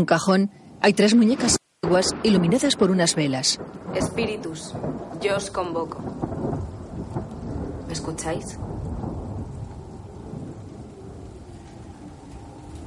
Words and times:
un 0.00 0.06
cajón 0.06 0.50
hay 0.80 0.94
tres 0.94 1.14
muñecas 1.14 1.58
antiguas 1.82 2.14
iluminadas 2.22 2.74
por 2.74 2.90
unas 2.90 3.14
velas. 3.14 3.60
Espíritus, 3.94 4.72
yo 5.20 5.36
os 5.36 5.50
convoco. 5.50 6.00
¿Me 7.86 7.92
escucháis? 7.92 8.58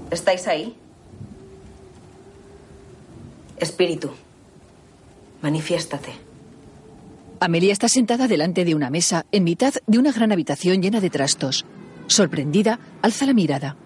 ¿Estáis 0.10 0.48
ahí? 0.48 0.76
Espíritu, 3.58 4.10
manifiéstate. 5.42 6.12
Amelia 7.40 7.74
está 7.74 7.90
sentada 7.90 8.28
delante 8.28 8.66
de 8.66 8.74
una 8.74 8.90
mesa 8.90 9.26
en 9.32 9.44
mitad 9.44 9.74
de 9.86 9.98
una 10.00 10.12
gran 10.12 10.32
habitación 10.32 10.82
llena 10.82 11.02
de 11.02 11.10
trastos. 11.10 11.66
Sorprendida, 12.08 12.80
alza 13.02 13.26
la 13.26 13.34
mirada. 13.34 13.78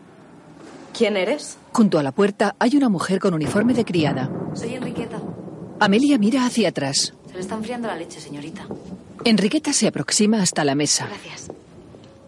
¿Quién 0.97 1.15
eres? 1.15 1.57
Junto 1.73 1.99
a 1.99 2.03
la 2.03 2.11
puerta 2.11 2.55
hay 2.57 2.75
una 2.75 2.89
mujer 2.89 3.19
con 3.19 3.35
uniforme 3.35 3.75
de 3.75 3.85
criada. 3.85 4.31
Soy 4.55 4.73
Enriqueta. 4.73 5.21
Amelia 5.79 6.17
mira 6.17 6.43
hacia 6.43 6.69
atrás. 6.69 7.13
Se 7.27 7.33
le 7.35 7.39
está 7.39 7.53
enfriando 7.53 7.87
la 7.87 7.95
leche, 7.95 8.19
señorita. 8.19 8.65
Enriqueta 9.23 9.73
se 9.73 9.85
aproxima 9.85 10.41
hasta 10.41 10.65
la 10.65 10.73
mesa. 10.73 11.05
Gracias. 11.05 11.51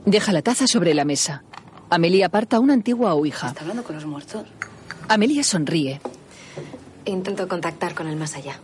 Deja 0.06 0.32
la 0.34 0.44
taza 0.44 0.68
sobre 0.68 0.94
la 0.94 1.04
mesa. 1.04 1.42
Amelia 1.90 2.28
aparta 2.28 2.60
una 2.60 2.74
antigua 2.74 3.16
ouija. 3.16 3.48
¿Está 3.48 3.62
hablando 3.62 3.84
con 3.84 3.96
los 3.96 4.06
muertos? 4.06 4.46
Amelia 5.08 5.44
sonríe. 5.44 6.00
Intento 7.06 7.48
contactar 7.48 7.96
con 7.96 8.06
el 8.08 8.18
más 8.18 8.36
allá. 8.36 8.60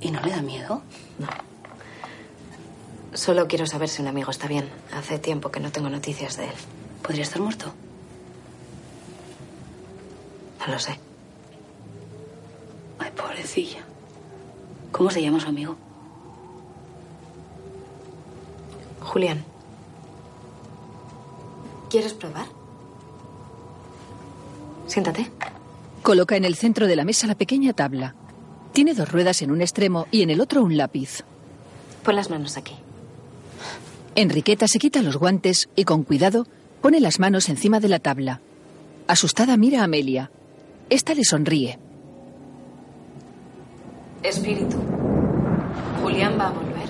¿Y 0.00 0.10
no 0.10 0.20
le 0.20 0.30
da 0.30 0.42
miedo? 0.42 0.82
No. 1.20 1.28
Solo 3.14 3.46
quiero 3.46 3.66
saber 3.66 3.88
si 3.88 4.02
un 4.02 4.08
amigo 4.08 4.32
está 4.32 4.48
bien. 4.48 4.68
Hace 4.92 5.20
tiempo 5.20 5.52
que 5.52 5.60
no 5.60 5.70
tengo 5.70 5.88
noticias 5.90 6.36
de 6.38 6.46
él. 6.46 6.54
¿Podría 7.02 7.22
estar 7.22 7.40
muerto? 7.40 7.72
No 10.60 10.72
lo 10.72 10.78
sé. 10.78 10.98
Ay, 12.98 13.10
pobrecilla. 13.16 13.78
¿Cómo 14.92 15.10
se 15.10 15.22
llama 15.22 15.40
su 15.40 15.48
amigo? 15.48 15.76
Julián. 19.00 19.42
¿Quieres 21.88 22.12
probar? 22.12 22.46
Siéntate. 24.86 25.30
Coloca 26.02 26.36
en 26.36 26.44
el 26.44 26.54
centro 26.56 26.86
de 26.86 26.96
la 26.96 27.04
mesa 27.04 27.26
la 27.26 27.34
pequeña 27.34 27.72
tabla. 27.72 28.14
Tiene 28.72 28.94
dos 28.94 29.10
ruedas 29.10 29.42
en 29.42 29.50
un 29.50 29.60
extremo 29.60 30.06
y 30.10 30.22
en 30.22 30.30
el 30.30 30.40
otro 30.40 30.62
un 30.62 30.76
lápiz. 30.76 31.24
Pon 32.04 32.16
las 32.16 32.30
manos 32.30 32.56
aquí. 32.56 32.74
Enriqueta 34.14 34.68
se 34.68 34.78
quita 34.78 35.02
los 35.02 35.16
guantes 35.16 35.68
y 35.76 35.84
con 35.84 36.04
cuidado 36.04 36.46
pone 36.80 37.00
las 37.00 37.18
manos 37.18 37.48
encima 37.48 37.80
de 37.80 37.88
la 37.88 37.98
tabla. 37.98 38.40
Asustada 39.06 39.56
mira 39.56 39.80
a 39.80 39.84
Amelia. 39.84 40.30
Esta 40.90 41.14
le 41.14 41.22
sonríe. 41.24 41.78
Espíritu. 44.24 44.76
Julián 46.02 46.36
va 46.38 46.48
a 46.48 46.50
volver. 46.50 46.88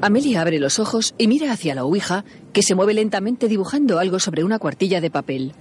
Amelia 0.00 0.40
abre 0.40 0.58
los 0.58 0.78
ojos 0.78 1.14
y 1.18 1.28
mira 1.28 1.52
hacia 1.52 1.74
la 1.74 1.84
ouija, 1.84 2.24
que 2.54 2.62
se 2.62 2.74
mueve 2.74 2.94
lentamente 2.94 3.46
dibujando 3.46 3.98
algo 3.98 4.18
sobre 4.18 4.42
una 4.42 4.58
cuartilla 4.58 5.02
de 5.02 5.10
papel. 5.10 5.52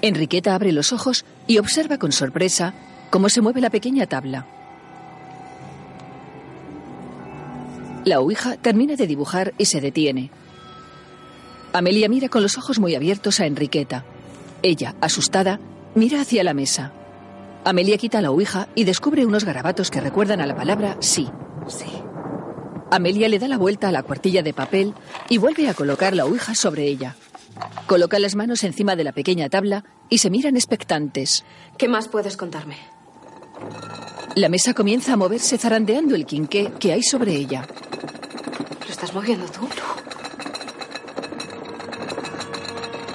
Enriqueta 0.00 0.54
abre 0.54 0.72
los 0.72 0.92
ojos 0.92 1.26
y 1.46 1.58
observa 1.58 1.98
con 1.98 2.12
sorpresa 2.12 2.72
cómo 3.10 3.28
se 3.28 3.42
mueve 3.42 3.60
la 3.60 3.70
pequeña 3.70 4.06
tabla. 4.06 4.46
La 8.04 8.20
ouija 8.20 8.56
termina 8.56 8.96
de 8.96 9.06
dibujar 9.06 9.52
y 9.58 9.66
se 9.66 9.82
detiene. 9.82 10.30
Amelia 11.74 12.08
mira 12.08 12.30
con 12.30 12.42
los 12.42 12.56
ojos 12.56 12.78
muy 12.78 12.94
abiertos 12.94 13.40
a 13.40 13.46
Enriqueta. 13.46 14.04
Ella, 14.62 14.94
asustada, 15.00 15.60
mira 15.94 16.20
hacia 16.20 16.44
la 16.44 16.54
mesa. 16.54 16.92
Amelia 17.64 17.96
quita 17.98 18.20
la 18.20 18.30
ouija 18.30 18.68
y 18.74 18.84
descubre 18.84 19.24
unos 19.24 19.44
garabatos 19.44 19.90
que 19.90 20.00
recuerdan 20.00 20.40
a 20.40 20.46
la 20.46 20.54
palabra 20.56 20.96
sí. 21.00 21.28
Sí. 21.66 21.86
Amelia 22.90 23.28
le 23.28 23.38
da 23.38 23.48
la 23.48 23.56
vuelta 23.58 23.88
a 23.88 23.92
la 23.92 24.02
cuartilla 24.02 24.42
de 24.42 24.52
papel 24.52 24.94
y 25.28 25.38
vuelve 25.38 25.68
a 25.68 25.74
colocar 25.74 26.14
la 26.14 26.26
ouija 26.26 26.54
sobre 26.54 26.84
ella. 26.84 27.16
Coloca 27.86 28.18
las 28.18 28.34
manos 28.34 28.64
encima 28.64 28.96
de 28.96 29.04
la 29.04 29.12
pequeña 29.12 29.48
tabla 29.48 29.84
y 30.10 30.18
se 30.18 30.30
miran 30.30 30.56
expectantes. 30.56 31.44
¿Qué 31.78 31.88
más 31.88 32.08
puedes 32.08 32.36
contarme? 32.36 32.76
La 34.34 34.48
mesa 34.48 34.74
comienza 34.74 35.14
a 35.14 35.16
moverse 35.16 35.56
zarandeando 35.58 36.14
el 36.14 36.26
quinqué 36.26 36.72
que 36.78 36.92
hay 36.92 37.02
sobre 37.02 37.34
ella. 37.34 37.66
¿Lo 38.84 38.90
estás 38.90 39.14
moviendo 39.14 39.46
tú? 39.46 39.68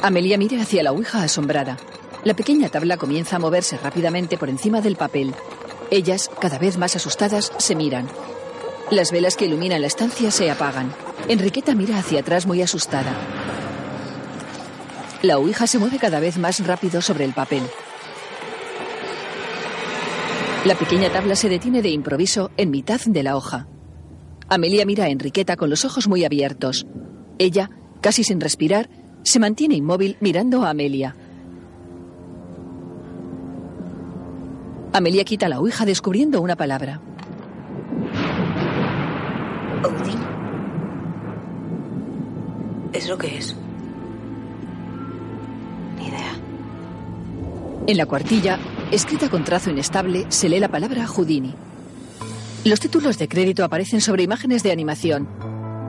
Amelia 0.02 0.38
mira 0.38 0.62
hacia 0.62 0.82
la 0.82 0.92
ouija 0.94 1.22
asombrada. 1.22 1.78
La 2.24 2.34
pequeña 2.34 2.70
tabla 2.70 2.98
comienza 2.98 3.38
a 3.38 3.40
moverse 3.40 3.78
rápidamente 3.78 4.38
por 4.38 4.50
encima 4.50 4.82
del 4.82 4.98
papel. 4.98 5.34
Ellas, 5.90 6.30
cada 6.40 6.58
vez 6.58 6.78
más 6.78 6.96
asustadas, 6.96 7.54
se 7.58 7.76
miran. 7.76 8.08
Las 8.92 9.12
velas 9.12 9.38
que 9.38 9.46
iluminan 9.46 9.82
la 9.82 9.88
estancia 9.88 10.30
se 10.30 10.52
apagan. 10.52 10.94
Enriqueta 11.28 11.76
mira 11.76 11.98
hacia 11.98 12.20
atrás 12.20 12.46
muy 12.46 12.62
asustada. 12.62 13.16
La 15.22 15.38
ouija 15.38 15.68
se 15.68 15.80
mueve 15.80 15.98
cada 15.98 16.20
vez 16.20 16.38
más 16.38 16.66
rápido 16.66 17.02
sobre 17.02 17.26
el 17.26 17.34
papel. 17.34 17.64
La 20.66 20.76
pequeña 20.76 21.10
tabla 21.10 21.36
se 21.36 21.48
detiene 21.48 21.82
de 21.82 21.90
improviso 21.90 22.52
en 22.58 22.70
mitad 22.70 23.00
de 23.06 23.24
la 23.24 23.38
hoja. 23.38 23.68
Amelia 24.50 24.86
mira 24.86 25.06
a 25.06 25.10
Enriqueta 25.10 25.56
con 25.56 25.70
los 25.70 25.86
ojos 25.86 26.10
muy 26.10 26.26
abiertos. 26.26 26.86
Ella, 27.38 27.70
casi 28.02 28.26
sin 28.26 28.42
respirar, 28.42 28.90
se 29.24 29.40
mantiene 29.40 29.76
inmóvil 29.76 30.18
mirando 30.20 30.64
a 30.64 30.72
Amelia. 30.72 31.16
Amelia 34.92 35.24
quita 35.24 35.48
la 35.48 35.60
ouija 35.60 35.86
descubriendo 35.86 36.42
una 36.42 36.56
palabra. 36.56 37.00
Odín. 39.84 40.18
¿Es 42.92 43.08
lo 43.08 43.18
que 43.18 43.38
es? 43.38 43.56
Ni 45.98 46.08
idea. 46.08 46.34
En 47.86 47.98
la 47.98 48.08
cuartilla, 48.08 48.58
escrita 48.92 49.30
con 49.30 49.44
trazo 49.44 49.70
inestable, 49.70 50.26
se 50.30 50.50
lee 50.50 50.60
la 50.60 50.70
palabra 50.70 51.06
Houdini. 51.06 51.54
Los 52.66 52.80
títulos 52.80 53.20
de 53.20 53.28
crédito 53.28 53.64
aparecen 53.64 54.02
sobre 54.02 54.24
imágenes 54.24 54.64
de 54.64 54.72
animación. 54.72 55.28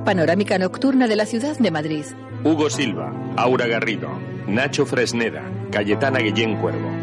Panorámica 0.05 0.59
nocturna 0.59 1.09
de 1.09 1.17
la 1.17 1.25
ciudad 1.25 1.59
de 1.59 1.71
Madrid. 1.71 2.05
Hugo 2.45 2.69
Silva, 2.69 3.13
Aura 3.37 3.67
Garrido, 3.67 4.09
Nacho 4.47 4.85
Fresneda, 4.85 5.43
Cayetana 5.71 6.21
Guillén 6.21 6.57
Cuervo. 6.57 7.00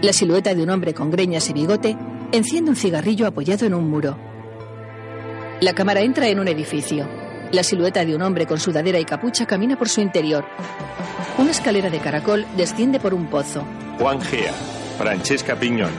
La 0.00 0.12
silueta 0.12 0.54
de 0.54 0.62
un 0.62 0.70
hombre 0.70 0.94
con 0.94 1.10
greñas 1.10 1.50
y 1.50 1.52
bigote 1.52 1.96
enciende 2.30 2.70
un 2.70 2.76
cigarrillo 2.76 3.26
apoyado 3.26 3.66
en 3.66 3.74
un 3.74 3.90
muro. 3.90 4.16
La 5.60 5.74
cámara 5.74 6.02
entra 6.02 6.28
en 6.28 6.38
un 6.38 6.46
edificio. 6.46 7.08
La 7.50 7.64
silueta 7.64 8.04
de 8.04 8.14
un 8.14 8.22
hombre 8.22 8.46
con 8.46 8.60
sudadera 8.60 9.00
y 9.00 9.04
capucha 9.04 9.44
camina 9.46 9.76
por 9.76 9.88
su 9.88 10.00
interior. 10.00 10.44
Una 11.36 11.50
escalera 11.50 11.90
de 11.90 11.98
caracol 11.98 12.46
desciende 12.56 13.00
por 13.00 13.12
un 13.12 13.26
pozo. 13.26 13.64
Juan 13.98 14.20
Gea, 14.20 14.52
Francesca 14.98 15.56
Piñón, 15.56 15.90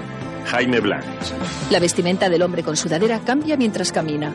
Jaime 0.46 0.80
Blancs. 0.80 1.34
La 1.70 1.80
vestimenta 1.80 2.30
del 2.30 2.42
hombre 2.42 2.64
con 2.64 2.78
sudadera 2.78 3.20
cambia 3.20 3.58
mientras 3.58 3.92
camina. 3.92 4.34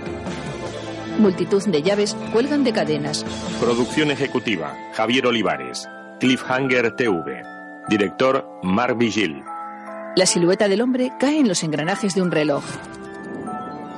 Multitud 1.19 1.65
de 1.65 1.81
llaves 1.81 2.15
cuelgan 2.33 2.65
de 2.65 2.73
cadenas. 2.73 3.25
Producción 3.61 4.11
ejecutiva, 4.11 4.77
Javier 4.93 5.27
Olivares. 5.27 5.89
Cliffhanger 6.21 6.97
TV. 6.97 7.43
Director, 7.89 8.47
Marc 8.63 8.99
Vigil. 8.99 9.43
La 10.17 10.27
silueta 10.27 10.69
del 10.69 10.81
hombre 10.81 11.13
cae 11.19 11.41
en 11.41 11.49
los 11.49 11.65
engranajes 11.65 12.15
de 12.15 12.23
un 12.23 12.31
reloj. 12.31 12.63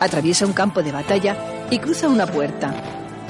Atraviesa 0.00 0.47
un 0.47 0.54
campo 0.54 0.82
de 0.82 0.91
batalla 0.93 1.37
y 1.71 1.78
cruza 1.78 2.09
una 2.09 2.27
puerta. 2.27 2.75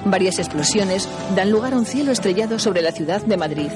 Varias 0.04 0.38
explosiones 0.38 1.08
dan 1.34 1.50
lugar 1.50 1.74
a 1.74 1.78
un 1.78 1.86
cielo 1.86 2.12
estrellado 2.12 2.60
sobre 2.60 2.82
la 2.82 2.92
ciudad 2.92 3.22
de 3.22 3.36
Madrid. 3.36 3.70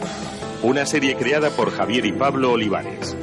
Una 0.63 0.87
serie 0.87 1.17
creada 1.17 1.51
por 1.51 1.73
Javier 1.73 2.07
y 2.07 2.13
Pablo 2.13 2.53
Olivares. 2.53 3.17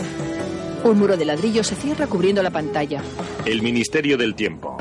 Un 0.84 1.00
muro 1.00 1.16
de 1.16 1.26
ladrillo 1.26 1.64
se 1.64 1.76
cierra 1.76 2.08
cubriendo 2.08 2.44
la 2.44 2.52
pantalla. 2.52 3.02
El 3.46 3.62
Ministerio 3.62 4.18
del 4.18 4.36
Tiempo. 4.36 4.78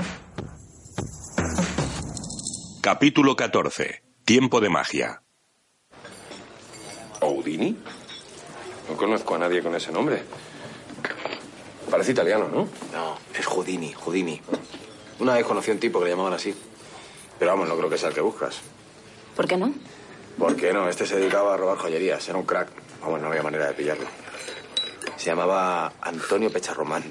Capítulo 2.80 3.36
14. 3.36 4.02
Tiempo 4.24 4.60
de 4.60 4.70
magia. 4.70 5.22
¿Houdini? 7.20 7.76
No 8.88 8.96
conozco 8.96 9.36
a 9.36 9.38
nadie 9.38 9.62
con 9.62 9.74
ese 9.74 9.92
nombre. 9.92 10.22
Parece 11.90 12.12
italiano, 12.12 12.48
¿no? 12.48 12.68
No, 12.92 13.16
es 13.38 13.46
Houdini, 13.46 13.92
Houdini. 13.92 14.40
Una 15.20 15.34
vez 15.34 15.44
conocí 15.46 15.70
a 15.70 15.74
un 15.74 15.80
tipo 15.80 15.98
que 15.98 16.06
le 16.06 16.10
llamaban 16.12 16.32
así. 16.34 16.54
Pero 17.38 17.50
vamos, 17.52 17.68
no 17.68 17.76
creo 17.76 17.88
que 17.88 17.98
sea 17.98 18.08
el 18.08 18.14
que 18.14 18.20
buscas. 18.20 18.56
¿Por 19.34 19.46
qué 19.46 19.56
no? 19.56 19.72
¿Por 20.38 20.56
qué 20.56 20.72
no? 20.72 20.88
Este 20.88 21.06
se 21.06 21.16
dedicaba 21.16 21.54
a 21.54 21.56
robar 21.56 21.78
joyerías. 21.78 22.28
Era 22.28 22.38
un 22.38 22.44
crack. 22.44 22.68
Vamos, 23.02 23.20
no 23.20 23.28
había 23.28 23.42
manera 23.42 23.66
de 23.68 23.74
pillarlo. 23.74 24.06
Se 25.16 25.26
llamaba 25.26 25.92
Antonio 26.00 26.50
Pecharromán. 26.50 27.04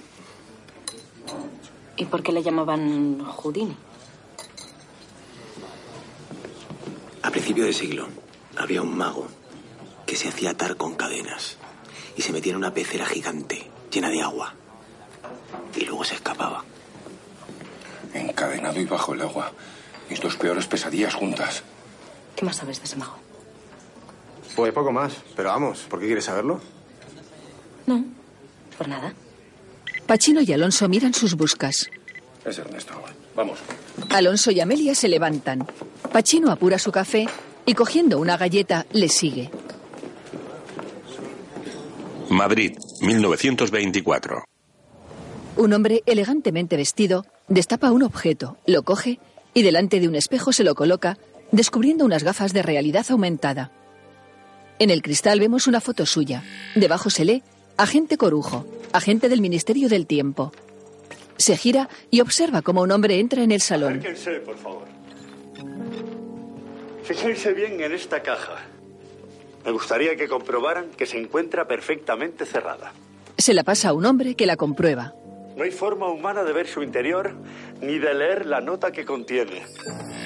¿Y 1.98 2.06
por 2.06 2.21
qué 2.21 2.31
le 2.31 2.44
llamaban 2.44 3.24
Houdini? 3.24 3.78
A 7.24 7.31
principio 7.31 7.66
de 7.66 7.74
siglo 7.74 8.07
había 8.57 8.81
un 8.81 8.95
mago 8.95 9.28
que 10.06 10.16
se 10.16 10.28
hacía 10.28 10.51
atar 10.51 10.75
con 10.78 10.95
cadenas. 10.95 11.57
y 12.18 12.21
se 12.21 12.31
metía 12.31 12.51
en 12.54 12.57
una 12.57 12.74
pecera 12.74 13.06
gigante, 13.06 13.69
llena 13.92 14.10
de 14.10 14.21
agua. 14.21 14.54
Y 15.75 15.86
luego 15.86 16.04
se 16.04 16.16
escapaba. 16.16 16.63
Encadenado 18.13 18.80
y 18.80 18.86
bajo 18.86 19.13
el 19.13 19.22
agua. 19.22 19.52
Mis 20.10 20.22
dos 20.22 20.36
peores 20.36 20.68
pesadillas 20.68 21.13
juntas. 21.13 21.63
¿Qué 22.36 22.46
más 22.46 22.57
sabes 22.57 22.80
de 22.80 22.86
ese 22.86 22.96
mago? 22.96 23.18
Pues 24.56 24.72
poco 24.74 24.92
más, 24.92 25.13
pero 25.36 25.50
vamos, 25.50 25.80
¿por 25.90 26.00
qué 26.00 26.06
quieres 26.06 26.25
saberlo? 26.25 26.62
No, 27.88 28.06
por 28.78 28.88
nada. 28.88 29.13
Pachino 30.07 30.42
y 30.42 30.54
Alonso 30.54 30.88
miran 30.88 31.13
sus 31.13 31.36
buscas. 31.36 31.90
Es 32.46 32.57
Ernesto. 32.57 32.94
Vamos. 33.36 33.60
Alonso 34.10 34.52
y 34.52 34.62
Amelia 34.62 34.96
se 34.96 35.10
levantan. 35.10 35.68
Pachino 36.13 36.52
apura 36.52 36.80
su 36.80 36.92
café 36.92 37.28
y 37.66 37.74
cogiendo 37.74 38.19
una 38.19 38.38
galleta 38.38 38.86
le 38.94 39.10
sigue. 39.10 39.52
Madrid, 42.30 42.78
1924. 43.02 44.44
Un 45.57 45.74
hombre 45.74 46.04
elegantemente 46.06 46.75
vestido 46.75 47.25
destapa 47.48 47.92
un 47.92 48.04
objeto, 48.04 48.57
lo 48.66 48.84
coge 48.84 49.19
y 49.54 49.63
delante 49.63 50.00
de 50.00 50.07
un 50.07 50.16
espejo 50.16 50.52
se 50.52 50.63
lo 50.63 50.75
coloca, 50.75 51.18
descubriendo 51.52 52.04
unas 52.04 52.24
gafas 52.24 52.52
de 52.52 52.62
realidad 52.62 53.06
aumentada. 53.10 53.72
En 54.80 54.90
el 54.90 55.02
cristal 55.02 55.40
vemos 55.40 55.68
una 55.68 55.80
foto 55.80 56.06
suya. 56.06 56.44
Debajo 56.75 57.10
se 57.10 57.24
lee 57.24 57.44
Agente 57.78 58.18
Corujo, 58.18 58.66
agente 58.92 59.30
del 59.30 59.40
Ministerio 59.40 59.88
del 59.88 60.07
Tiempo. 60.07 60.52
Se 61.38 61.56
gira 61.56 61.90
y 62.12 62.19
observa 62.19 62.62
cómo 62.62 62.81
un 62.81 62.92
hombre 62.92 63.19
entra 63.19 63.44
en 63.44 63.52
el 63.52 63.62
salón. 63.62 64.00
Acérquense, 64.00 64.40
por 64.42 64.57
favor. 64.57 64.86
Fíjense 67.04 67.54
bien 67.54 67.80
en 67.81 67.94
esta 67.94 68.22
caja. 68.22 68.57
Me 69.63 69.72
gustaría 69.72 70.16
que 70.18 70.28
comprobaran 70.28 70.90
que 70.98 71.06
se 71.06 71.18
encuentra 71.18 71.68
perfectamente 71.68 72.46
cerrada. 72.46 72.92
Se 73.38 73.54
la 73.54 73.63
pasa 73.63 73.90
a 73.90 73.94
un 73.94 74.06
hombre 74.06 74.36
que 74.36 74.46
la 74.46 74.57
comprueba. 74.57 75.13
No 75.56 75.63
hay 75.63 75.72
forma 75.72 76.07
humana 76.10 76.44
de 76.44 76.52
ver 76.54 76.68
su 76.68 76.84
interior 76.84 77.34
ni 77.81 77.98
de 77.98 78.13
leer 78.13 78.46
la 78.46 78.60
nota 78.62 78.92
que 78.92 79.06
contiene. 79.06 79.63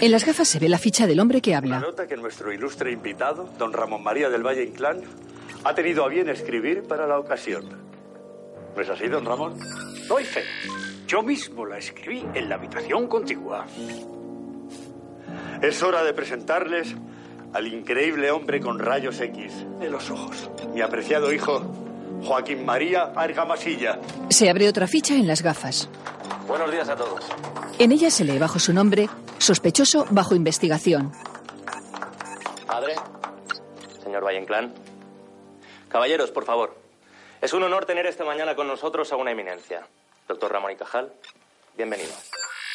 En 0.02 0.12
las 0.12 0.26
gafas 0.26 0.48
se 0.48 0.60
ve 0.60 0.70
la 0.70 0.78
ficha 0.80 1.06
del 1.06 1.20
hombre 1.20 1.42
que 1.42 1.52
La 1.52 1.58
habla. 1.60 1.80
nota 1.80 2.08
que 2.08 2.18
nuestro 2.18 2.52
ilustre 2.52 2.92
invitado, 2.92 3.48
don 3.58 3.72
Ramón 3.74 4.02
María 4.04 4.30
del 4.30 4.44
Valle 4.46 4.64
Inclán, 4.64 5.02
ha 5.64 5.76
tenido 5.76 6.04
a 6.06 6.08
bien 6.10 6.30
escribir 6.30 6.84
para 6.84 7.06
la 7.06 7.20
ocasión. 7.20 7.66
¿No 8.76 8.82
es 8.82 8.90
así, 8.90 9.08
don 9.08 9.26
Ramón? 9.26 9.58
Doy 10.08 10.24
fe. 10.24 10.44
Yo 11.08 11.22
mismo 11.22 11.66
la 11.66 11.78
escribí 11.78 12.26
en 12.34 12.50
la 12.50 12.56
habitación 12.56 13.08
contigua. 13.08 13.66
Es 15.62 15.84
hora 15.84 16.04
de 16.04 16.14
presentarles 16.14 16.96
al 17.54 17.68
increíble 17.68 18.32
hombre 18.32 18.60
con 18.62 18.80
rayos 18.80 19.20
X 19.20 19.66
en 19.82 19.92
los 19.92 20.10
ojos. 20.10 20.50
Mi 20.74 20.82
apreciado 20.82 21.34
hijo, 21.34 21.62
Joaquín 22.24 22.66
María 22.66 23.12
Argamasilla. 23.16 24.00
Se 24.30 24.50
abre 24.50 24.68
otra 24.68 24.88
ficha 24.88 25.16
en 25.16 25.28
las 25.28 25.42
gafas. 25.42 25.90
Buenos 26.48 26.72
días 26.72 26.90
a 26.90 26.96
todos. 26.96 27.26
En 27.78 27.92
ella 27.92 28.12
se 28.12 28.26
lee 28.26 28.38
bajo 28.38 28.60
su 28.60 28.74
nombre, 28.74 29.10
sospechoso 29.38 30.06
bajo 30.10 30.36
investigación. 30.36 31.12
Padre, 32.68 32.96
señor 34.04 34.24
Valle 34.26 34.40
Inclán. 34.40 34.74
Caballeros, 35.90 36.32
por 36.32 36.46
favor. 36.46 36.76
Es 37.42 37.54
un 37.54 37.64
honor 37.64 37.86
tener 37.86 38.06
esta 38.06 38.26
mañana 38.26 38.56
con 38.56 38.68
nosotros 38.68 39.12
a 39.14 39.16
una 39.16 39.32
eminencia. 39.32 39.88
Doctor 40.28 40.52
Ramón 40.52 40.72
y 40.72 40.76
Cajal, 40.76 41.12
bienvenido. 41.78 42.12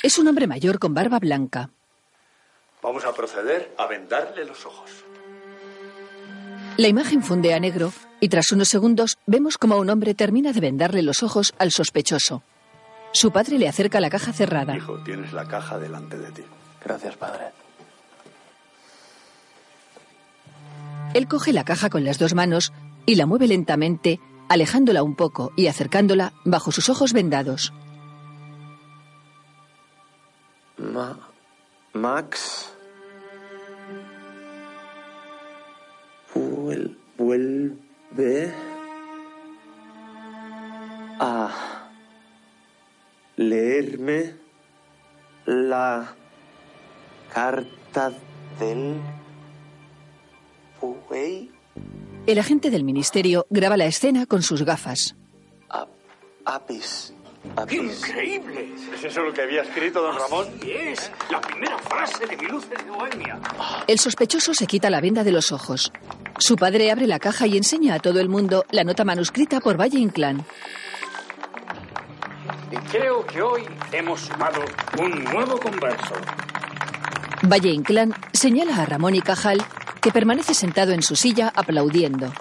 Es 0.02 0.18
un 0.18 0.26
hombre 0.26 0.46
mayor 0.46 0.78
con 0.78 0.94
barba 0.94 1.18
blanca. 1.18 1.70
Vamos 2.82 3.04
a 3.04 3.12
proceder 3.12 3.72
a 3.78 3.86
vendarle 3.86 4.44
los 4.44 4.66
ojos. 4.66 4.90
La 6.76 6.88
imagen 6.88 7.22
funde 7.22 7.54
a 7.54 7.60
negro 7.60 7.92
y 8.24 8.28
tras 8.30 8.50
unos 8.52 8.68
segundos 8.68 9.18
vemos 9.26 9.58
como 9.58 9.76
un 9.76 9.90
hombre 9.90 10.14
termina 10.14 10.54
de 10.54 10.60
vendarle 10.60 11.02
los 11.02 11.22
ojos 11.22 11.52
al 11.58 11.70
sospechoso. 11.72 12.42
Su 13.12 13.30
padre 13.32 13.58
le 13.58 13.68
acerca 13.68 14.00
la 14.00 14.08
caja 14.08 14.32
cerrada. 14.32 14.74
Hijo, 14.74 14.98
tienes 15.04 15.34
la 15.34 15.46
caja 15.46 15.78
delante 15.78 16.16
de 16.16 16.32
ti. 16.32 16.42
Gracias, 16.82 17.16
padre. 17.18 17.48
Él 21.12 21.28
coge 21.28 21.52
la 21.52 21.64
caja 21.64 21.90
con 21.90 22.02
las 22.02 22.18
dos 22.18 22.32
manos 22.32 22.72
y 23.04 23.16
la 23.16 23.26
mueve 23.26 23.46
lentamente, 23.46 24.20
alejándola 24.48 25.02
un 25.02 25.16
poco 25.16 25.52
y 25.54 25.66
acercándola 25.66 26.32
bajo 26.46 26.72
sus 26.72 26.88
ojos 26.88 27.12
vendados. 27.12 27.74
Ma 30.78 31.18
Max. 31.92 32.70
Vuel- 36.34 36.96
vuelve 37.18 37.76
a 41.20 41.50
leerme 43.36 44.36
la 45.46 46.14
carta 47.32 48.12
del 48.58 49.00
buey. 50.80 51.50
El 52.26 52.38
agente 52.38 52.70
del 52.70 52.84
ministerio 52.84 53.46
graba 53.50 53.76
la 53.76 53.86
escena 53.86 54.26
con 54.26 54.42
sus 54.42 54.62
gafas. 54.62 55.14
A- 55.68 55.86
Apis. 56.44 57.12
¡Increíble! 57.70 58.74
¿Es 58.94 59.04
eso 59.04 59.22
lo 59.22 59.32
que 59.32 59.42
había 59.42 59.62
escrito 59.62 60.02
don 60.02 60.16
Ramón? 60.18 60.46
es 60.66 61.10
la 61.30 61.40
primera 61.40 61.78
frase 61.78 62.26
de 62.26 62.36
mi 62.36 62.46
luz 62.46 62.68
de 62.68 62.76
Bohemia. 62.90 63.38
El 63.86 63.98
sospechoso 63.98 64.54
se 64.54 64.66
quita 64.66 64.90
la 64.90 65.00
venda 65.00 65.22
de 65.24 65.30
los 65.32 65.52
ojos. 65.52 65.92
Su 66.38 66.56
padre 66.56 66.90
abre 66.90 67.06
la 67.06 67.18
caja 67.18 67.46
y 67.46 67.56
enseña 67.56 67.94
a 67.94 67.98
todo 68.00 68.18
el 68.20 68.28
mundo 68.28 68.64
la 68.70 68.82
nota 68.82 69.04
manuscrita 69.04 69.60
por 69.60 69.78
Valle 69.80 69.98
Inclán. 69.98 70.44
Y 72.72 72.76
creo 72.88 73.24
que 73.26 73.40
hoy 73.40 73.62
hemos 73.92 74.20
sumado 74.20 74.60
un 74.98 75.22
nuevo 75.24 75.58
converso. 75.60 76.14
Valle 77.42 77.70
Inclán 77.70 78.14
señala 78.32 78.76
a 78.82 78.86
Ramón 78.86 79.14
y 79.14 79.20
Cajal, 79.20 79.62
que 80.00 80.10
permanece 80.10 80.54
sentado 80.54 80.92
en 80.92 81.02
su 81.02 81.14
silla 81.14 81.52
aplaudiendo. 81.54 82.32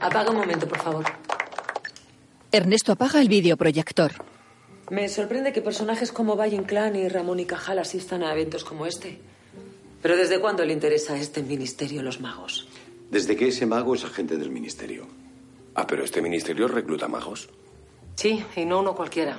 Apaga 0.00 0.30
un 0.30 0.36
momento, 0.38 0.66
por 0.66 0.78
favor. 0.78 1.04
Ernesto 2.50 2.92
apaga 2.92 3.20
el 3.20 3.28
videoproyector. 3.28 4.12
Me 4.88 5.06
sorprende 5.10 5.52
que 5.52 5.60
personajes 5.60 6.12
como 6.12 6.34
Valle 6.34 6.56
Inclán 6.56 6.96
y 6.96 7.06
Ramón 7.06 7.40
y 7.40 7.44
Cajal 7.44 7.78
asistan 7.78 8.22
a 8.22 8.32
eventos 8.32 8.64
como 8.64 8.86
este. 8.86 9.18
Pero 10.00 10.16
¿desde 10.16 10.40
cuándo 10.40 10.64
le 10.64 10.72
interesa 10.72 11.12
a 11.12 11.18
este 11.18 11.42
ministerio 11.42 12.02
los 12.02 12.20
magos? 12.20 12.66
Desde 13.10 13.36
que 13.36 13.48
ese 13.48 13.66
mago 13.66 13.94
es 13.94 14.04
agente 14.04 14.38
del 14.38 14.50
ministerio. 14.50 15.06
Ah, 15.74 15.86
pero 15.86 16.04
este 16.04 16.22
ministerio 16.22 16.68
recluta 16.68 17.06
magos. 17.06 17.50
Sí, 18.14 18.42
y 18.56 18.64
no 18.64 18.80
uno 18.80 18.94
cualquiera. 18.94 19.38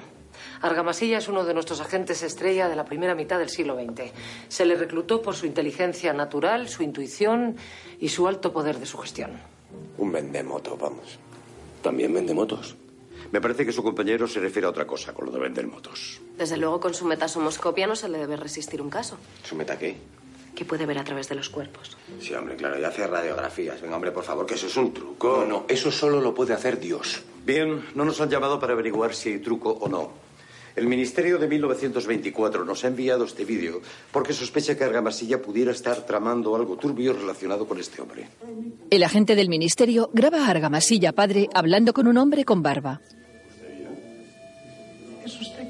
Argamasilla 0.62 1.18
es 1.18 1.28
uno 1.28 1.44
de 1.46 1.56
nuestros 1.56 1.82
agentes 1.82 2.22
estrella 2.22 2.70
de 2.70 2.76
la 2.76 2.86
primera 2.86 3.16
mitad 3.16 3.40
del 3.40 3.50
siglo 3.50 3.76
XX. 3.76 4.12
Se 4.50 4.66
le 4.66 4.76
reclutó 4.76 5.24
por 5.24 5.36
su 5.36 5.48
inteligencia 5.48 6.14
natural, 6.14 6.70
su 6.70 6.84
intuición 6.84 7.56
y 8.00 8.10
su 8.10 8.28
alto 8.28 8.54
poder 8.54 8.78
de 8.78 8.86
sugestión. 8.86 9.32
Un 9.98 10.12
vendemoto, 10.12 10.78
vamos. 10.78 11.18
También 11.82 12.14
vende 12.14 12.36
motos. 12.36 12.76
Me 13.32 13.42
parece 13.42 13.66
que 13.66 13.72
su 13.72 13.84
compañero 13.84 14.28
se 14.28 14.40
refiere 14.40 14.66
a 14.66 14.72
otra 14.72 14.88
cosa 14.88 15.14
con 15.14 15.28
lo 15.28 15.32
de 15.32 15.40
vender 15.40 15.68
motos. 15.68 16.20
Desde 16.38 16.58
luego, 16.58 16.80
con 16.80 16.94
su 16.94 17.06
metasomoscopia 17.06 17.86
no 17.86 17.96
se 17.96 18.10
le 18.10 18.18
debe 18.18 18.36
resistir 18.38 18.82
un 18.82 18.90
caso. 18.90 19.18
¿Su 19.44 19.56
meta 19.56 19.78
qué? 19.78 19.98
Que 20.56 20.66
puede 20.66 20.86
ver 20.86 20.98
a 20.98 21.04
través 21.04 21.30
de 21.30 21.36
los 21.36 21.50
cuerpos. 21.50 21.96
Sí, 22.20 22.34
hombre, 22.34 22.56
claro, 22.56 22.80
ya 22.80 22.88
hace 22.88 23.06
radiografías. 23.06 23.82
Venga, 23.82 23.96
hombre, 23.96 24.12
por 24.12 24.24
favor, 24.24 24.46
que 24.46 24.56
eso 24.56 24.68
es 24.68 24.76
un 24.78 24.94
truco. 24.94 25.38
No, 25.42 25.46
no, 25.46 25.66
eso 25.68 25.92
solo 25.92 26.20
lo 26.22 26.34
puede 26.34 26.54
hacer 26.54 26.80
Dios. 26.80 27.22
Bien, 27.46 27.86
no 27.96 28.04
nos 28.04 28.20
han 28.20 28.30
llamado 28.30 28.60
para 28.60 28.74
averiguar 28.74 29.14
si 29.14 29.30
hay 29.30 29.40
truco 29.40 29.72
o 29.72 29.88
no. 29.88 30.12
El 30.76 30.88
Ministerio 30.88 31.38
de 31.38 31.48
1924 31.48 32.64
nos 32.64 32.84
ha 32.84 32.88
enviado 32.88 33.26
este 33.26 33.44
vídeo 33.44 33.82
porque 34.12 34.34
sospecha 34.34 34.78
que 34.78 34.84
Argamasilla 34.84 35.42
pudiera 35.42 35.72
estar 35.72 36.06
tramando 36.06 36.56
algo 36.56 36.78
turbio 36.78 37.14
relacionado 37.14 37.68
con 37.68 37.80
este 37.80 38.02
hombre. 38.02 38.30
El 38.90 39.04
agente 39.04 39.36
del 39.36 39.50
ministerio 39.50 40.10
graba 40.14 40.46
a 40.46 40.50
Argamasilla 40.50 41.12
padre 41.12 41.50
hablando 41.54 41.94
con 41.94 42.08
un 42.08 42.18
hombre 42.18 42.46
con 42.46 42.62
barba. 42.62 43.02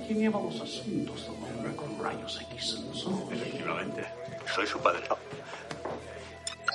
Los 0.10 0.62
asuntos 0.62 1.30
hombre 1.30 1.76
con 1.76 2.04
rayos 2.04 2.42
X 2.50 2.78
en 2.80 2.88
los 2.88 3.06
ojos. 3.06 3.32
Efectivamente, 3.32 4.04
soy 4.56 4.66
su 4.66 4.80
padre. 4.80 5.04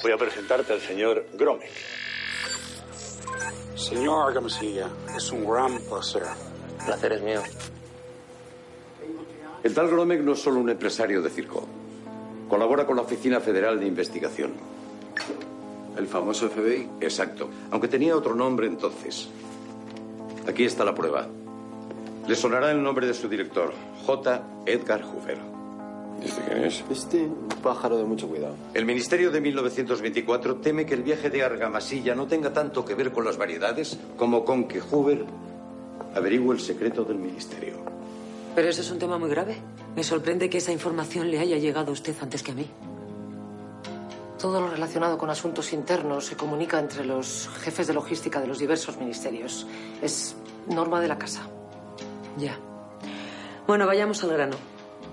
Voy 0.04 0.12
a 0.12 0.16
presentarte 0.16 0.72
al 0.72 0.80
señor 0.80 1.26
Gromek. 1.32 1.68
Señor 3.74 4.28
Argamasilla, 4.28 4.88
es 5.16 5.32
un 5.32 5.44
gran 5.44 5.80
placer. 5.80 6.22
Placer 6.86 7.12
es 7.14 7.22
mío. 7.22 7.42
El 9.64 9.74
tal 9.74 9.88
Gromek 9.88 10.20
no 10.20 10.34
es 10.34 10.38
solo 10.38 10.60
un 10.60 10.70
empresario 10.70 11.20
de 11.20 11.28
circo. 11.28 11.66
Colabora 12.48 12.86
con 12.86 12.94
la 12.94 13.02
Oficina 13.02 13.40
Federal 13.40 13.80
de 13.80 13.86
Investigación. 13.86 14.52
¿El 15.98 16.06
famoso 16.06 16.48
FBI? 16.48 16.88
Exacto. 17.00 17.50
Aunque 17.72 17.88
tenía 17.88 18.16
otro 18.16 18.36
nombre 18.36 18.68
entonces. 18.68 19.28
Aquí 20.46 20.64
está 20.64 20.84
la 20.84 20.94
prueba. 20.94 21.26
Le 22.26 22.34
sonará 22.34 22.70
el 22.70 22.82
nombre 22.82 23.06
de 23.06 23.12
su 23.12 23.28
director, 23.28 23.74
J. 24.06 24.42
Edgar 24.64 25.02
Hoover. 25.02 25.38
¿Este 26.22 26.40
quién 26.42 26.64
es? 26.64 26.82
Este 26.90 27.28
pájaro 27.62 27.98
de 27.98 28.04
mucho 28.04 28.26
cuidado. 28.28 28.54
El 28.72 28.86
Ministerio 28.86 29.30
de 29.30 29.42
1924 29.42 30.56
teme 30.56 30.86
que 30.86 30.94
el 30.94 31.02
viaje 31.02 31.28
de 31.28 31.42
Argamasilla 31.42 32.14
no 32.14 32.26
tenga 32.26 32.50
tanto 32.50 32.82
que 32.82 32.94
ver 32.94 33.12
con 33.12 33.26
las 33.26 33.36
variedades 33.36 33.98
como 34.16 34.42
con 34.42 34.66
que 34.66 34.80
Hoover 34.80 35.26
averigüe 36.14 36.54
el 36.54 36.60
secreto 36.60 37.04
del 37.04 37.18
Ministerio. 37.18 37.74
Pero 38.54 38.68
eso 38.68 38.80
es 38.80 38.90
un 38.90 38.98
tema 38.98 39.18
muy 39.18 39.28
grave. 39.28 39.56
Me 39.94 40.02
sorprende 40.02 40.48
que 40.48 40.58
esa 40.58 40.72
información 40.72 41.30
le 41.30 41.40
haya 41.40 41.58
llegado 41.58 41.90
a 41.90 41.92
usted 41.92 42.14
antes 42.22 42.42
que 42.42 42.52
a 42.52 42.54
mí. 42.54 42.66
Todo 44.38 44.62
lo 44.62 44.68
relacionado 44.68 45.18
con 45.18 45.28
asuntos 45.28 45.74
internos 45.74 46.24
se 46.24 46.36
comunica 46.36 46.78
entre 46.78 47.04
los 47.04 47.50
jefes 47.60 47.86
de 47.86 47.92
logística 47.92 48.40
de 48.40 48.46
los 48.46 48.58
diversos 48.58 48.96
ministerios. 48.96 49.66
Es 50.00 50.36
norma 50.68 51.00
de 51.02 51.08
la 51.08 51.18
casa. 51.18 51.48
Ya. 52.38 52.58
Bueno, 53.66 53.86
vayamos 53.86 54.22
al 54.24 54.30
grano. 54.30 54.56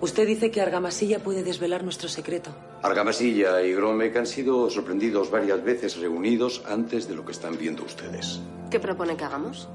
Usted 0.01 0.25
dice 0.25 0.49
que 0.49 0.61
Argamasilla 0.61 1.19
puede 1.19 1.43
desvelar 1.43 1.83
nuestro 1.83 2.09
secreto. 2.09 2.51
Argamasilla 2.81 3.61
y 3.61 3.73
Gromek 3.73 4.17
han 4.17 4.25
sido 4.25 4.69
sorprendidos 4.69 5.29
varias 5.29 5.63
veces 5.63 5.97
reunidos 5.97 6.63
antes 6.67 7.07
de 7.07 7.13
lo 7.13 7.23
que 7.23 7.33
están 7.33 7.57
viendo 7.57 7.83
ustedes. 7.83 8.39
¿Qué 8.71 8.79
propone 8.79 9.15
que 9.15 9.23
hagamos? 9.23 9.69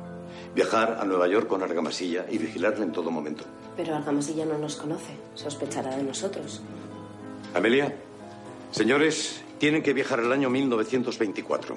Viajar 0.55 0.99
a 1.01 1.05
Nueva 1.05 1.29
York 1.29 1.47
con 1.47 1.63
Argamasilla 1.63 2.27
y 2.29 2.39
vigilarle 2.39 2.85
en 2.85 2.93
todo 2.93 3.11
momento. 3.13 3.45
Pero 3.77 3.95
Argamasilla 3.95 4.45
no 4.45 4.59
nos 4.59 4.75
conoce. 4.75 5.13
Sospechará 5.35 5.97
de 5.97 6.03
nosotros. 6.03 6.61
Amelia, 7.55 7.95
señores, 8.73 9.43
tienen 9.59 9.83
que 9.83 9.93
viajar 9.93 10.19
al 10.19 10.33
año 10.33 10.51
1924. 10.51 11.77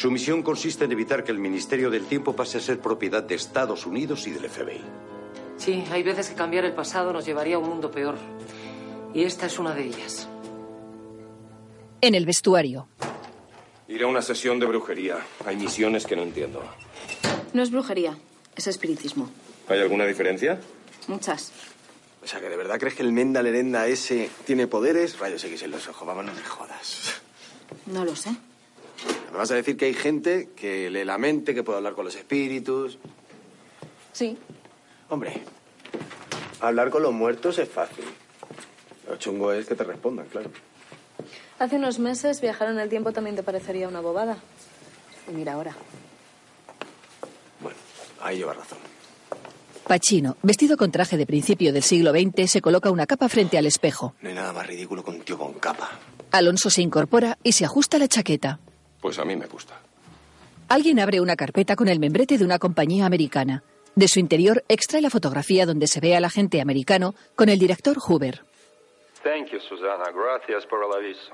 Su 0.00 0.10
misión 0.10 0.42
consiste 0.42 0.86
en 0.86 0.92
evitar 0.92 1.22
que 1.22 1.30
el 1.30 1.36
Ministerio 1.36 1.90
del 1.90 2.06
Tiempo 2.06 2.34
pase 2.34 2.56
a 2.56 2.60
ser 2.62 2.80
propiedad 2.80 3.22
de 3.22 3.34
Estados 3.34 3.84
Unidos 3.84 4.26
y 4.26 4.30
del 4.30 4.48
FBI. 4.48 4.80
Sí, 5.58 5.84
hay 5.90 6.02
veces 6.02 6.30
que 6.30 6.36
cambiar 6.36 6.64
el 6.64 6.72
pasado 6.72 7.12
nos 7.12 7.26
llevaría 7.26 7.56
a 7.56 7.58
un 7.58 7.68
mundo 7.68 7.90
peor. 7.90 8.16
Y 9.12 9.24
esta 9.24 9.44
es 9.44 9.58
una 9.58 9.74
de 9.74 9.84
ellas. 9.84 10.26
En 12.00 12.14
el 12.14 12.24
vestuario. 12.24 12.88
Ir 13.88 14.02
a 14.04 14.06
una 14.06 14.22
sesión 14.22 14.58
de 14.58 14.64
brujería. 14.64 15.18
Hay 15.44 15.56
misiones 15.56 16.06
que 16.06 16.16
no 16.16 16.22
entiendo. 16.22 16.62
No 17.52 17.62
es 17.62 17.70
brujería, 17.70 18.16
es 18.56 18.68
espiritismo. 18.68 19.28
¿Hay 19.68 19.80
alguna 19.80 20.06
diferencia? 20.06 20.58
Muchas. 21.08 21.52
O 22.24 22.26
sea, 22.26 22.40
que 22.40 22.48
de 22.48 22.56
verdad 22.56 22.80
crees 22.80 22.94
que 22.94 23.02
el 23.02 23.12
Menda 23.12 23.42
Lerenda 23.42 23.86
ese 23.86 24.30
tiene 24.46 24.66
poderes, 24.66 25.18
rayos 25.18 25.44
X 25.44 25.62
en 25.62 25.72
los 25.72 25.86
ojos. 25.88 26.08
Vamos, 26.08 26.24
no 26.24 26.32
me 26.32 26.42
jodas. 26.42 27.20
No 27.84 28.06
lo 28.06 28.16
sé. 28.16 28.30
Me 29.32 29.38
vas 29.38 29.50
a 29.50 29.54
decir 29.54 29.76
que 29.76 29.86
hay 29.86 29.94
gente 29.94 30.50
que 30.56 30.90
lee 30.90 31.04
la 31.04 31.18
mente, 31.18 31.54
que 31.54 31.62
puede 31.62 31.78
hablar 31.78 31.94
con 31.94 32.04
los 32.04 32.16
espíritus. 32.16 32.98
Sí. 34.12 34.36
Hombre, 35.08 35.42
hablar 36.60 36.90
con 36.90 37.02
los 37.02 37.12
muertos 37.12 37.58
es 37.58 37.68
fácil. 37.68 38.04
Lo 39.08 39.16
chungo 39.16 39.52
es 39.52 39.66
que 39.66 39.74
te 39.74 39.84
respondan, 39.84 40.26
claro. 40.26 40.50
Hace 41.58 41.76
unos 41.76 41.98
meses 41.98 42.40
viajar 42.40 42.70
en 42.70 42.78
el 42.78 42.88
tiempo 42.88 43.12
también 43.12 43.36
te 43.36 43.42
parecería 43.42 43.88
una 43.88 44.00
bobada. 44.00 44.38
Y 45.28 45.32
mira 45.32 45.54
ahora. 45.54 45.76
Ahí 48.22 48.38
lleva 48.38 48.52
razón. 48.52 48.78
Pacino, 49.86 50.36
vestido 50.42 50.76
con 50.76 50.92
traje 50.92 51.16
de 51.16 51.26
principio 51.26 51.72
del 51.72 51.82
siglo 51.82 52.12
XX, 52.12 52.48
se 52.50 52.60
coloca 52.60 52.90
una 52.90 53.06
capa 53.06 53.28
frente 53.28 53.58
al 53.58 53.66
espejo. 53.66 54.14
No 54.20 54.28
hay 54.28 54.34
nada 54.34 54.52
más 54.52 54.66
ridículo 54.66 55.02
que 55.02 55.10
un 55.10 55.20
tío 55.22 55.36
con 55.36 55.54
capa. 55.54 55.90
Alonso 56.30 56.70
se 56.70 56.82
incorpora 56.82 57.38
y 57.42 57.52
se 57.52 57.64
ajusta 57.64 57.98
la 57.98 58.06
chaqueta. 58.06 58.60
Pues 59.00 59.18
a 59.18 59.24
mí 59.24 59.36
me 59.36 59.46
gusta. 59.46 59.80
Alguien 60.68 61.00
abre 61.00 61.20
una 61.20 61.36
carpeta 61.36 61.74
con 61.74 61.88
el 61.88 61.98
membrete 61.98 62.38
de 62.38 62.44
una 62.44 62.58
compañía 62.58 63.06
americana. 63.06 63.62
De 63.96 64.06
su 64.06 64.20
interior 64.20 64.62
extrae 64.68 65.02
la 65.02 65.10
fotografía 65.10 65.66
donde 65.66 65.88
se 65.88 66.00
ve 66.00 66.14
al 66.14 66.24
agente 66.24 66.60
americano 66.60 67.14
con 67.34 67.48
el 67.48 67.58
director 67.58 67.98
Hoover. 67.98 68.42
Thank 69.24 69.48
you, 69.50 69.60
Susana. 69.60 70.10
Gracias 70.14 70.64
por 70.66 70.84
el 70.84 70.92
aviso. 70.92 71.32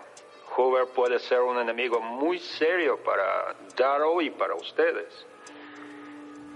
Hoover 0.57 0.87
puede 0.95 1.19
ser 1.19 1.41
un 1.43 1.59
enemigo 1.59 2.01
muy 2.01 2.39
serio 2.39 2.99
para 3.05 3.55
Darrow 3.77 4.21
y 4.23 4.31
para 4.31 4.55
ustedes. 4.55 5.27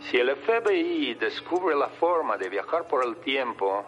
Si 0.09 0.17
el 0.17 0.35
FBI 0.35 1.15
descubre 1.15 1.77
la 1.77 1.89
forma 1.89 2.39
de 2.39 2.49
viajar 2.49 2.89
por 2.89 3.05
el 3.05 3.17
tiempo, 3.17 3.85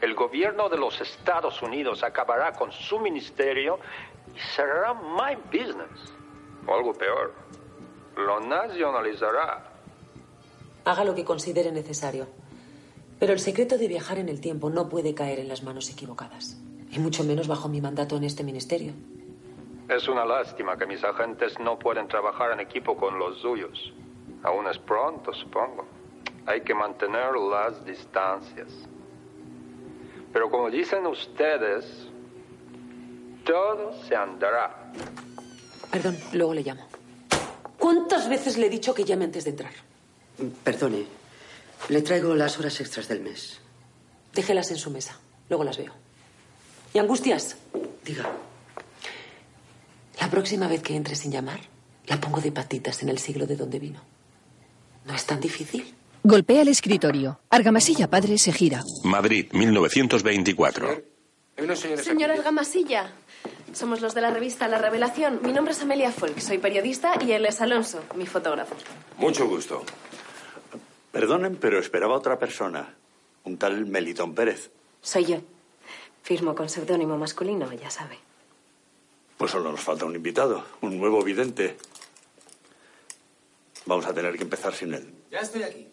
el 0.00 0.14
gobierno 0.14 0.68
de 0.68 0.78
los 0.78 1.00
Estados 1.00 1.60
Unidos 1.60 2.04
acabará 2.04 2.52
con 2.52 2.70
su 2.70 3.00
ministerio 3.00 3.80
cerrará 4.54 4.94
my 4.94 5.36
business. 5.46 6.14
O 6.66 6.74
algo 6.74 6.92
peor, 6.92 7.32
lo 8.16 8.40
nacionalizará. 8.40 9.64
Haga 10.84 11.04
lo 11.04 11.14
que 11.14 11.24
considere 11.24 11.72
necesario. 11.72 12.26
Pero 13.18 13.32
el 13.32 13.38
secreto 13.38 13.76
de 13.76 13.88
viajar 13.88 14.18
en 14.18 14.28
el 14.28 14.40
tiempo 14.40 14.70
no 14.70 14.88
puede 14.88 15.14
caer 15.14 15.40
en 15.40 15.48
las 15.48 15.62
manos 15.62 15.90
equivocadas. 15.90 16.58
Y 16.90 16.98
mucho 16.98 17.22
menos 17.22 17.48
bajo 17.48 17.68
mi 17.68 17.80
mandato 17.80 18.16
en 18.16 18.24
este 18.24 18.42
ministerio. 18.42 18.94
Es 19.88 20.08
una 20.08 20.24
lástima 20.24 20.76
que 20.76 20.86
mis 20.86 21.02
agentes 21.04 21.58
no 21.58 21.78
puedan 21.78 22.08
trabajar 22.08 22.52
en 22.52 22.60
equipo 22.60 22.96
con 22.96 23.18
los 23.18 23.40
suyos. 23.40 23.92
Aún 24.42 24.66
es 24.68 24.78
pronto, 24.78 25.32
supongo. 25.32 25.86
Hay 26.46 26.62
que 26.62 26.74
mantener 26.74 27.34
las 27.36 27.84
distancias. 27.84 28.68
Pero 30.32 30.50
como 30.50 30.70
dicen 30.70 31.06
ustedes, 31.06 32.09
todo 33.44 33.92
se 34.06 34.14
andará. 34.14 34.92
Perdón, 35.90 36.18
luego 36.32 36.54
le 36.54 36.62
llamo. 36.62 36.86
¿Cuántas 37.78 38.28
veces 38.28 38.58
le 38.58 38.66
he 38.66 38.70
dicho 38.70 38.94
que 38.94 39.04
llame 39.04 39.24
antes 39.24 39.44
de 39.44 39.50
entrar? 39.50 39.72
Perdone, 40.62 41.04
le 41.88 42.02
traigo 42.02 42.34
las 42.34 42.58
horas 42.58 42.80
extras 42.80 43.08
del 43.08 43.20
mes. 43.20 43.60
Déjelas 44.34 44.70
en 44.70 44.76
su 44.76 44.90
mesa. 44.90 45.18
Luego 45.48 45.64
las 45.64 45.78
veo. 45.78 45.92
¿Y 46.94 46.98
Angustias? 46.98 47.56
Diga. 48.04 48.30
La 50.20 50.30
próxima 50.30 50.68
vez 50.68 50.82
que 50.82 50.94
entre 50.94 51.14
sin 51.16 51.32
llamar, 51.32 51.60
la 52.06 52.20
pongo 52.20 52.40
de 52.40 52.52
patitas 52.52 53.02
en 53.02 53.08
el 53.08 53.18
siglo 53.18 53.46
de 53.46 53.56
donde 53.56 53.78
vino. 53.78 54.00
No 55.06 55.14
es 55.14 55.24
tan 55.24 55.40
difícil. 55.40 55.94
Golpea 56.22 56.62
el 56.62 56.68
escritorio. 56.68 57.40
Argamasilla 57.48 58.08
padre 58.08 58.36
se 58.36 58.52
gira. 58.52 58.82
Madrid, 59.04 59.46
1924. 59.52 61.02
Señora 62.02 62.34
Argamasilla, 62.34 63.12
somos 63.74 64.00
los 64.00 64.14
de 64.14 64.22
la 64.22 64.30
revista 64.30 64.66
La 64.66 64.78
Revelación. 64.78 65.40
Mi 65.42 65.52
nombre 65.52 65.72
es 65.72 65.82
Amelia 65.82 66.10
Folk, 66.10 66.38
soy 66.40 66.56
periodista 66.56 67.12
y 67.20 67.32
él 67.32 67.44
es 67.44 67.60
Alonso, 67.60 68.02
mi 68.16 68.26
fotógrafo. 68.26 68.74
Mucho 69.18 69.46
gusto. 69.46 69.84
Perdonen, 71.12 71.56
pero 71.56 71.78
esperaba 71.78 72.14
otra 72.14 72.38
persona. 72.38 72.94
Un 73.44 73.58
tal 73.58 73.84
Melitón 73.84 74.34
Pérez. 74.34 74.70
Soy 75.02 75.26
yo. 75.26 75.36
Firmo 76.22 76.54
con 76.54 76.68
seudónimo 76.68 77.18
masculino, 77.18 77.70
ya 77.74 77.90
sabe. 77.90 78.18
Pues 79.36 79.50
solo 79.50 79.70
nos 79.70 79.80
falta 79.80 80.06
un 80.06 80.16
invitado, 80.16 80.64
un 80.80 80.98
nuevo 80.98 81.22
vidente. 81.22 81.76
Vamos 83.84 84.06
a 84.06 84.14
tener 84.14 84.36
que 84.36 84.44
empezar 84.44 84.74
sin 84.74 84.94
él. 84.94 85.12
Ya 85.30 85.40
estoy 85.40 85.62
aquí. 85.62 85.88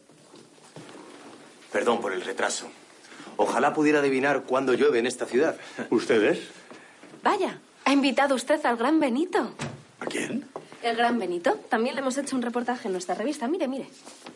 Perdón 1.71 1.99
por 1.99 2.13
el 2.13 2.21
retraso. 2.21 2.69
Ojalá 3.37 3.73
pudiera 3.73 3.99
adivinar 3.99 4.43
cuándo 4.43 4.73
llueve 4.73 4.99
en 4.99 5.07
esta 5.07 5.25
ciudad. 5.25 5.55
¿Ustedes? 5.89 6.39
Vaya, 7.23 7.59
ha 7.85 7.93
invitado 7.93 8.35
usted 8.35 8.63
al 8.65 8.77
gran 8.77 8.99
Benito. 8.99 9.51
¿A 9.99 10.05
quién? 10.05 10.45
El 10.83 10.95
gran 10.95 11.17
Benito. 11.17 11.53
También 11.69 11.95
le 11.95 12.01
hemos 12.01 12.17
hecho 12.17 12.35
un 12.35 12.41
reportaje 12.41 12.87
en 12.87 12.91
nuestra 12.93 13.15
revista. 13.15 13.47
Mire, 13.47 13.67
mire. 13.67 13.87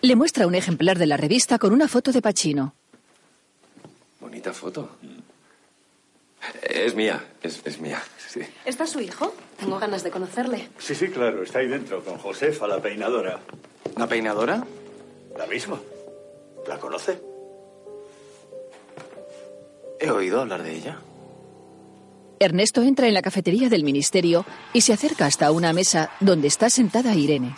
Le 0.01 0.15
muestra 0.15 0.47
un 0.47 0.55
ejemplar 0.55 0.97
de 0.97 1.05
la 1.05 1.17
revista 1.17 1.59
con 1.59 1.73
una 1.73 1.87
foto 1.87 2.11
de 2.11 2.21
Pacino. 2.21 2.73
Bonita 4.19 4.53
foto. 4.53 4.97
Es 6.63 6.95
mía, 6.95 7.23
es, 7.43 7.61
es 7.65 7.79
mía, 7.79 8.01
sí. 8.27 8.41
¿Está 8.65 8.87
su 8.87 8.99
hijo? 8.99 9.33
Tengo 9.59 9.77
ganas 9.77 10.03
de 10.03 10.09
conocerle. 10.09 10.69
Sí, 10.79 10.95
sí, 10.95 11.09
claro, 11.09 11.43
está 11.43 11.59
ahí 11.59 11.67
dentro, 11.67 12.03
con 12.03 12.17
Josefa, 12.17 12.67
la 12.67 12.81
peinadora. 12.81 13.39
¿La 13.95 14.07
peinadora? 14.07 14.65
La 15.37 15.45
misma. 15.45 15.79
¿La 16.67 16.79
conoce? 16.79 17.21
He 20.01 20.09
oído 20.09 20.41
hablar 20.41 20.63
de 20.63 20.75
ella. 20.75 20.97
Ernesto 22.39 22.81
entra 22.81 23.07
en 23.07 23.13
la 23.13 23.21
cafetería 23.21 23.69
del 23.69 23.83
ministerio 23.83 24.45
y 24.73 24.81
se 24.81 24.93
acerca 24.93 25.27
hasta 25.27 25.51
una 25.51 25.73
mesa 25.73 26.09
donde 26.19 26.47
está 26.47 26.71
sentada 26.71 27.13
Irene. 27.13 27.55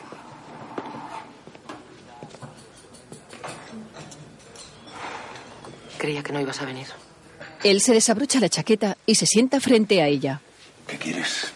Creía 5.97 6.21
que 6.21 6.33
no 6.33 6.41
ibas 6.41 6.61
a 6.61 6.65
venir. 6.65 6.87
Él 7.63 7.79
se 7.79 7.93
desabrocha 7.93 8.41
la 8.41 8.49
chaqueta 8.49 8.97
y 9.05 9.15
se 9.15 9.25
sienta 9.25 9.61
frente 9.61 10.01
a 10.01 10.07
ella. 10.07 10.41
¿Qué 10.85 10.97
quieres? 10.97 11.53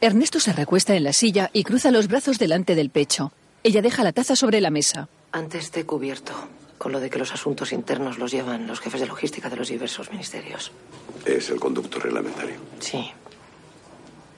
Ernesto 0.00 0.40
se 0.40 0.52
recuesta 0.52 0.96
en 0.96 1.04
la 1.04 1.12
silla 1.12 1.48
y 1.52 1.62
cruza 1.62 1.92
los 1.92 2.08
brazos 2.08 2.40
delante 2.40 2.74
del 2.74 2.90
pecho. 2.90 3.30
Ella 3.62 3.82
deja 3.82 4.02
la 4.02 4.12
taza 4.12 4.34
sobre 4.34 4.60
la 4.60 4.70
mesa. 4.70 5.08
Antes 5.30 5.70
te 5.70 5.80
he 5.80 5.86
cubierto 5.86 6.34
con 6.78 6.92
lo 6.92 7.00
de 7.00 7.10
que 7.10 7.18
los 7.18 7.32
asuntos 7.32 7.72
internos 7.72 8.18
los 8.18 8.30
llevan 8.30 8.66
los 8.66 8.80
jefes 8.80 9.00
de 9.00 9.06
logística 9.06 9.48
de 9.48 9.56
los 9.56 9.68
diversos 9.68 10.10
ministerios. 10.10 10.72
Es 11.24 11.50
el 11.50 11.60
conducto 11.60 11.98
reglamentario. 11.98 12.56
Sí. 12.80 13.10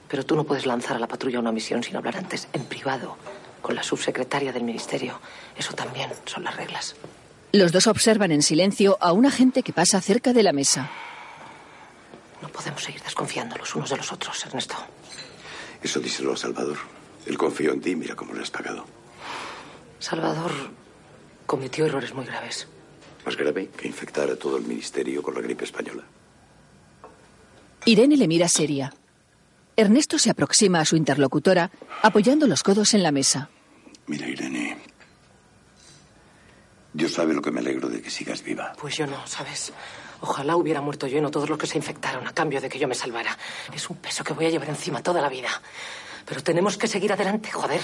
Pero 0.07 0.25
tú 0.25 0.35
no 0.35 0.43
puedes 0.43 0.65
lanzar 0.65 0.95
a 0.95 0.99
la 0.99 1.07
patrulla 1.07 1.39
una 1.39 1.51
misión 1.51 1.83
sin 1.83 1.95
hablar 1.95 2.17
antes 2.17 2.47
en 2.53 2.63
privado 2.65 3.17
con 3.61 3.75
la 3.75 3.83
subsecretaria 3.83 4.53
del 4.53 4.63
ministerio. 4.63 5.19
Eso 5.57 5.73
también 5.73 6.11
son 6.25 6.43
las 6.43 6.55
reglas. 6.55 6.95
Los 7.51 7.71
dos 7.71 7.87
observan 7.87 8.31
en 8.31 8.41
silencio 8.41 8.97
a 9.01 9.11
un 9.11 9.25
agente 9.25 9.63
que 9.63 9.73
pasa 9.73 9.99
cerca 9.99 10.33
de 10.33 10.43
la 10.43 10.53
mesa. 10.53 10.89
podemos 12.53 12.83
seguir 12.83 13.01
desconfiando 13.01 13.55
los 13.57 13.75
unos 13.75 13.89
de 13.89 13.97
los 13.97 14.11
otros, 14.11 14.45
Ernesto. 14.45 14.75
Eso 15.81 15.99
díselo 15.99 16.33
a 16.33 16.37
Salvador. 16.37 16.77
Él 17.25 17.37
confió 17.37 17.71
en 17.73 17.81
ti, 17.81 17.95
mira 17.95 18.15
cómo 18.15 18.33
le 18.33 18.41
has 18.41 18.49
pagado. 18.49 18.85
Salvador 19.99 20.51
cometió 21.47 21.85
errores 21.87 22.13
muy 22.13 22.25
graves. 22.25 22.67
Más 23.25 23.35
grave 23.35 23.69
que 23.75 23.87
infectar 23.87 24.29
a 24.29 24.35
todo 24.35 24.57
el 24.57 24.63
ministerio 24.63 25.23
con 25.23 25.33
la 25.33 25.41
gripe 25.41 25.63
española. 25.65 26.03
Irene 27.85 28.17
le 28.17 28.27
mira 28.27 28.47
seria. 28.47 28.93
Ernesto 29.75 30.19
se 30.19 30.29
aproxima 30.29 30.79
a 30.79 30.85
su 30.85 30.95
interlocutora, 30.95 31.71
apoyando 32.03 32.47
los 32.47 32.63
codos 32.63 32.93
en 32.93 33.03
la 33.03 33.11
mesa. 33.11 33.49
Mira, 34.07 34.27
Irene. 34.27 34.77
Dios 36.93 37.13
sabe 37.13 37.33
lo 37.33 37.41
que 37.41 37.51
me 37.51 37.59
alegro 37.59 37.89
de 37.89 38.01
que 38.01 38.09
sigas 38.09 38.43
viva. 38.43 38.73
Pues 38.79 38.97
yo 38.97 39.05
no, 39.07 39.25
¿sabes? 39.27 39.71
Ojalá 40.21 40.55
hubiera 40.55 40.81
muerto 40.81 41.05
yo 41.07 41.19
y 41.19 41.21
no 41.21 41.29
todos 41.29 41.49
los 41.49 41.57
que 41.57 41.67
se 41.67 41.77
infectaron 41.77 42.27
a 42.27 42.33
cambio 42.33 42.59
de 42.59 42.69
que 42.69 42.79
yo 42.79 42.87
me 42.87 42.95
salvara. 42.95 43.37
Es 43.73 43.89
un 43.89 43.97
peso 43.97 44.23
que 44.23 44.33
voy 44.33 44.47
a 44.47 44.49
llevar 44.49 44.69
encima 44.69 45.03
toda 45.03 45.21
la 45.21 45.29
vida. 45.29 45.49
Pero 46.25 46.41
tenemos 46.41 46.75
que 46.77 46.87
seguir 46.87 47.13
adelante, 47.13 47.51
joder. 47.51 47.81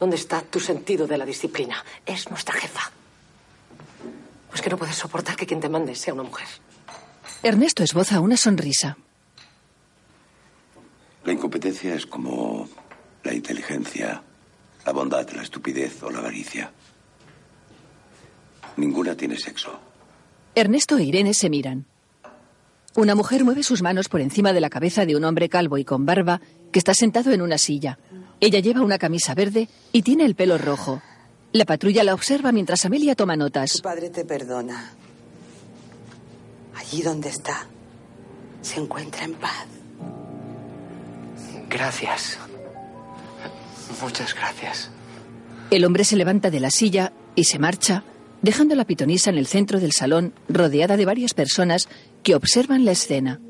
¿Dónde 0.00 0.16
está 0.16 0.40
tu 0.40 0.60
sentido 0.60 1.06
de 1.06 1.18
la 1.18 1.26
disciplina? 1.26 1.84
Es 2.06 2.30
nuestra 2.30 2.54
jefa. 2.54 2.90
Pues 4.54 4.62
que 4.62 4.70
no 4.70 4.78
puedes 4.78 4.94
soportar 4.94 5.34
que 5.34 5.46
quien 5.46 5.58
te 5.58 5.68
mande 5.68 5.96
sea 5.96 6.14
una 6.14 6.22
mujer. 6.22 6.46
Ernesto 7.42 7.82
esboza 7.82 8.20
una 8.20 8.36
sonrisa. 8.36 8.96
La 11.24 11.32
incompetencia 11.32 11.92
es 11.92 12.06
como 12.06 12.68
la 13.24 13.34
inteligencia, 13.34 14.22
la 14.86 14.92
bondad, 14.92 15.28
la 15.30 15.42
estupidez 15.42 16.00
o 16.04 16.10
la 16.12 16.20
avaricia. 16.20 16.70
Ninguna 18.76 19.16
tiene 19.16 19.36
sexo. 19.36 19.76
Ernesto 20.54 20.98
e 20.98 21.02
Irene 21.02 21.34
se 21.34 21.50
miran. 21.50 21.86
Una 22.94 23.16
mujer 23.16 23.42
mueve 23.42 23.64
sus 23.64 23.82
manos 23.82 24.08
por 24.08 24.20
encima 24.20 24.52
de 24.52 24.60
la 24.60 24.70
cabeza 24.70 25.04
de 25.04 25.16
un 25.16 25.24
hombre 25.24 25.48
calvo 25.48 25.78
y 25.78 25.84
con 25.84 26.06
barba 26.06 26.40
que 26.70 26.78
está 26.78 26.94
sentado 26.94 27.32
en 27.32 27.42
una 27.42 27.58
silla. 27.58 27.98
Ella 28.38 28.60
lleva 28.60 28.82
una 28.82 28.98
camisa 28.98 29.34
verde 29.34 29.68
y 29.90 30.02
tiene 30.02 30.24
el 30.24 30.36
pelo 30.36 30.58
rojo. 30.58 31.02
La 31.54 31.66
patrulla 31.66 32.02
la 32.02 32.14
observa 32.14 32.50
mientras 32.50 32.84
Amelia 32.84 33.14
toma 33.14 33.36
notas. 33.36 33.74
Tu 33.74 33.82
padre 33.82 34.10
te 34.10 34.24
perdona. 34.24 34.90
Allí 36.74 37.00
donde 37.00 37.28
está, 37.28 37.68
se 38.60 38.80
encuentra 38.80 39.24
en 39.24 39.34
paz. 39.34 39.64
Gracias. 41.70 42.38
Muchas 44.02 44.34
gracias. 44.34 44.90
El 45.70 45.84
hombre 45.84 46.02
se 46.02 46.16
levanta 46.16 46.50
de 46.50 46.58
la 46.58 46.72
silla 46.72 47.12
y 47.36 47.44
se 47.44 47.60
marcha, 47.60 48.02
dejando 48.42 48.74
a 48.74 48.76
la 48.76 48.84
pitonisa 48.84 49.30
en 49.30 49.38
el 49.38 49.46
centro 49.46 49.78
del 49.78 49.92
salón, 49.92 50.34
rodeada 50.48 50.96
de 50.96 51.04
varias 51.04 51.34
personas 51.34 51.88
que 52.24 52.34
observan 52.34 52.84
la 52.84 52.90
escena. 52.90 53.40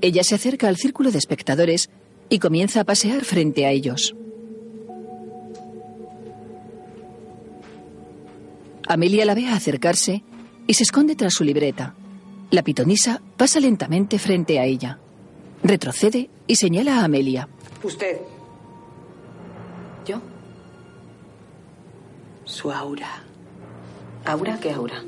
Ella 0.00 0.24
se 0.24 0.36
acerca 0.36 0.68
al 0.68 0.78
círculo 0.78 1.10
de 1.10 1.18
espectadores 1.18 1.90
y 2.30 2.38
comienza 2.38 2.80
a 2.80 2.84
pasear 2.84 3.26
frente 3.26 3.66
a 3.66 3.72
ellos. 3.72 4.14
Amelia 8.88 9.26
la 9.26 9.34
ve 9.34 9.46
acercarse 9.48 10.24
y 10.66 10.74
se 10.74 10.82
esconde 10.82 11.14
tras 11.14 11.34
su 11.34 11.44
libreta. 11.44 11.94
La 12.50 12.62
pitonisa 12.62 13.20
pasa 13.36 13.60
lentamente 13.60 14.18
frente 14.18 14.58
a 14.58 14.64
ella. 14.64 14.98
Retrocede 15.62 16.30
y 16.46 16.56
señala 16.56 17.00
a 17.00 17.04
Amelia. 17.04 17.48
Usted. 17.82 18.18
¿Yo? 20.06 20.22
Su 22.44 22.72
aura. 22.72 23.22
¿Aura? 24.24 24.58
¿Qué 24.58 24.70
aura? 24.72 25.04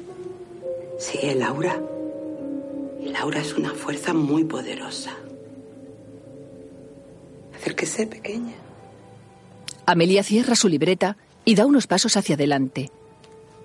Sí, 0.98 1.18
el 1.22 1.42
aura. 1.42 1.80
El 3.02 3.16
aura 3.16 3.40
es 3.40 3.54
una 3.54 3.70
fuerza 3.70 4.12
muy 4.12 4.44
poderosa. 4.44 5.12
Acérquese, 7.54 8.06
pequeña. 8.06 8.54
Amelia 9.86 10.22
cierra 10.22 10.54
su 10.54 10.68
libreta 10.68 11.16
y 11.46 11.54
da 11.54 11.64
unos 11.64 11.86
pasos 11.86 12.18
hacia 12.18 12.34
adelante. 12.34 12.90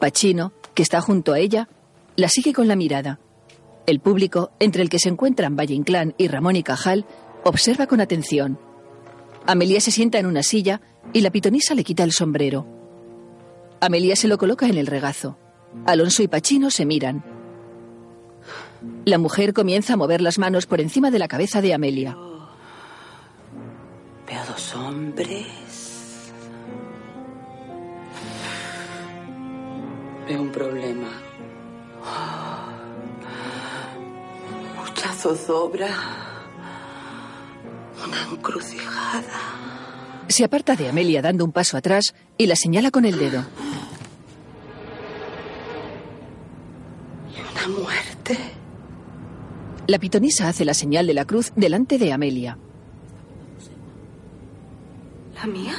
Pachino, 0.06 0.54
que 0.76 0.84
está 0.84 1.02
junto 1.02 1.34
a 1.34 1.39
ella, 1.39 1.68
la 2.15 2.30
sigue 2.30 2.54
con 2.54 2.68
la 2.68 2.76
mirada. 2.76 3.20
El 3.88 4.00
público, 4.00 4.52
entre 4.60 4.84
el 4.84 4.89
que 4.89 5.00
se 5.00 5.10
encuentran 5.10 5.56
Valle 5.56 5.74
Inclán 5.74 6.13
y 6.20 6.28
Ramón 6.28 6.56
y 6.56 6.62
Cajal, 6.62 7.08
observa 7.44 7.88
con 7.88 8.02
atención. 8.02 8.60
Amelia 9.48 9.82
se 9.82 9.89
sienta 9.89 10.20
en 10.20 10.28
una 10.28 10.44
silla 10.44 10.80
y 11.12 11.22
la 11.22 11.32
pitonisa 11.32 11.74
le 11.74 11.84
quita 11.84 12.04
el 12.04 12.12
sombrero. 12.12 12.68
Amelia 13.82 14.15
se 14.15 14.28
lo 14.28 14.38
coloca 14.38 14.68
en 14.68 14.78
el 14.78 14.86
regazo. 14.86 15.39
Alonso 15.88 16.22
y 16.22 16.28
Pachino 16.28 16.70
se 16.70 16.86
miran. 16.86 17.26
La 19.06 19.18
mujer 19.18 19.54
comienza 19.54 19.94
a 19.94 19.98
mover 19.98 20.22
las 20.22 20.38
manos 20.38 20.68
por 20.68 20.82
encima 20.82 21.10
de 21.10 21.18
la 21.18 21.28
cabeza 21.28 21.63
de 21.63 21.74
Amelia. 21.74 22.15
Veo 24.28 24.46
dos 24.48 24.76
hombres. 24.76 25.64
Veo 30.27 30.41
un 30.41 30.51
problema. 30.51 31.07
Mucha 34.75 35.13
zozobra. 35.13 35.89
Una 38.03 38.23
encrucijada. 38.31 39.39
Se 40.27 40.43
aparta 40.43 40.75
de 40.75 40.89
Amelia 40.89 41.21
dando 41.21 41.45
un 41.45 41.51
paso 41.51 41.77
atrás 41.77 42.15
y 42.38 42.47
la 42.47 42.55
señala 42.55 42.89
con 42.91 43.05
el 43.05 43.17
dedo. 43.19 43.43
Y 47.35 47.67
una 47.67 47.79
muerte. 47.79 48.38
La 49.88 49.99
pitonisa 49.99 50.47
hace 50.47 50.65
la 50.65 50.73
señal 50.73 51.05
de 51.05 51.13
la 51.13 51.25
cruz 51.25 51.51
delante 51.55 51.99
de 51.99 52.11
Amelia. 52.11 52.57
¿La 55.35 55.45
mía? 55.45 55.75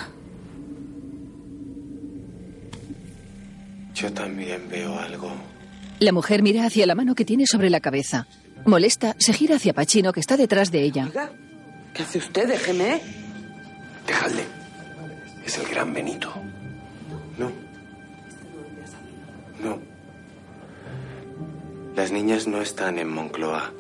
Yo 3.97 4.13
también 4.13 4.69
veo 4.69 4.99
algo. 4.99 5.33
La 6.01 6.13
mujer 6.13 6.43
mira 6.43 6.67
hacia 6.67 6.85
la 6.87 6.95
mano 6.95 7.15
que 7.15 7.25
tiene 7.25 7.47
sobre 7.47 7.71
la 7.71 7.81
cabeza. 7.81 8.27
Molesta, 8.67 9.17
se 9.19 9.33
gira 9.33 9.57
hacia 9.57 9.73
Pachino 9.73 10.13
que 10.13 10.21
está 10.21 10.37
detrás 10.37 10.71
de 10.71 10.83
ella. 10.83 11.09
¿Qué 11.95 12.03
hace 12.03 12.19
usted? 12.19 12.47
Déjeme. 12.47 13.01
Dejadle. 14.07 14.43
Es 15.47 15.57
el 15.57 15.67
gran 15.69 15.95
Benito. 15.95 16.31
No. 17.39 17.51
No. 19.63 19.79
Las 21.97 22.13
niñas 22.13 22.47
no 22.47 22.61
están 22.61 22.99
en 22.99 23.09
Moncloa. 23.09 23.73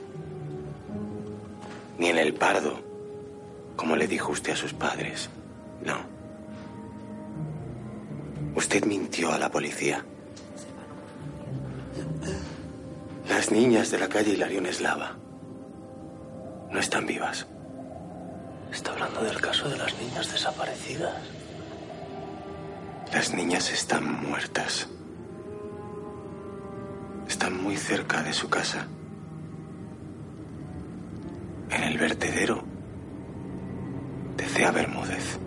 Ni 1.99 2.07
en 2.09 2.17
el 2.17 2.33
Pardo, 2.33 2.81
como 3.77 3.97
le 3.97 4.09
dijo 4.09 4.33
usted 4.33 4.53
a 4.53 4.57
sus 4.57 4.73
padres. 4.73 5.29
No. 5.85 6.16
Usted 8.57 8.87
mintió 8.87 9.33
a 9.33 9.39
la 9.39 9.51
policía. 9.51 10.03
Las 13.29 13.51
niñas 13.51 13.91
de 13.91 13.99
la 13.99 14.09
calle 14.09 14.33
Hilarión 14.33 14.65
Eslava 14.65 15.15
no 16.71 16.81
están 16.81 17.07
vivas. 17.07 17.47
Está 18.73 18.93
hablando 18.93 19.23
del 19.23 19.41
caso 19.43 19.69
de 19.69 19.77
las 19.77 19.95
niñas 19.99 20.33
desaparecidas. 20.33 21.17
Las 23.13 23.35
niñas 23.35 23.71
están 23.71 24.27
muertas. 24.27 24.89
Están 27.29 27.63
muy 27.63 27.77
cerca 27.77 28.23
de 28.23 28.33
su 28.33 28.49
casa. 28.49 28.87
En 31.71 31.83
el 31.83 31.99
vertedero 31.99 32.65
de 34.37 34.45
Cea 34.47 34.71
Bermúdez. 34.71 35.46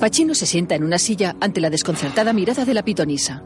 Pachino 0.00 0.34
se 0.34 0.46
sienta 0.46 0.74
en 0.74 0.82
una 0.82 0.98
silla 0.98 1.36
ante 1.42 1.60
la 1.60 1.68
desconcertada 1.68 2.32
mirada 2.32 2.64
de 2.64 2.72
la 2.72 2.82
pitonisa. 2.82 3.42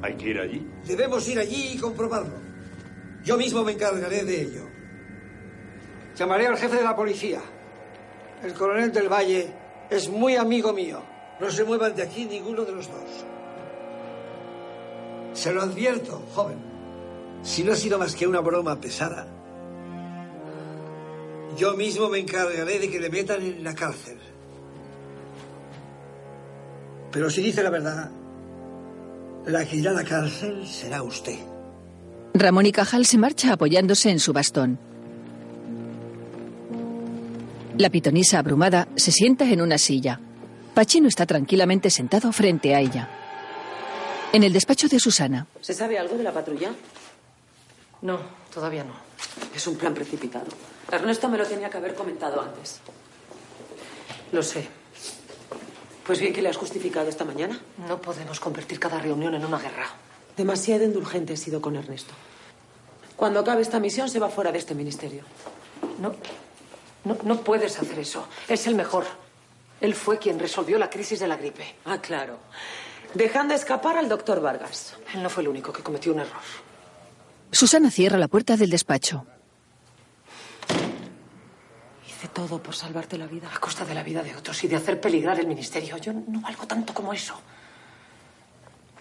¿Hay 0.00 0.14
que 0.14 0.30
ir 0.30 0.38
allí? 0.40 0.66
Debemos 0.86 1.28
ir 1.28 1.38
allí 1.38 1.72
y 1.74 1.78
comprobarlo. 1.78 2.32
Yo 3.22 3.36
mismo 3.36 3.62
me 3.62 3.72
encargaré 3.72 4.24
de 4.24 4.40
ello. 4.40 4.62
Llamaré 6.16 6.46
al 6.46 6.56
jefe 6.56 6.76
de 6.76 6.84
la 6.84 6.96
policía. 6.96 7.42
El 8.42 8.54
coronel 8.54 8.90
del 8.90 9.10
Valle 9.10 9.52
es 9.90 10.08
muy 10.08 10.36
amigo 10.36 10.72
mío. 10.72 11.02
No 11.38 11.50
se 11.50 11.64
muevan 11.64 11.94
de 11.94 12.04
aquí 12.04 12.24
ninguno 12.24 12.64
de 12.64 12.72
los 12.72 12.88
dos. 12.88 13.26
Se 15.34 15.52
lo 15.52 15.60
advierto, 15.60 16.22
joven. 16.34 16.58
Si 17.42 17.64
no 17.64 17.72
ha 17.72 17.76
sido 17.76 17.98
más 17.98 18.16
que 18.16 18.26
una 18.26 18.40
broma 18.40 18.80
pesada, 18.80 19.26
yo 21.58 21.76
mismo 21.76 22.08
me 22.08 22.18
encargaré 22.18 22.78
de 22.78 22.90
que 22.90 22.98
le 22.98 23.10
metan 23.10 23.42
en 23.42 23.62
la 23.62 23.74
cárcel. 23.74 24.31
Pero 27.12 27.30
si 27.30 27.42
dice 27.42 27.62
la 27.62 27.70
verdad, 27.70 28.10
la 29.46 29.64
que 29.64 29.76
irá 29.76 29.90
a 29.90 29.94
la 29.94 30.04
cárcel 30.04 30.66
será 30.66 31.02
usted. 31.02 31.38
Ramón 32.34 32.66
y 32.66 32.72
Cajal 32.72 33.04
se 33.06 33.18
marcha 33.18 33.52
apoyándose 33.52 34.10
en 34.10 34.18
su 34.18 34.32
bastón. 34.32 34.78
La 37.76 37.90
pitonisa 37.90 38.38
abrumada 38.38 38.88
se 38.96 39.12
sienta 39.12 39.44
en 39.48 39.60
una 39.60 39.78
silla. 39.78 40.18
Pachino 40.74 41.08
está 41.08 41.26
tranquilamente 41.26 41.90
sentado 41.90 42.32
frente 42.32 42.74
a 42.74 42.80
ella. 42.80 43.08
En 44.32 44.42
el 44.42 44.52
despacho 44.52 44.88
de 44.88 44.98
Susana. 44.98 45.46
¿Se 45.60 45.74
sabe 45.74 45.98
algo 45.98 46.16
de 46.16 46.22
la 46.24 46.32
patrulla? 46.32 46.70
No, 48.00 48.18
Todavía 48.52 48.84
no. 48.84 48.92
Es 49.54 49.66
un 49.66 49.76
plan 49.76 49.94
precipitado. 49.94 50.46
Ernesto 50.90 51.28
me 51.28 51.38
lo 51.38 51.46
tenía 51.46 51.70
que 51.70 51.78
haber 51.78 51.94
comentado 51.94 52.40
antes. 52.40 52.80
Lo 54.30 54.42
sé. 54.42 54.68
Pues 56.06 56.18
bien, 56.18 56.32
¿qué 56.32 56.42
le 56.42 56.48
has 56.48 56.56
justificado 56.56 57.08
esta 57.08 57.24
mañana? 57.24 57.60
No 57.88 58.00
podemos 58.00 58.40
convertir 58.40 58.80
cada 58.80 58.98
reunión 58.98 59.34
en 59.34 59.44
una 59.44 59.58
guerra. 59.58 59.86
Demasiado 60.36 60.84
indulgente 60.84 61.34
he 61.34 61.36
sido 61.36 61.60
con 61.60 61.76
Ernesto. 61.76 62.12
Cuando 63.16 63.40
acabe 63.40 63.62
esta 63.62 63.78
misión 63.78 64.08
se 64.08 64.18
va 64.18 64.28
fuera 64.28 64.50
de 64.50 64.58
este 64.58 64.74
ministerio. 64.74 65.22
No, 66.00 66.14
no, 67.04 67.18
no 67.22 67.40
puedes 67.42 67.78
hacer 67.78 67.98
eso. 67.98 68.26
Es 68.48 68.66
el 68.66 68.74
mejor. 68.74 69.04
Él 69.80 69.94
fue 69.94 70.18
quien 70.18 70.38
resolvió 70.38 70.78
la 70.78 70.90
crisis 70.90 71.20
de 71.20 71.28
la 71.28 71.36
gripe. 71.36 71.76
Ah, 71.84 71.98
claro. 71.98 72.38
Dejando 73.14 73.54
escapar 73.54 73.96
al 73.96 74.08
doctor 74.08 74.40
Vargas. 74.40 74.96
Él 75.14 75.22
no 75.22 75.30
fue 75.30 75.42
el 75.42 75.48
único 75.50 75.72
que 75.72 75.82
cometió 75.82 76.12
un 76.12 76.20
error. 76.20 76.40
Susana 77.52 77.90
cierra 77.90 78.18
la 78.18 78.28
puerta 78.28 78.56
del 78.56 78.70
despacho. 78.70 79.26
Hice 82.22 82.30
todo 82.32 82.62
por 82.62 82.76
salvarte 82.76 83.18
la 83.18 83.26
vida. 83.26 83.50
A 83.52 83.58
costa 83.58 83.84
de 83.84 83.94
la 83.94 84.04
vida 84.04 84.22
de 84.22 84.36
otros 84.36 84.62
y 84.62 84.68
de 84.68 84.76
hacer 84.76 85.00
peligrar 85.00 85.40
el 85.40 85.48
ministerio. 85.48 85.96
Yo 85.96 86.12
no 86.12 86.40
valgo 86.40 86.68
tanto 86.68 86.94
como 86.94 87.12
eso. 87.12 87.34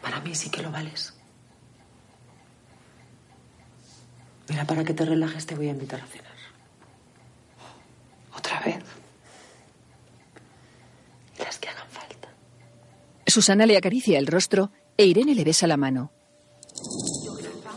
Para 0.01 0.19
mí 0.21 0.34
sí 0.34 0.49
que 0.49 0.63
lo 0.63 0.71
vales. 0.71 1.13
Mira, 4.49 4.65
para 4.65 4.84
que 4.84 4.95
te 4.95 5.05
relajes 5.05 5.45
te 5.45 5.53
voy 5.53 5.67
a 5.67 5.69
invitar 5.69 6.01
a 6.01 6.07
cenar. 6.07 6.31
¿Otra 8.36 8.60
vez? 8.62 8.84
Las 11.38 11.60
que 11.60 11.69
hagan 11.69 11.89
falta. 11.91 12.29
Susana 13.27 13.67
le 13.67 13.77
acaricia 13.77 14.17
el 14.17 14.25
rostro 14.25 14.71
e 14.97 15.05
Irene 15.05 15.36
le 15.36 15.43
besa 15.43 15.67
la 15.67 15.77
mano. 15.77 16.12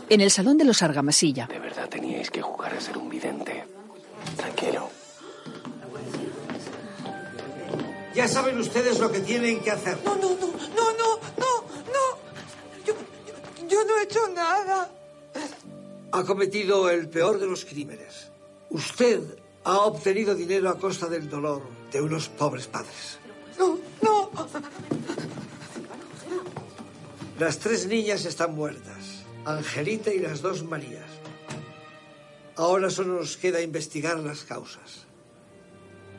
En 0.09 0.21
el 0.21 0.31
salón 0.31 0.57
de 0.57 0.65
los 0.65 0.81
Argamasilla. 0.81 1.45
De 1.45 1.59
verdad 1.59 1.87
teníais 1.87 2.31
que 2.31 2.41
jugar 2.41 2.73
a 2.73 2.81
ser 2.81 2.97
un 2.97 3.09
Ya 8.15 8.27
saben 8.29 8.57
ustedes 8.57 8.99
lo 8.99 9.11
que 9.11 9.19
tienen 9.19 9.59
que 9.59 9.71
hacer. 9.71 9.97
No, 10.05 10.15
no, 10.15 10.29
no, 10.29 10.47
no, 10.47 10.91
no, 10.93 11.19
no, 11.37 11.51
no. 11.95 12.05
Yo, 12.85 12.93
yo, 13.27 13.67
yo 13.67 13.83
no 13.83 13.99
he 13.99 14.03
hecho 14.03 14.29
nada. 14.29 14.89
Ha 16.13 16.23
cometido 16.23 16.89
el 16.89 17.09
peor 17.09 17.39
de 17.39 17.47
los 17.47 17.65
crímenes. 17.65 18.31
Usted 18.69 19.21
ha 19.65 19.79
obtenido 19.79 20.33
dinero 20.33 20.69
a 20.69 20.79
costa 20.79 21.07
del 21.07 21.29
dolor 21.29 21.63
de 21.91 22.01
unos 22.01 22.29
pobres 22.29 22.67
padres. 22.67 23.19
No, 23.59 23.77
no. 24.01 24.31
Las 27.37 27.59
tres 27.59 27.85
niñas 27.85 28.23
están 28.23 28.55
muertas. 28.55 29.25
Angelita 29.43 30.13
y 30.13 30.19
las 30.19 30.41
dos 30.41 30.63
Marías. 30.63 31.09
Ahora 32.55 32.89
solo 32.89 33.19
nos 33.19 33.35
queda 33.35 33.61
investigar 33.61 34.19
las 34.19 34.45
causas. 34.45 35.04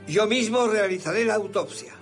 Yo 0.09 0.27
mismo 0.27 0.67
realizaré 0.69 1.25
la 1.25 1.35
autopsia. 1.35 1.93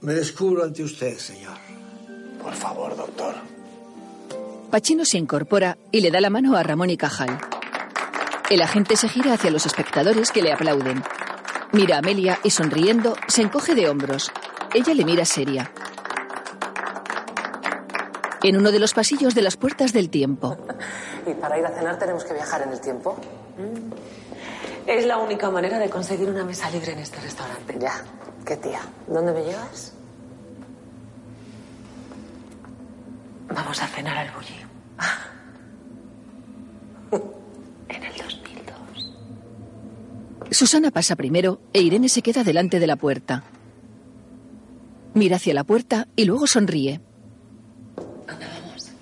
Me 0.00 0.12
descubro 0.12 0.62
ante 0.62 0.84
usted, 0.84 1.18
señor. 1.18 1.56
Por 2.40 2.54
favor, 2.54 2.96
doctor. 2.96 3.34
Pachino 4.70 5.04
se 5.04 5.18
incorpora 5.18 5.76
y 5.90 6.00
le 6.00 6.10
da 6.10 6.20
la 6.20 6.30
mano 6.30 6.56
a 6.56 6.62
Ramón 6.62 6.90
y 6.90 6.96
Cajal. 6.96 7.38
El 8.50 8.62
agente 8.62 8.96
se 8.96 9.08
gira 9.08 9.32
hacia 9.32 9.50
los 9.50 9.66
espectadores 9.66 10.30
que 10.30 10.42
le 10.42 10.52
aplauden. 10.52 11.02
Mira 11.72 11.96
a 11.96 11.98
Amelia 11.98 12.38
y 12.44 12.50
sonriendo 12.50 13.16
se 13.26 13.42
encoge 13.42 13.74
de 13.74 13.88
hombros. 13.88 14.30
Ella 14.72 14.94
le 14.94 15.04
mira 15.04 15.24
seria. 15.24 15.70
En 18.42 18.56
uno 18.56 18.70
de 18.70 18.78
los 18.78 18.94
pasillos 18.94 19.34
de 19.34 19.42
las 19.42 19.56
puertas 19.56 19.92
del 19.92 20.08
tiempo. 20.08 20.56
¿Y 21.26 21.34
para 21.34 21.58
ir 21.58 21.66
a 21.66 21.70
cenar 21.70 21.98
tenemos 21.98 22.24
que 22.24 22.34
viajar 22.34 22.62
en 22.62 22.72
el 22.72 22.80
tiempo? 22.80 23.16
Es 24.88 25.04
la 25.04 25.18
única 25.18 25.50
manera 25.50 25.78
de 25.78 25.90
conseguir 25.90 26.30
una 26.30 26.44
mesa 26.44 26.70
libre 26.70 26.92
en 26.92 27.00
este 27.00 27.20
restaurante. 27.20 27.76
Ya. 27.78 28.02
¿Qué 28.46 28.56
tía? 28.56 28.80
¿Dónde 29.06 29.34
me 29.34 29.44
llevas? 29.44 29.92
Vamos 33.54 33.82
a 33.82 33.86
cenar 33.86 34.16
al 34.16 34.30
bulli. 34.30 34.56
en 37.90 38.02
el 38.02 38.12
2002. 38.16 39.12
Susana 40.52 40.90
pasa 40.90 41.16
primero 41.16 41.60
e 41.74 41.82
Irene 41.82 42.08
se 42.08 42.22
queda 42.22 42.42
delante 42.42 42.80
de 42.80 42.86
la 42.86 42.96
puerta. 42.96 43.44
Mira 45.12 45.36
hacia 45.36 45.52
la 45.52 45.64
puerta 45.64 46.08
y 46.16 46.24
luego 46.24 46.46
sonríe. 46.46 47.02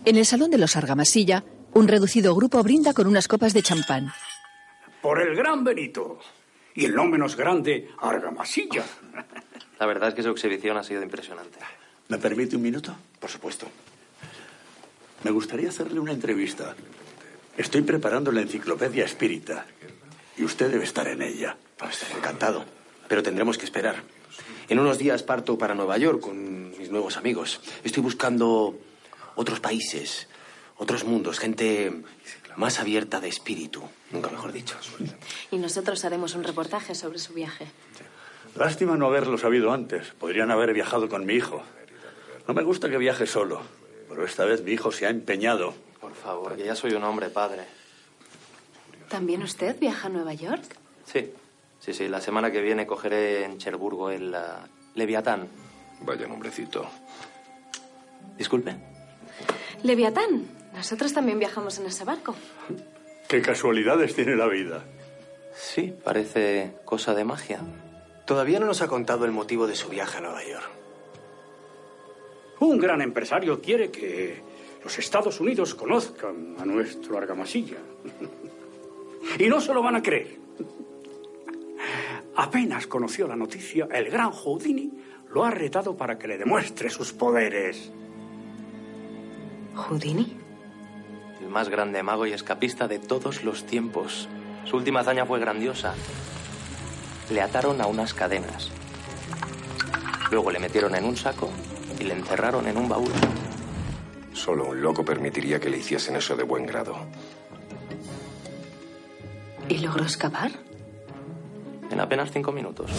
En 0.04 0.16
el 0.16 0.26
salón 0.26 0.50
de 0.50 0.58
los 0.58 0.74
Argamasilla, 0.74 1.44
un 1.74 1.86
reducido 1.86 2.34
grupo 2.34 2.60
brinda 2.64 2.92
con 2.92 3.06
unas 3.06 3.28
copas 3.28 3.54
de 3.54 3.62
champán. 3.62 4.12
Por 5.02 5.20
el 5.20 5.34
gran 5.36 5.64
Benito. 5.64 6.18
Y 6.74 6.84
el 6.84 6.94
no 6.94 7.06
menos 7.06 7.36
grande, 7.36 7.88
Argamasilla. 7.98 8.84
La 9.78 9.86
verdad 9.86 10.10
es 10.10 10.14
que 10.14 10.22
su 10.22 10.30
exhibición 10.30 10.76
ha 10.76 10.82
sido 10.82 11.02
impresionante. 11.02 11.58
¿Me 12.08 12.18
permite 12.18 12.56
un 12.56 12.62
minuto? 12.62 12.94
Por 13.18 13.30
supuesto. 13.30 13.66
Me 15.24 15.30
gustaría 15.30 15.70
hacerle 15.70 16.00
una 16.00 16.12
entrevista. 16.12 16.76
Estoy 17.56 17.82
preparando 17.82 18.30
la 18.30 18.42
enciclopedia 18.42 19.04
espírita. 19.04 19.66
Y 20.36 20.44
usted 20.44 20.70
debe 20.70 20.84
estar 20.84 21.08
en 21.08 21.22
ella. 21.22 21.56
Pues 21.78 22.04
encantado. 22.14 22.64
Pero 23.08 23.22
tendremos 23.22 23.56
que 23.56 23.64
esperar. 23.64 24.02
En 24.68 24.78
unos 24.78 24.98
días 24.98 25.22
parto 25.22 25.56
para 25.56 25.74
Nueva 25.74 25.96
York 25.96 26.20
con 26.20 26.76
mis 26.78 26.90
nuevos 26.90 27.16
amigos. 27.16 27.60
Estoy 27.84 28.02
buscando 28.02 28.78
otros 29.36 29.60
países, 29.60 30.28
otros 30.76 31.04
mundos, 31.04 31.38
gente 31.38 32.02
más 32.56 32.80
abierta 32.80 33.20
de 33.20 33.28
espíritu, 33.28 33.82
nunca 34.10 34.30
mejor 34.30 34.52
dicho. 34.52 34.76
Y 35.50 35.58
nosotros 35.58 36.04
haremos 36.04 36.34
un 36.34 36.44
reportaje 36.44 36.94
sobre 36.94 37.18
su 37.18 37.34
viaje. 37.34 37.66
Lástima 38.54 38.96
no 38.96 39.06
haberlo 39.06 39.36
sabido 39.36 39.72
antes. 39.72 40.12
Podrían 40.18 40.50
haber 40.50 40.72
viajado 40.72 41.08
con 41.08 41.26
mi 41.26 41.34
hijo. 41.34 41.62
No 42.48 42.54
me 42.54 42.62
gusta 42.62 42.88
que 42.88 42.96
viaje 42.96 43.26
solo, 43.26 43.60
pero 44.08 44.24
esta 44.24 44.44
vez 44.44 44.62
mi 44.62 44.72
hijo 44.72 44.92
se 44.92 45.06
ha 45.06 45.10
empeñado. 45.10 45.74
Por 46.00 46.14
favor, 46.14 46.56
que 46.56 46.64
ya 46.64 46.74
soy 46.74 46.92
un 46.92 47.04
hombre 47.04 47.28
padre. 47.28 47.64
¿También 49.08 49.42
usted 49.42 49.78
viaja 49.78 50.06
a 50.06 50.10
Nueva 50.10 50.32
York? 50.32 50.64
Sí, 51.04 51.30
sí, 51.80 51.92
sí. 51.92 52.08
La 52.08 52.20
semana 52.20 52.50
que 52.50 52.60
viene 52.60 52.86
cogeré 52.86 53.44
en 53.44 53.58
Cherburgo 53.58 54.10
el 54.10 54.34
uh, 54.34 54.66
Leviatán. 54.94 55.48
Vaya 56.00 56.26
nombrecito. 56.26 56.88
Disculpe. 58.36 58.76
Leviatán. 59.82 60.55
Nosotros 60.76 61.14
también 61.14 61.38
viajamos 61.38 61.78
en 61.78 61.86
ese 61.86 62.04
barco. 62.04 62.34
Qué 63.28 63.40
casualidades 63.40 64.14
tiene 64.14 64.36
la 64.36 64.46
vida. 64.46 64.84
Sí, 65.54 65.94
parece 66.04 66.74
cosa 66.84 67.14
de 67.14 67.24
magia. 67.24 67.60
Todavía 68.26 68.60
no 68.60 68.66
nos 68.66 68.82
ha 68.82 68.86
contado 68.86 69.24
el 69.24 69.32
motivo 69.32 69.66
de 69.66 69.74
su 69.74 69.88
viaje 69.88 70.18
a 70.18 70.20
Nueva 70.20 70.44
York. 70.44 70.70
Un 72.60 72.78
gran 72.78 73.00
empresario 73.00 73.60
quiere 73.60 73.90
que 73.90 74.42
los 74.84 74.98
Estados 74.98 75.40
Unidos 75.40 75.74
conozcan 75.74 76.56
a 76.58 76.64
nuestro 76.64 77.18
argamasilla. 77.18 77.78
Y 79.40 79.48
no 79.48 79.60
se 79.60 79.74
lo 79.74 79.82
van 79.82 79.96
a 79.96 80.02
creer. 80.02 80.38
Apenas 82.36 82.86
conoció 82.86 83.26
la 83.26 83.34
noticia, 83.34 83.88
el 83.90 84.08
gran 84.08 84.30
Houdini 84.30 84.92
lo 85.30 85.44
ha 85.44 85.50
retado 85.50 85.96
para 85.96 86.16
que 86.16 86.28
le 86.28 86.38
demuestre 86.38 86.88
sus 86.90 87.12
poderes. 87.12 87.90
¿Houdini? 89.74 90.45
El 91.46 91.52
más 91.52 91.68
grande 91.68 92.02
mago 92.02 92.26
y 92.26 92.32
escapista 92.32 92.88
de 92.88 92.98
todos 92.98 93.44
los 93.44 93.66
tiempos. 93.66 94.28
Su 94.64 94.78
última 94.78 95.00
hazaña 95.00 95.24
fue 95.24 95.38
grandiosa. 95.38 95.94
Le 97.30 97.40
ataron 97.40 97.80
a 97.80 97.86
unas 97.86 98.14
cadenas. 98.14 98.72
Luego 100.32 100.50
le 100.50 100.58
metieron 100.58 100.96
en 100.96 101.04
un 101.04 101.16
saco 101.16 101.48
y 102.00 102.02
le 102.02 102.14
encerraron 102.14 102.66
en 102.66 102.76
un 102.76 102.88
baúl. 102.88 103.12
Solo 104.32 104.66
un 104.66 104.82
loco 104.82 105.04
permitiría 105.04 105.60
que 105.60 105.70
le 105.70 105.78
hiciesen 105.78 106.16
eso 106.16 106.34
de 106.34 106.42
buen 106.42 106.66
grado. 106.66 106.96
¿Y 109.68 109.78
logró 109.78 110.04
escapar? 110.04 110.50
En 111.92 112.00
apenas 112.00 112.32
cinco 112.32 112.50
minutos. 112.50 112.90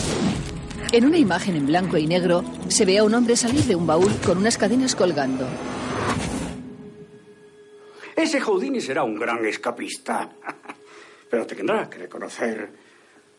En 0.94 1.04
una 1.04 1.18
imagen 1.18 1.58
en 1.58 1.68
blanco 1.68 1.98
y 1.98 2.08
negro 2.08 2.46
se 2.70 2.86
ve 2.86 3.00
a 3.00 3.04
un 3.04 3.14
hombre 3.14 3.36
salir 3.36 3.66
de 3.66 3.76
un 3.76 3.86
baúl 3.86 4.16
con 4.26 4.38
unas 4.38 4.58
cadenas 4.58 4.96
colgando. 4.96 5.46
Ese 8.18 8.42
Houdini 8.42 8.82
será 8.82 9.04
un 9.04 9.14
gran 9.14 9.46
escapista. 9.46 10.28
Pero 11.30 11.46
tendrá 11.46 11.88
que 11.88 12.00
reconocer 12.00 12.68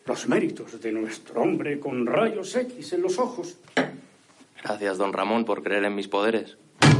los 0.06 0.28
méritos 0.28 0.80
de 0.80 0.92
nuestro 0.92 1.42
hombre 1.42 1.80
con 1.80 2.06
rayos 2.06 2.54
X 2.54 2.92
en 2.92 3.02
los 3.02 3.18
ojos. 3.18 3.58
Gracias, 4.62 4.96
don 4.96 5.12
Ramón, 5.12 5.44
por 5.44 5.64
creer 5.64 5.82
en 5.82 5.96
mis 5.96 6.06
poderes. 6.06 6.56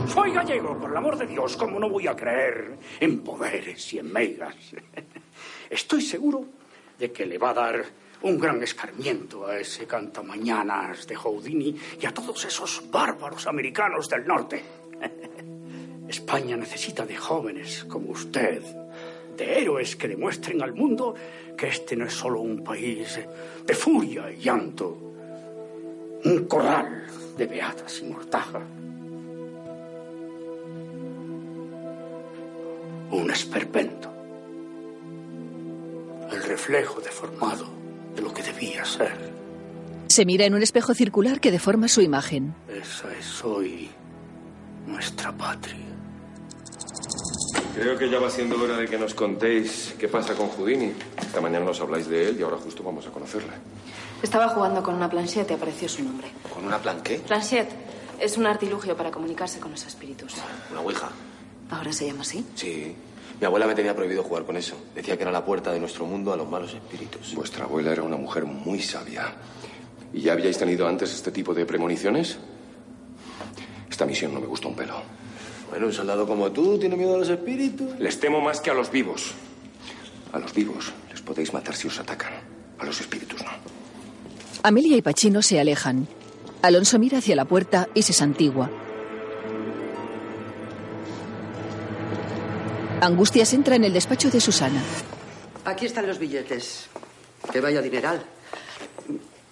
Soy 0.08 0.32
gallego, 0.32 0.76
por 0.76 0.90
el 0.90 0.96
amor 0.96 1.16
de 1.18 1.28
Dios, 1.28 1.56
¿cómo 1.56 1.78
no 1.78 1.88
voy 1.88 2.08
a 2.08 2.16
creer 2.16 2.76
en 2.98 3.20
poderes 3.20 3.92
y 3.92 4.00
en 4.00 4.12
megas? 4.12 4.56
Estoy 5.70 6.02
seguro 6.02 6.46
de 6.98 7.12
que 7.12 7.26
le 7.26 7.38
va 7.38 7.50
a 7.50 7.54
dar 7.54 7.84
un 8.22 8.40
gran 8.40 8.60
escarmiento 8.60 9.46
a 9.46 9.56
ese 9.56 9.86
cantamañanas 9.86 11.06
de 11.06 11.14
Houdini 11.14 11.76
y 12.00 12.06
a 12.06 12.12
todos 12.12 12.44
esos 12.44 12.90
bárbaros 12.90 13.46
americanos 13.46 14.08
del 14.08 14.26
norte. 14.26 14.64
España 16.08 16.56
necesita 16.56 17.04
de 17.04 17.16
jóvenes 17.16 17.84
como 17.84 18.10
usted, 18.10 18.62
de 19.36 19.60
héroes 19.60 19.94
que 19.96 20.08
demuestren 20.08 20.62
al 20.62 20.72
mundo 20.72 21.14
que 21.56 21.68
este 21.68 21.96
no 21.96 22.06
es 22.06 22.14
solo 22.14 22.40
un 22.40 22.64
país 22.64 23.20
de 23.66 23.74
furia 23.74 24.30
y 24.30 24.38
llanto, 24.38 24.96
un 26.24 26.44
corral 26.46 27.06
de 27.36 27.46
beatas 27.46 28.00
y 28.00 28.06
mortaja. 28.06 28.60
Un 33.10 33.30
esperpento. 33.30 34.12
El 36.30 36.42
reflejo 36.42 37.00
deformado 37.00 37.66
de 38.14 38.22
lo 38.22 38.32
que 38.32 38.42
debía 38.42 38.84
ser. 38.84 39.32
Se 40.08 40.24
mira 40.24 40.44
en 40.46 40.54
un 40.54 40.62
espejo 40.62 40.94
circular 40.94 41.40
que 41.40 41.50
deforma 41.50 41.88
su 41.88 42.00
imagen. 42.00 42.54
Esa 42.68 43.12
es 43.16 43.44
hoy 43.44 43.88
nuestra 44.86 45.32
patria. 45.32 45.97
Creo 47.74 47.96
que 47.96 48.10
ya 48.10 48.18
va 48.18 48.28
siendo 48.30 48.60
hora 48.60 48.76
de 48.76 48.88
que 48.88 48.98
nos 48.98 49.14
contéis 49.14 49.94
qué 49.98 50.08
pasa 50.08 50.34
con 50.34 50.48
Houdini. 50.48 50.92
Esta 51.16 51.40
mañana 51.40 51.64
nos 51.64 51.80
habláis 51.80 52.08
de 52.08 52.28
él 52.28 52.36
y 52.40 52.42
ahora 52.42 52.56
justo 52.56 52.82
vamos 52.82 53.06
a 53.06 53.10
conocerle. 53.10 53.52
Estaba 54.22 54.48
jugando 54.48 54.82
con 54.82 54.94
una 54.94 55.08
planchette 55.08 55.50
y 55.52 55.54
apareció 55.54 55.88
su 55.88 56.02
nombre. 56.02 56.28
¿Con 56.52 56.64
una 56.64 56.78
plan 56.78 57.00
qué? 57.02 57.18
Planchette 57.20 57.70
es 58.20 58.36
un 58.36 58.46
artilugio 58.46 58.96
para 58.96 59.10
comunicarse 59.12 59.60
con 59.60 59.70
los 59.70 59.84
espíritus. 59.86 60.34
Una 60.72 60.80
ouija. 60.80 61.08
¿Ahora 61.70 61.92
se 61.92 62.06
llama 62.06 62.22
así? 62.22 62.44
Sí. 62.56 62.96
Mi 63.40 63.46
abuela 63.46 63.68
me 63.68 63.76
tenía 63.76 63.94
prohibido 63.94 64.24
jugar 64.24 64.44
con 64.44 64.56
eso. 64.56 64.74
Decía 64.94 65.16
que 65.16 65.22
era 65.22 65.30
la 65.30 65.44
puerta 65.44 65.70
de 65.70 65.78
nuestro 65.78 66.04
mundo 66.04 66.32
a 66.32 66.36
los 66.36 66.48
malos 66.48 66.74
espíritus. 66.74 67.34
Vuestra 67.36 67.64
abuela 67.64 67.92
era 67.92 68.02
una 68.02 68.16
mujer 68.16 68.44
muy 68.44 68.82
sabia. 68.82 69.32
¿Y 70.12 70.22
ya 70.22 70.32
habíais 70.32 70.58
tenido 70.58 70.88
antes 70.88 71.14
este 71.14 71.30
tipo 71.30 71.54
de 71.54 71.64
premoniciones? 71.64 72.38
Esta 73.88 74.04
misión 74.04 74.34
no 74.34 74.40
me 74.40 74.46
gusta 74.46 74.66
un 74.66 74.74
pelo. 74.74 74.94
Bueno, 75.70 75.86
un 75.86 75.92
soldado 75.92 76.26
como 76.26 76.50
tú 76.50 76.78
tiene 76.78 76.96
miedo 76.96 77.14
a 77.14 77.18
los 77.18 77.28
espíritus. 77.28 77.98
Les 77.98 78.18
temo 78.18 78.40
más 78.40 78.60
que 78.60 78.70
a 78.70 78.74
los 78.74 78.90
vivos. 78.90 79.32
A 80.32 80.38
los 80.38 80.52
vivos 80.54 80.92
les 81.10 81.20
podéis 81.20 81.52
matar 81.52 81.74
si 81.74 81.88
os 81.88 81.98
atacan. 81.98 82.32
A 82.78 82.84
los 82.84 83.00
espíritus 83.00 83.42
no. 83.42 83.50
Amelia 84.62 84.96
y 84.96 85.02
Pachino 85.02 85.42
se 85.42 85.60
alejan. 85.60 86.08
Alonso 86.62 86.98
mira 86.98 87.18
hacia 87.18 87.36
la 87.36 87.44
puerta 87.44 87.88
y 87.94 88.02
se 88.02 88.12
santigua. 88.12 88.70
Angustias 93.00 93.52
entra 93.52 93.76
en 93.76 93.84
el 93.84 93.92
despacho 93.92 94.28
de 94.30 94.40
Susana. 94.40 94.82
Aquí 95.64 95.86
están 95.86 96.06
los 96.06 96.18
billetes. 96.18 96.88
Que 97.52 97.60
vaya 97.60 97.80
dineral. 97.80 98.24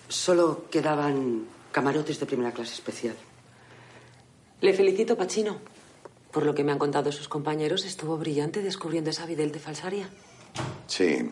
Solo 0.08 0.64
quedaban 0.70 1.46
camarotes 1.70 2.18
de 2.18 2.26
primera 2.26 2.52
clase 2.52 2.74
especial. 2.74 3.14
Le 4.60 4.72
felicito, 4.72 5.16
Pachino. 5.16 5.60
Por 6.36 6.44
lo 6.44 6.54
que 6.54 6.64
me 6.64 6.72
han 6.72 6.78
contado 6.78 7.10
sus 7.12 7.28
compañeros, 7.28 7.86
estuvo 7.86 8.18
brillante 8.18 8.60
descubriendo 8.60 9.08
esa 9.08 9.24
videl 9.24 9.52
de 9.52 9.58
falsaria. 9.58 10.10
Sí. 10.86 11.30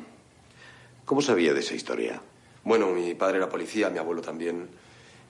¿Cómo 1.04 1.20
sabía 1.20 1.52
de 1.52 1.60
esa 1.60 1.74
historia? 1.74 2.22
Bueno, 2.62 2.88
mi 2.88 3.14
padre 3.14 3.36
era 3.36 3.50
policía, 3.50 3.90
mi 3.90 3.98
abuelo 3.98 4.22
también. 4.22 4.66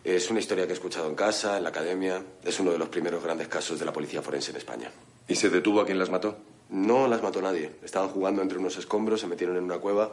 Es 0.05 0.31
una 0.31 0.39
historia 0.39 0.67
que 0.67 0.71
he 0.71 0.75
escuchado 0.75 1.09
en 1.09 1.17
casa, 1.17 1.57
en 1.57 1.65
la 1.65 1.71
academia. 1.71 2.23
Es 2.45 2.61
uno 2.61 2.71
de 2.71 2.79
los 2.79 2.89
primeros 2.89 3.21
grandes 3.21 3.49
casos 3.49 3.81
de 3.81 3.85
la 3.85 3.93
policía 3.93 4.23
forense 4.23 4.53
en 4.53 4.59
España. 4.59 4.93
¿Y 5.27 5.35
se 5.35 5.51
detuvo 5.51 5.81
a 5.81 5.85
quien 5.85 5.99
las 5.99 6.09
mató? 6.09 6.39
No 6.69 7.09
las 7.09 7.21
mató 7.21 7.43
nadie. 7.43 7.75
Estaban 7.83 8.11
jugando 8.11 8.43
entre 8.43 8.59
unos 8.59 8.77
escombros, 8.77 9.23
se 9.23 9.27
metieron 9.27 9.57
en 9.57 9.65
una 9.65 9.79
cueva 9.79 10.13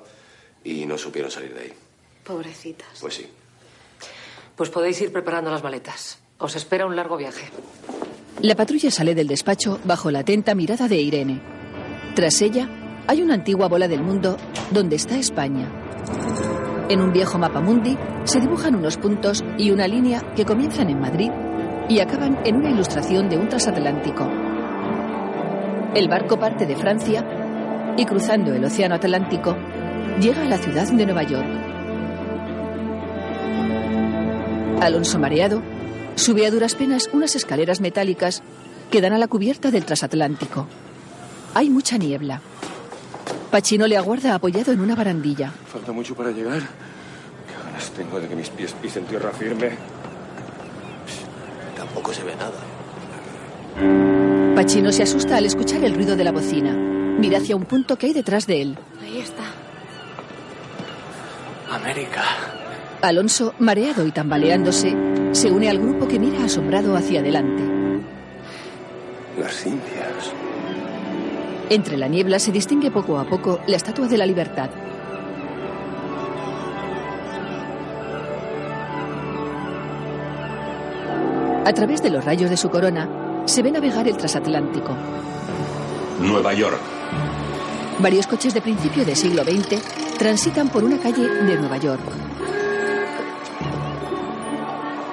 y 0.63 0.87
no 0.87 0.97
supieron 0.97 1.29
salir 1.29 1.53
de 1.53 1.61
ahí. 1.61 1.73
Pobrecitas. 2.23 2.97
Pues 2.99 3.13
sí. 3.13 3.29
Pues 4.55 4.71
podéis 4.71 4.99
ir 5.01 5.13
preparando 5.13 5.51
las 5.51 5.61
maletas. 5.61 6.17
Os 6.39 6.55
espera 6.55 6.87
un 6.87 6.95
largo 6.95 7.15
viaje. 7.15 7.51
La 8.39 8.55
patrulla 8.55 8.89
sale 8.89 9.13
del 9.13 9.27
despacho 9.27 9.79
bajo 9.83 10.09
la 10.09 10.19
atenta 10.19 10.55
mirada 10.55 10.87
de 10.87 10.95
Irene. 10.95 11.41
Tras 12.15 12.41
ella, 12.41 12.67
hay 13.07 13.21
una 13.21 13.35
antigua 13.35 13.67
bola 13.67 13.87
del 13.87 14.01
mundo 14.01 14.37
donde 14.71 14.95
está 14.95 15.17
España. 15.17 15.69
En 16.89 17.01
un 17.01 17.11
viejo 17.11 17.37
mapa 17.37 17.61
mundi 17.61 17.97
se 18.23 18.39
dibujan 18.39 18.75
unos 18.75 18.97
puntos 18.97 19.43
y 19.57 19.69
una 19.69 19.87
línea 19.87 20.33
que 20.35 20.45
comienzan 20.45 20.89
en 20.89 20.99
Madrid 20.99 21.29
y 21.87 21.99
acaban 21.99 22.39
en 22.43 22.55
una 22.55 22.71
ilustración 22.71 23.29
de 23.29 23.37
un 23.37 23.47
transatlántico. 23.47 24.27
El 25.93 26.07
barco 26.07 26.39
parte 26.39 26.65
de 26.65 26.75
Francia 26.75 27.93
y 27.97 28.05
cruzando 28.05 28.53
el 28.53 28.63
Océano 28.63 28.95
Atlántico 28.95 29.55
llega 30.19 30.41
a 30.41 30.45
la 30.45 30.57
ciudad 30.57 30.89
de 30.89 31.05
Nueva 31.05 31.23
York. 31.23 31.47
Alonso 34.81 35.19
mareado 35.19 35.61
sube 36.15 36.45
a 36.45 36.51
duras 36.51 36.75
penas 36.75 37.09
unas 37.13 37.35
escaleras 37.35 37.81
metálicas 37.81 38.43
que 38.89 39.01
dan 39.01 39.13
a 39.13 39.17
la 39.17 39.27
cubierta 39.27 39.71
del 39.71 39.85
transatlántico. 39.85 40.67
Hay 41.53 41.69
mucha 41.69 41.97
niebla. 41.97 42.41
Pachino 43.49 43.87
le 43.87 43.97
aguarda 43.97 44.35
apoyado 44.35 44.71
en 44.71 44.79
una 44.79 44.95
barandilla. 44.95 45.51
Falta 45.71 45.91
mucho 45.91 46.15
para 46.15 46.31
llegar. 46.31 46.59
Qué 46.61 47.63
ganas 47.65 47.91
tengo 47.91 48.19
de 48.19 48.27
que 48.27 48.35
mis 48.35 48.49
pies 48.49 48.73
pisen 48.81 49.05
tierra 49.05 49.31
firme. 49.31 49.71
Tampoco 51.75 52.13
se 52.13 52.23
ve 52.23 52.33
nada. 52.35 52.59
Pachino 54.55 54.91
se 54.91 55.03
asusta 55.03 55.37
al 55.37 55.45
escuchar 55.45 55.83
el 55.83 55.95
ruido 55.95 56.15
de 56.15 56.23
la 56.23 56.31
bocina. 56.31 56.73
Mira 56.73 57.39
hacia 57.39 57.55
un 57.55 57.65
punto 57.65 57.97
que 57.97 58.07
hay 58.07 58.13
detrás 58.13 58.47
de 58.47 58.61
él. 58.61 58.77
Ahí 59.01 59.19
está. 59.19 59.43
América. 61.71 62.23
Alonso, 63.01 63.53
mareado 63.59 64.05
y 64.05 64.11
tambaleándose, 64.11 64.95
se 65.31 65.49
une 65.49 65.69
al 65.69 65.79
grupo 65.79 66.07
que 66.07 66.19
mira 66.19 66.43
asombrado 66.43 66.95
hacia 66.95 67.21
adelante. 67.21 67.63
Las 69.39 69.65
Indias. 69.65 70.33
Entre 71.69 71.97
la 71.97 72.07
niebla 72.07 72.37
se 72.37 72.51
distingue 72.51 72.91
poco 72.91 73.17
a 73.17 73.25
poco 73.25 73.61
la 73.65 73.77
Estatua 73.77 74.07
de 74.07 74.17
la 74.17 74.25
Libertad. 74.25 74.69
A 81.63 81.73
través 81.73 82.03
de 82.03 82.09
los 82.09 82.25
rayos 82.25 82.49
de 82.49 82.57
su 82.57 82.69
corona 82.69 83.43
se 83.45 83.61
ve 83.61 83.71
navegar 83.71 84.07
el 84.07 84.17
transatlántico. 84.17 84.93
Nueva 86.19 86.53
York. 86.53 86.79
Varios 87.99 88.27
coches 88.27 88.53
de 88.53 88.61
principio 88.61 89.05
del 89.05 89.15
siglo 89.15 89.43
XX 89.43 89.81
transitan 90.17 90.67
por 90.69 90.83
una 90.83 90.97
calle 90.97 91.27
de 91.27 91.55
Nueva 91.55 91.77
York. 91.77 92.30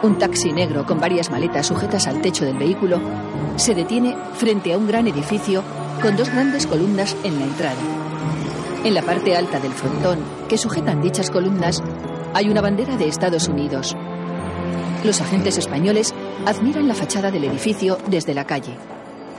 Un 0.00 0.16
taxi 0.16 0.52
negro 0.52 0.86
con 0.86 1.00
varias 1.00 1.28
maletas 1.28 1.66
sujetas 1.66 2.06
al 2.06 2.20
techo 2.20 2.44
del 2.44 2.56
vehículo 2.56 3.00
se 3.56 3.74
detiene 3.74 4.16
frente 4.34 4.72
a 4.72 4.78
un 4.78 4.86
gran 4.86 5.08
edificio 5.08 5.64
con 6.00 6.16
dos 6.16 6.30
grandes 6.30 6.68
columnas 6.68 7.16
en 7.24 7.36
la 7.40 7.44
entrada. 7.44 7.80
En 8.84 8.94
la 8.94 9.02
parte 9.02 9.36
alta 9.36 9.58
del 9.58 9.72
frontón 9.72 10.20
que 10.48 10.56
sujetan 10.56 11.02
dichas 11.02 11.30
columnas 11.30 11.82
hay 12.32 12.48
una 12.48 12.60
bandera 12.60 12.96
de 12.96 13.08
Estados 13.08 13.48
Unidos. 13.48 13.96
Los 15.02 15.20
agentes 15.20 15.58
españoles 15.58 16.14
admiran 16.46 16.86
la 16.86 16.94
fachada 16.94 17.32
del 17.32 17.44
edificio 17.44 17.98
desde 18.06 18.34
la 18.34 18.44
calle. 18.44 18.76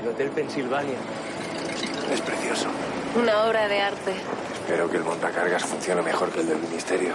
El 0.03 0.09
Hotel 0.09 0.29
Pensilvania. 0.31 0.97
Es 2.11 2.19
precioso. 2.19 2.67
Una 3.17 3.45
obra 3.45 3.65
de 3.69 3.79
arte. 3.79 4.11
Espero 4.55 4.89
que 4.89 4.97
el 4.97 5.03
montacargas 5.03 5.63
funcione 5.63 6.01
mejor 6.01 6.29
que 6.31 6.41
el 6.41 6.47
del 6.49 6.59
ministerio. 6.59 7.13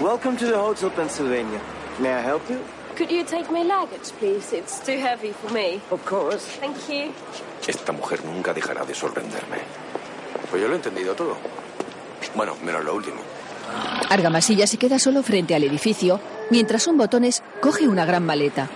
Welcome 0.00 0.36
to 0.36 0.46
the 0.46 0.56
Hotel 0.56 0.90
Pennsylvania. 0.90 1.60
May 1.98 2.10
I 2.12 2.22
help 2.22 2.42
you? 2.48 2.58
Could 2.96 3.10
you 3.10 3.24
take 3.24 3.50
my 3.50 3.62
luggage, 3.62 4.12
please? 4.18 4.52
It's 4.52 4.80
too 4.80 4.98
heavy 4.98 5.32
for 5.32 5.52
me. 5.52 5.80
Of 5.90 6.04
course. 6.04 6.44
Thank 6.60 6.76
you. 6.88 7.12
Esta 7.66 7.92
mujer 7.92 8.24
nunca 8.24 8.52
dejará 8.52 8.84
de 8.84 8.94
sorprenderme. 8.94 9.58
Pues 10.50 10.62
yo 10.62 10.68
lo 10.68 10.74
he 10.74 10.76
entendido 10.76 11.14
todo. 11.14 11.36
Bueno, 12.34 12.54
menos 12.64 12.84
lo 12.84 12.94
último. 12.94 13.20
Argamasilla 14.08 14.66
se 14.66 14.76
queda 14.76 14.98
solo 14.98 15.22
frente 15.22 15.54
al 15.54 15.62
edificio 15.64 16.20
mientras 16.50 16.86
un 16.88 16.98
botones 16.98 17.42
coge 17.60 17.86
una 17.86 18.04
gran 18.04 18.24
maleta. 18.26 18.68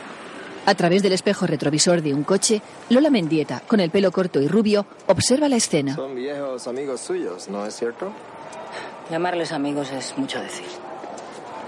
A 0.66 0.74
través 0.74 1.02
del 1.02 1.12
espejo 1.12 1.46
retrovisor 1.46 2.00
de 2.00 2.14
un 2.14 2.24
coche, 2.24 2.62
Lola 2.88 3.10
Mendieta, 3.10 3.60
con 3.66 3.80
el 3.80 3.90
pelo 3.90 4.10
corto 4.12 4.40
y 4.40 4.48
rubio, 4.48 4.86
observa 5.06 5.48
la 5.48 5.56
escena. 5.56 5.94
Son 5.94 6.14
viejos 6.14 6.66
amigos 6.66 7.00
suyos, 7.00 7.48
¿no 7.48 7.66
es 7.66 7.74
cierto? 7.74 8.10
Llamarles 9.10 9.52
amigos 9.52 9.90
es 9.90 10.16
mucho 10.16 10.40
decir. 10.40 10.64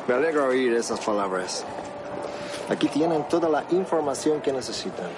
Me 0.09 0.15
alegra 0.15 0.45
oír 0.45 0.73
esas 0.75 1.01
palabras. 1.01 1.65
Aquí 2.69 2.89
tienen 2.89 3.27
toda 3.29 3.49
la 3.49 3.65
información 3.71 4.41
que 4.41 4.53
necesitan. 4.53 5.09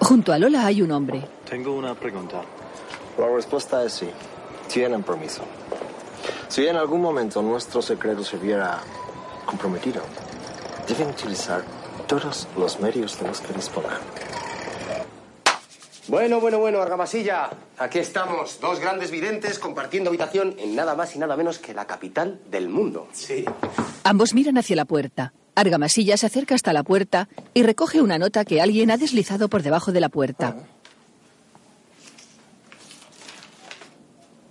Junto 0.00 0.32
a 0.32 0.38
Lola 0.38 0.64
hay 0.64 0.80
un 0.80 0.90
hombre. 0.92 1.22
Tengo 1.48 1.74
una 1.74 1.94
pregunta. 1.94 2.40
La 3.18 3.28
respuesta 3.28 3.84
es 3.84 3.92
sí. 3.92 4.10
Tienen 4.68 5.02
permiso. 5.02 5.42
Si 6.48 6.66
en 6.66 6.76
algún 6.76 7.02
momento 7.02 7.42
nuestro 7.42 7.82
secreto 7.82 8.24
se 8.24 8.38
viera 8.38 8.80
comprometido, 9.44 10.02
deben 10.88 11.10
utilizar 11.10 11.62
todos 12.06 12.48
los 12.56 12.80
medios 12.80 13.18
de 13.20 13.28
los 13.28 13.40
que 13.40 13.52
dispongan. 13.52 13.98
Bueno, 16.08 16.40
bueno, 16.40 16.58
bueno, 16.58 16.82
Argamasilla. 16.82 17.50
Aquí 17.78 18.00
estamos, 18.00 18.60
dos 18.60 18.80
grandes 18.80 19.10
videntes 19.12 19.58
compartiendo 19.60 20.10
habitación 20.10 20.56
en 20.58 20.74
nada 20.74 20.96
más 20.96 21.14
y 21.14 21.18
nada 21.18 21.36
menos 21.36 21.58
que 21.58 21.74
la 21.74 21.86
capital 21.86 22.40
del 22.50 22.68
mundo. 22.68 23.06
Sí. 23.12 23.44
Ambos 24.02 24.34
miran 24.34 24.58
hacia 24.58 24.74
la 24.74 24.84
puerta. 24.84 25.32
Argamasilla 25.54 26.16
se 26.16 26.26
acerca 26.26 26.56
hasta 26.56 26.72
la 26.72 26.82
puerta 26.82 27.28
y 27.54 27.62
recoge 27.62 28.02
una 28.02 28.18
nota 28.18 28.44
que 28.44 28.60
alguien 28.60 28.90
ha 28.90 28.96
deslizado 28.96 29.48
por 29.48 29.62
debajo 29.62 29.92
de 29.92 30.00
la 30.00 30.08
puerta. 30.08 30.56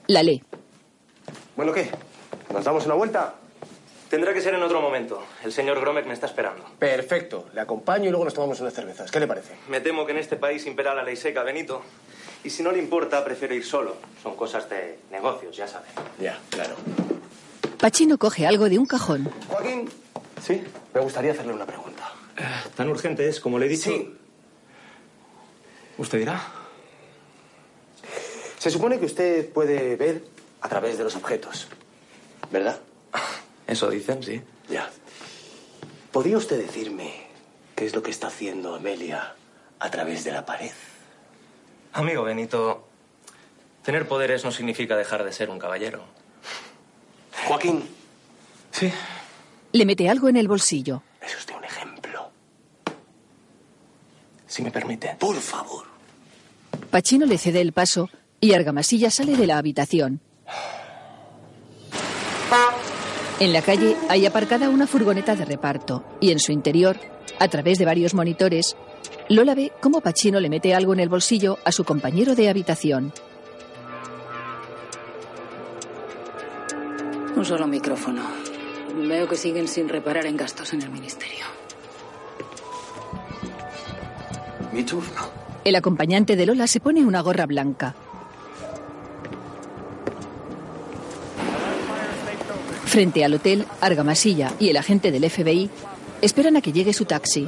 La 0.08 0.24
lee. 0.24 0.44
Bueno, 1.58 1.74
¿qué? 1.74 1.90
¿Nos 2.54 2.64
damos 2.64 2.86
una 2.86 2.96
vuelta? 2.96 3.36
Tendrá 4.12 4.34
que 4.34 4.42
ser 4.42 4.54
en 4.54 4.62
otro 4.62 4.82
momento. 4.82 5.24
El 5.42 5.54
señor 5.54 5.80
Gromek 5.80 6.06
me 6.06 6.14
está 6.14 6.26
esperando. 6.26 6.66
Perfecto. 6.78 7.48
Le 7.54 7.62
acompaño 7.62 8.08
y 8.08 8.10
luego 8.10 8.26
nos 8.26 8.34
tomamos 8.34 8.60
unas 8.60 8.74
cervezas. 8.74 9.10
¿Qué 9.10 9.22
le 9.22 9.26
parece? 9.26 9.54
Me 9.70 9.80
temo 9.80 10.06
que 10.06 10.12
en 10.12 10.18
este 10.18 10.36
país 10.36 10.66
impera 10.66 10.94
la 10.94 11.02
ley 11.02 11.16
seca, 11.16 11.44
Benito. 11.44 11.82
Y 12.44 12.50
si 12.50 12.62
no 12.62 12.74
le 12.74 12.80
importa, 12.80 13.24
prefiero 13.24 13.56
ir 13.56 13.64
solo. 13.64 13.96
Son 14.22 14.36
cosas 14.36 14.70
de 14.70 15.00
negocios, 15.12 15.56
ya 15.56 15.66
sabe. 15.66 15.86
Ya, 16.20 16.38
claro. 16.50 16.76
Pachino 17.80 18.18
coge 18.18 18.46
algo 18.46 18.68
de 18.68 18.78
un 18.78 18.86
cajón. 18.86 19.32
Joaquín. 19.48 19.90
Sí, 20.44 20.62
me 20.94 21.00
gustaría 21.00 21.32
hacerle 21.32 21.54
una 21.54 21.66
pregunta. 21.66 22.12
¿Tan 22.76 22.90
urgente 22.90 23.30
es 23.30 23.40
como 23.40 23.60
le 23.60 23.68
he 23.68 23.70
dicho? 23.70 23.92
Sí. 23.92 24.14
¿Usted 25.98 26.18
dirá? 26.18 26.52
Se 28.58 28.70
supone 28.70 29.00
que 29.00 29.06
usted 29.06 29.50
puede 29.54 29.96
ver 29.96 30.26
a 30.60 30.68
través 30.68 30.98
de 30.98 31.06
los 31.06 31.16
objetos, 31.16 31.70
¿verdad? 32.52 32.78
Eso 33.72 33.90
dicen, 33.90 34.22
sí. 34.22 34.42
Ya. 34.70 34.90
¿Podría 36.12 36.36
usted 36.36 36.58
decirme 36.62 37.28
qué 37.74 37.86
es 37.86 37.96
lo 37.96 38.04
que 38.04 38.12
está 38.12 38.28
haciendo 38.28 38.76
Amelia 38.76 39.34
a 39.80 39.90
través 39.90 40.26
de 40.26 40.34
la 40.34 40.46
pared? 40.46 40.74
Amigo 41.94 42.24
Benito, 42.24 42.86
tener 43.82 44.10
poderes 44.10 44.44
no 44.44 44.52
significa 44.52 44.98
dejar 44.98 45.24
de 45.24 45.32
ser 45.32 45.50
un 45.50 45.58
caballero. 45.58 46.04
Joaquín. 47.48 47.88
Sí. 48.72 48.92
Le 49.72 49.86
mete 49.86 50.10
algo 50.10 50.28
en 50.28 50.36
el 50.36 50.50
bolsillo. 50.50 51.02
Es 51.26 51.38
usted 51.38 51.56
un 51.56 51.64
ejemplo. 51.64 52.30
Si 54.48 54.62
me 54.64 54.72
permite. 54.72 55.16
Por 55.18 55.38
favor. 55.38 55.86
Pachino 56.90 57.26
le 57.26 57.38
cede 57.38 57.62
el 57.62 57.72
paso 57.72 58.10
y 58.42 58.52
Argamasilla 58.52 59.10
sale 59.10 59.38
de 59.38 59.48
la 59.48 59.58
habitación. 59.58 60.20
En 63.42 63.54
la 63.54 63.64
calle 63.64 63.98
hay 64.08 64.28
aparcada 64.28 64.70
una 64.70 64.86
furgoneta 64.86 65.36
de 65.36 65.46
reparto 65.46 66.04
y 66.20 66.30
en 66.30 66.38
su 66.38 66.52
interior, 66.52 66.98
a 67.40 67.48
través 67.48 67.80
de 67.80 67.86
varios 67.86 68.14
monitores, 68.14 68.78
Lola 69.30 69.56
ve 69.56 69.72
cómo 69.82 70.00
Pachino 70.00 70.40
le 70.40 70.48
mete 70.48 70.76
algo 70.76 70.94
en 70.94 71.00
el 71.00 71.10
bolsillo 71.10 71.58
a 71.66 71.72
su 71.72 71.84
compañero 71.84 72.36
de 72.36 72.50
habitación. 72.50 73.12
Un 77.36 77.44
solo 77.44 77.66
micrófono. 77.66 78.22
Veo 78.96 79.28
que 79.28 79.36
siguen 79.36 79.68
sin 79.68 79.90
reparar 79.90 80.28
en 80.28 80.38
gastos 80.38 80.74
en 80.74 80.84
el 80.84 80.92
ministerio. 80.92 81.46
Mi 84.72 84.84
turno. 84.84 85.32
El 85.64 85.76
acompañante 85.76 86.36
de 86.36 86.46
Lola 86.46 86.68
se 86.68 86.80
pone 86.80 87.04
una 87.04 87.22
gorra 87.22 87.48
blanca. 87.48 87.96
Frente 92.92 93.24
al 93.24 93.34
hotel, 93.34 93.66
Argamasilla 93.80 94.52
y 94.60 94.68
el 94.68 94.76
agente 94.76 95.12
del 95.12 95.30
FBI 95.30 95.70
esperan 96.22 96.58
a 96.58 96.62
que 96.62 96.74
llegue 96.74 96.92
su 96.92 97.06
taxi. 97.06 97.48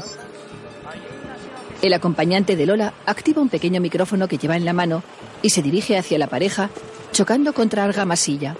El 1.82 1.92
acompañante 1.92 2.56
de 2.56 2.66
Lola 2.66 2.94
activa 3.06 3.42
un 3.42 3.50
pequeño 3.50 3.82
micrófono 3.82 4.30
que 4.30 4.38
lleva 4.38 4.56
en 4.56 4.64
la 4.64 4.72
mano 4.72 5.04
y 5.42 5.50
se 5.50 5.62
dirige 5.62 5.98
hacia 5.98 6.18
la 6.18 6.28
pareja, 6.28 6.70
chocando 7.12 7.52
contra 7.52 7.84
Argamasilla. 7.84 8.56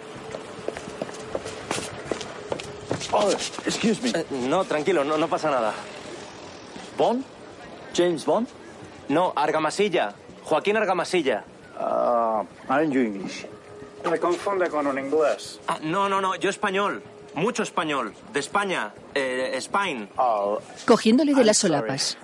Oh, 3.14 3.32
excuse 3.32 4.02
me. 4.02 4.50
no, 4.50 4.66
tranquilo, 4.66 5.06
no, 5.06 5.18
no 5.18 5.30
pasa 5.30 5.50
nada. 5.50 5.74
¿Bond? 6.98 7.24
¿James 7.96 8.26
Bond? 8.26 8.50
No, 9.08 9.32
Argamasilla. 9.38 10.16
Joaquín 10.44 10.76
Argamasilla. 10.76 11.46
Ah, 11.80 12.44
I'm 12.70 12.92
English. 12.92 13.53
Me 14.10 14.20
confunde 14.20 14.70
con 14.70 14.86
un 14.88 15.00
inglés. 15.00 15.60
Ah, 15.68 15.80
no, 15.82 16.10
no, 16.10 16.22
no, 16.22 16.36
yo 16.36 16.50
español. 16.50 17.02
Mucho 17.36 17.64
español. 17.64 18.14
De 18.32 18.40
España. 18.40 18.94
Eh, 19.16 19.54
Spain. 19.56 20.08
Cogiéndole 20.86 21.34
de 21.34 21.44
las 21.44 21.58
solapas. 21.58 22.18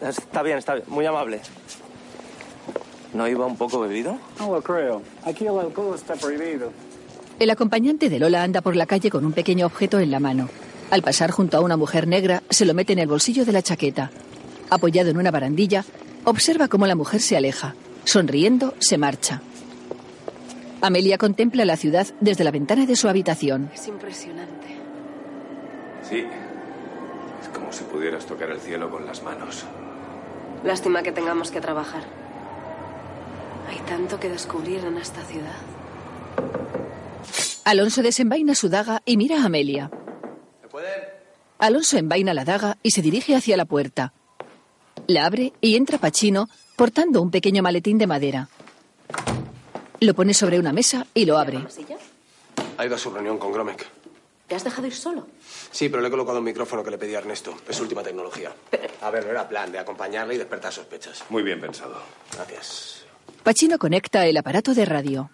Está 0.00 0.42
bien, 0.42 0.58
está 0.58 0.74
bien. 0.74 0.86
Muy 0.88 1.06
amable. 1.06 1.40
¿No 3.14 3.28
iba 3.28 3.46
un 3.46 3.56
poco 3.56 3.80
bebido? 3.80 4.18
No 4.38 4.52
lo 4.54 4.62
creo. 4.62 5.02
Aquí 5.24 5.46
el 5.46 5.58
alcohol 5.58 5.94
está 5.94 6.14
prohibido. 6.14 6.72
El 7.38 7.50
acompañante 7.50 8.08
de 8.08 8.18
Lola 8.18 8.42
anda 8.42 8.62
por 8.62 8.74
la 8.74 8.86
calle 8.86 9.10
con 9.10 9.24
un 9.24 9.32
pequeño 9.32 9.66
objeto 9.66 10.00
en 10.00 10.10
la 10.10 10.18
mano. 10.18 10.48
Al 10.90 11.02
pasar 11.02 11.30
junto 11.30 11.56
a 11.56 11.60
una 11.60 11.76
mujer 11.76 12.06
negra, 12.06 12.42
se 12.50 12.64
lo 12.64 12.74
mete 12.74 12.94
en 12.94 12.98
el 12.98 13.08
bolsillo 13.08 13.44
de 13.44 13.52
la 13.52 13.62
chaqueta. 13.62 14.10
Apoyado 14.70 15.10
en 15.10 15.18
una 15.18 15.30
barandilla, 15.30 15.84
observa 16.24 16.68
cómo 16.68 16.86
la 16.86 16.94
mujer 16.94 17.20
se 17.20 17.36
aleja. 17.36 17.74
Sonriendo, 18.04 18.74
se 18.78 18.98
marcha. 18.98 19.40
Amelia 20.82 21.16
contempla 21.16 21.64
la 21.64 21.76
ciudad 21.76 22.08
desde 22.18 22.42
la 22.42 22.50
ventana 22.50 22.86
de 22.86 22.96
su 22.96 23.08
habitación. 23.08 23.70
Es 23.72 23.86
impresionante. 23.86 24.66
Sí. 26.02 26.26
Es 27.40 27.48
como 27.54 27.72
si 27.72 27.84
pudieras 27.84 28.26
tocar 28.26 28.50
el 28.50 28.58
cielo 28.58 28.90
con 28.90 29.06
las 29.06 29.22
manos. 29.22 29.64
Lástima 30.64 31.04
que 31.04 31.12
tengamos 31.12 31.52
que 31.52 31.60
trabajar. 31.60 32.02
Hay 33.70 33.78
tanto 33.86 34.18
que 34.18 34.28
descubrir 34.28 34.84
en 34.84 34.98
esta 34.98 35.22
ciudad. 35.22 35.54
Alonso 37.64 38.02
desenvaina 38.02 38.56
su 38.56 38.68
daga 38.68 39.02
y 39.04 39.16
mira 39.16 39.40
a 39.40 39.46
Amelia. 39.46 39.88
Alonso 41.58 41.96
envaina 41.96 42.34
la 42.34 42.44
daga 42.44 42.76
y 42.82 42.90
se 42.90 43.02
dirige 43.02 43.36
hacia 43.36 43.56
la 43.56 43.66
puerta. 43.66 44.12
La 45.06 45.26
abre 45.26 45.52
y 45.60 45.76
entra 45.76 45.98
Pachino 45.98 46.48
portando 46.74 47.22
un 47.22 47.30
pequeño 47.30 47.62
maletín 47.62 47.98
de 47.98 48.08
madera. 48.08 48.48
Lo 50.02 50.14
pone 50.14 50.34
sobre 50.34 50.58
una 50.58 50.72
mesa 50.72 51.06
y 51.14 51.24
lo 51.24 51.38
abre. 51.38 51.64
Ha 52.76 52.84
ido 52.84 52.96
a 52.96 52.98
su 52.98 53.08
reunión 53.10 53.38
con 53.38 53.52
Gromek. 53.52 53.86
¿Te 54.48 54.56
has 54.56 54.64
dejado 54.64 54.88
ir 54.88 54.94
solo? 54.96 55.28
Sí, 55.70 55.88
pero 55.88 56.02
le 56.02 56.08
he 56.08 56.10
colocado 56.10 56.38
un 56.38 56.44
micrófono 56.44 56.82
que 56.82 56.90
le 56.90 56.98
pedí 56.98 57.14
a 57.14 57.18
Ernesto. 57.18 57.54
Es 57.68 57.80
última 57.80 58.02
tecnología. 58.02 58.52
A 59.00 59.10
ver, 59.10 59.24
no 59.24 59.30
era 59.30 59.48
plan 59.48 59.70
de 59.70 59.78
acompañarle 59.78 60.34
y 60.34 60.38
despertar 60.38 60.72
sospechas. 60.72 61.22
Muy 61.28 61.44
bien 61.44 61.60
pensado. 61.60 62.02
Gracias. 62.34 63.04
Pachino 63.44 63.78
conecta 63.78 64.26
el 64.26 64.36
aparato 64.36 64.74
de 64.74 64.84
radio. 64.84 65.30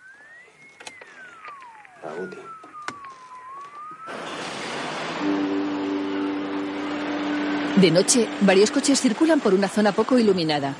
De 7.76 7.90
noche, 7.90 8.28
varios 8.42 8.70
coches 8.70 9.00
circulan 9.00 9.40
por 9.40 9.54
una 9.54 9.68
zona 9.68 9.92
poco 9.92 10.18
iluminada. 10.18 10.74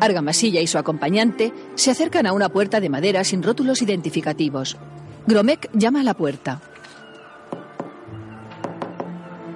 Argamasilla 0.00 0.60
y 0.60 0.66
su 0.66 0.78
acompañante 0.78 1.52
se 1.74 1.90
acercan 1.90 2.26
a 2.26 2.32
una 2.32 2.48
puerta 2.48 2.80
de 2.80 2.88
madera 2.88 3.24
sin 3.24 3.42
rótulos 3.42 3.82
identificativos. 3.82 4.76
Gromek 5.26 5.70
llama 5.72 6.00
a 6.00 6.04
la 6.04 6.14
puerta. 6.14 6.60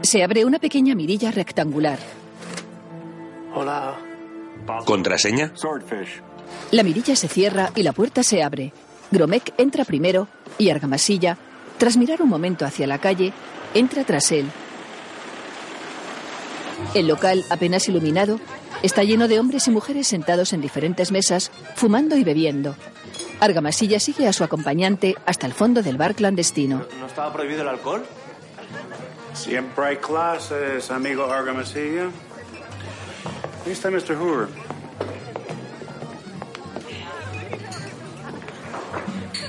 Se 0.03 0.25
abre 0.25 0.45
una 0.45 0.59
pequeña 0.59 0.95
mirilla 0.95 1.31
rectangular. 1.31 1.99
Hola. 3.55 3.99
¿Contraseña? 4.85 5.53
Swordfish. 5.55 6.23
La 6.71 6.83
mirilla 6.83 7.15
se 7.17 7.29
cierra 7.29 7.71
y 7.75 7.83
la 7.83 7.93
puerta 7.93 8.23
se 8.23 8.43
abre. 8.43 8.73
Gromek 9.11 9.53
entra 9.59 9.85
primero 9.85 10.29
y 10.59 10.71
Argamasilla, 10.71 11.37
tras 11.79 11.97
mirar 11.97 12.23
un 12.23 12.29
momento 12.29 12.65
hacia 12.65 12.87
la 12.87 12.99
calle, 12.99 13.33
entra 13.75 14.05
tras 14.05 14.33
él. 14.33 14.47
El 16.95 17.07
local, 17.07 17.45
apenas 17.51 17.89
iluminado, 17.89 18.41
está 18.83 19.05
lleno 19.05 19.29
de 19.29 19.39
hombres 19.39 19.69
y 19.69 19.71
mujeres 19.71 20.09
sentados 20.09 20.53
en 20.53 20.61
diferentes 20.61 21.13
mesas, 21.13 21.51
fumando 21.75 22.17
y 22.17 22.25
bebiendo. 22.25 22.77
Argamasilla 23.41 24.01
sigue 24.01 24.29
a 24.29 24.33
su 24.33 24.45
acompañante 24.45 25.17
hasta 25.27 25.47
el 25.47 25.53
fondo 25.53 25.83
del 25.83 25.97
bar 25.97 26.15
clandestino. 26.15 26.85
¿No 26.99 27.07
estaba 27.07 27.33
prohibido 27.33 27.63
el 27.63 27.69
alcohol? 27.69 28.05
Siempre 29.33 29.85
hay 29.87 29.97
clases, 29.97 30.91
amigo 30.91 31.25
Argamasilla. 31.25 32.09
Ahí 33.65 33.73
está 33.73 33.91
Mr. 33.91 34.17
Hoover. 34.17 34.49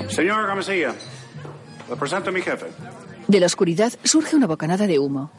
Señor 0.10 0.40
Argamasilla, 0.40 0.94
le 1.90 1.96
presento 1.96 2.30
a 2.30 2.34
mi 2.34 2.42
jefe. 2.42 2.68
De 3.28 3.40
la 3.40 3.46
oscuridad 3.46 3.94
surge 4.04 4.36
una 4.36 4.48
bocanada 4.48 4.88
de 4.88 5.00
humo. 5.00 5.32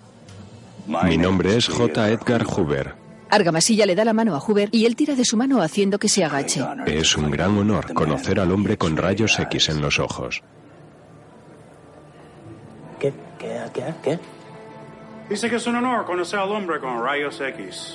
Mi 0.86 1.18
nombre 1.18 1.56
es 1.56 1.68
J. 1.68 2.08
Edgar 2.08 2.44
Hoover. 2.44 3.01
Argamasilla 3.32 3.86
le 3.86 3.94
da 3.94 4.04
la 4.04 4.12
mano 4.12 4.34
a 4.36 4.40
Hoover 4.40 4.68
y 4.72 4.84
él 4.84 4.94
tira 4.94 5.14
de 5.14 5.24
su 5.24 5.38
mano 5.38 5.62
haciendo 5.62 5.98
que 5.98 6.06
se 6.10 6.22
agache. 6.22 6.62
Es 6.84 7.16
un 7.16 7.30
gran 7.30 7.56
honor 7.56 7.94
conocer 7.94 8.38
al 8.38 8.52
hombre 8.52 8.76
con 8.76 8.94
rayos 8.94 9.38
X 9.38 9.70
en 9.70 9.80
los 9.80 9.98
ojos. 9.98 10.42
¿Qué? 13.00 13.14
¿Qué? 13.38 13.62
¿Qué? 13.72 13.94
¿Qué? 14.02 14.18
Dice 15.30 15.48
que 15.48 15.56
es 15.56 15.66
un 15.66 15.76
honor 15.76 16.04
conocer 16.04 16.40
al 16.40 16.50
hombre 16.50 16.78
con 16.78 17.02
rayos 17.02 17.40
X. 17.40 17.94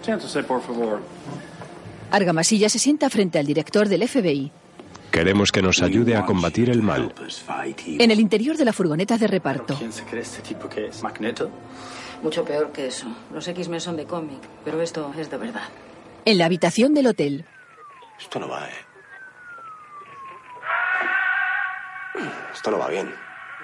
Siéntese, 0.00 0.44
por 0.44 0.62
favor. 0.62 1.02
Argamasilla 2.12 2.68
se 2.68 2.78
sienta 2.78 3.10
frente 3.10 3.40
al 3.40 3.46
director 3.46 3.88
del 3.88 4.06
FBI. 4.06 4.52
Queremos 5.10 5.50
que 5.50 5.62
nos 5.62 5.82
ayude 5.82 6.14
a 6.14 6.24
combatir 6.24 6.70
el 6.70 6.82
mal. 6.82 7.12
En 7.84 8.10
el 8.12 8.20
interior 8.20 8.56
de 8.56 8.64
la 8.64 8.72
furgoneta 8.72 9.18
de 9.18 9.26
reparto. 9.26 9.74
¿Quién 9.76 9.92
se 9.92 10.04
cree 10.04 10.22
este 10.22 10.42
tipo 10.42 10.68
que 10.68 10.86
es? 10.86 11.02
¿Magneto? 11.02 11.50
Mucho 12.26 12.44
peor 12.44 12.72
que 12.72 12.88
eso. 12.88 13.06
Los 13.32 13.46
X-Men 13.46 13.80
son 13.80 13.96
de 13.96 14.04
cómic, 14.04 14.40
pero 14.64 14.82
esto 14.82 15.14
es 15.16 15.30
de 15.30 15.36
verdad. 15.36 15.68
En 16.24 16.38
la 16.38 16.46
habitación 16.46 16.92
del 16.92 17.06
hotel. 17.06 17.46
Esto 18.18 18.40
no 18.40 18.48
va, 18.48 18.68
¿eh? 18.68 18.74
Esto 22.52 22.72
no 22.72 22.80
va 22.80 22.88
bien. 22.88 23.14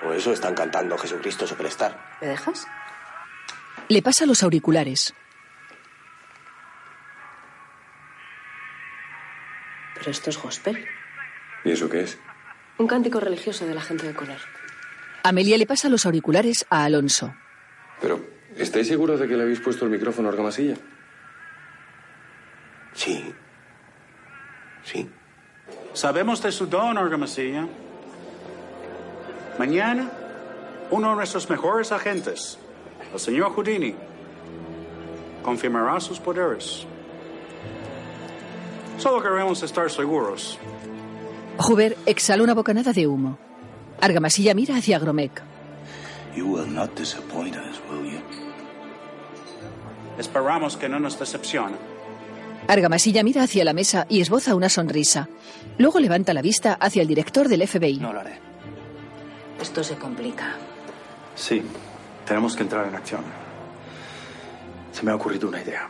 O 0.07 0.13
eso 0.13 0.33
están 0.33 0.55
cantando 0.55 0.97
Jesucristo 0.97 1.45
Superstar. 1.45 1.99
¿Me 2.21 2.29
dejas? 2.29 2.69
Le 3.89 4.01
pasa 4.01 4.27
los 4.27 4.45
auriculares. 4.45 5.13
Pero 9.97 10.09
esto 10.09 10.31
es 10.31 10.41
gospel. 10.41 10.87
¿Y 11.65 11.73
eso 11.73 11.89
qué 11.89 12.03
es? 12.03 12.17
Un 12.79 12.87
cántico 12.87 13.19
religioso 13.19 13.67
de 13.67 13.75
la 13.75 13.81
gente 13.81 14.07
de 14.07 14.15
color. 14.15 14.39
Amelia 15.25 15.59
le 15.59 15.67
pasa 15.67 15.89
los 15.89 16.07
auriculares 16.07 16.65
a 16.71 16.85
Alonso. 16.85 17.35
Pero, 18.01 18.25
¿estáis 18.57 18.89
seguros 18.89 19.21
de 19.21 19.29
que 19.29 19.37
le 19.37 19.43
habéis 19.43 19.61
puesto 19.61 19.85
el 19.85 19.91
micrófono 19.91 20.29
a 20.29 20.33
Argamasilla? 20.33 20.77
Sí. 22.95 23.35
Sí. 24.85 25.09
Sabemos 25.93 26.43
de 26.43 26.53
su 26.53 26.67
don, 26.67 26.99
Argamasilla. 26.99 27.67
Mañana, 29.59 30.11
uno 30.91 31.11
de 31.11 31.17
nuestros 31.17 31.49
mejores 31.49 31.93
agentes, 31.93 32.59
el 33.13 33.21
señor 33.21 33.53
Houdini, 33.53 33.95
confirmará 35.43 36.01
sus 36.01 36.19
poderes. 36.19 36.87
Solo 38.99 39.23
queremos 39.23 39.63
estar 39.63 39.91
seguros. 39.91 40.59
Huber 41.59 41.97
exhala 42.07 42.43
una 42.43 42.55
bocanada 42.55 42.93
de 42.93 43.07
humo. 43.07 43.39
Argamasilla 44.01 44.55
mira 44.55 44.77
hacia 44.77 44.99
Gromek. 44.99 45.43
You 46.35 46.47
will 46.47 46.67
not 46.67 46.95
disappoint 46.97 47.57
us, 47.57 47.79
will 47.91 48.07
you? 48.11 48.42
Esperamos 50.23 50.77
que 50.77 50.89
no 50.89 51.01
nos 51.01 51.19
decepcione. 51.19 51.75
Argamasilla 52.69 53.25
mira 53.25 53.43
hacia 53.43 53.65
la 53.65 53.73
mesa 53.73 54.07
y 54.09 54.21
esboza 54.21 54.55
una 54.55 54.69
sonrisa. 54.69 55.29
Luego 55.79 55.99
levanta 55.99 56.33
la 56.33 56.43
vista 56.43 56.75
hacia 56.75 57.03
el 57.03 57.09
director 57.09 57.49
del 57.49 57.67
FBI. 57.67 57.99
No 57.99 58.13
lo 58.13 58.21
haré. 58.21 58.39
Esto 59.61 59.83
se 59.83 59.97
complica. 59.97 60.55
Sí, 61.35 61.61
tenemos 62.25 62.55
que 62.55 62.63
entrar 62.63 62.87
en 62.87 62.95
acción. 62.95 63.25
Se 64.93 65.03
me 65.03 65.11
ha 65.11 65.17
ocurrido 65.17 65.49
una 65.49 65.61
idea. 65.61 65.89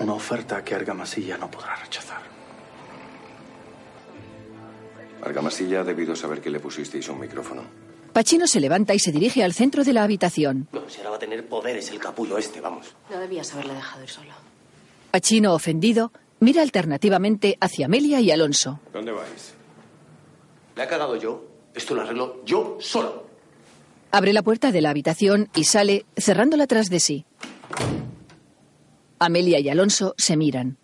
Una 0.00 0.14
oferta 0.14 0.64
que 0.64 0.74
Argamasilla 0.74 1.38
no 1.38 1.48
podrá 1.48 1.76
rechazar. 1.76 2.22
Argamasilla 5.22 5.82
ha 5.82 5.84
debido 5.84 6.16
saber 6.16 6.40
que 6.40 6.50
le 6.50 6.58
pusisteis 6.58 7.08
un 7.08 7.20
micrófono. 7.20 7.62
Pachino 8.18 8.48
se 8.48 8.58
levanta 8.58 8.96
y 8.96 8.98
se 8.98 9.12
dirige 9.12 9.44
al 9.44 9.54
centro 9.54 9.84
de 9.84 9.92
la 9.92 10.02
habitación. 10.02 10.66
No, 10.72 10.80
si 10.88 10.98
ahora 10.98 11.10
va 11.10 11.16
a 11.16 11.18
tener 11.20 11.46
poderes 11.46 11.88
el 11.92 12.00
capullo 12.00 12.36
este, 12.36 12.60
vamos. 12.60 12.86
No 13.08 13.20
debías 13.20 13.54
haberle 13.54 13.74
dejado 13.74 14.02
ir 14.02 14.08
solo. 14.08 14.32
Pachino, 15.12 15.54
ofendido, 15.54 16.10
mira 16.40 16.62
alternativamente 16.62 17.56
hacia 17.60 17.86
Amelia 17.86 18.20
y 18.20 18.32
Alonso. 18.32 18.80
¿Dónde 18.92 19.12
vais? 19.12 19.54
¿Le 20.74 20.82
ha 20.82 20.88
cagado 20.88 21.14
yo? 21.14 21.44
Esto 21.76 21.94
lo 21.94 22.02
arreglo 22.02 22.42
yo 22.44 22.78
solo. 22.80 23.24
Abre 24.10 24.32
la 24.32 24.42
puerta 24.42 24.72
de 24.72 24.80
la 24.80 24.90
habitación 24.90 25.48
y 25.54 25.62
sale, 25.62 26.04
cerrándola 26.16 26.66
tras 26.66 26.90
de 26.90 26.98
sí. 26.98 27.24
Amelia 29.20 29.60
y 29.60 29.68
Alonso 29.68 30.16
se 30.18 30.36
miran. 30.36 30.76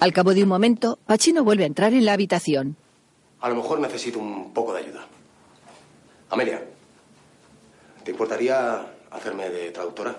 Al 0.00 0.14
cabo 0.14 0.32
de 0.32 0.42
un 0.42 0.48
momento, 0.48 0.98
Pachino 1.04 1.44
vuelve 1.44 1.64
a 1.64 1.66
entrar 1.66 1.92
en 1.92 2.06
la 2.06 2.14
habitación. 2.14 2.78
A 3.42 3.50
lo 3.50 3.56
mejor 3.56 3.78
necesito 3.78 4.18
un 4.18 4.54
poco 4.54 4.72
de 4.72 4.84
ayuda. 4.84 5.06
Amelia, 6.30 6.62
¿te 8.08 8.12
importaría 8.12 8.86
hacerme 9.10 9.50
de 9.50 9.70
traductora? 9.70 10.16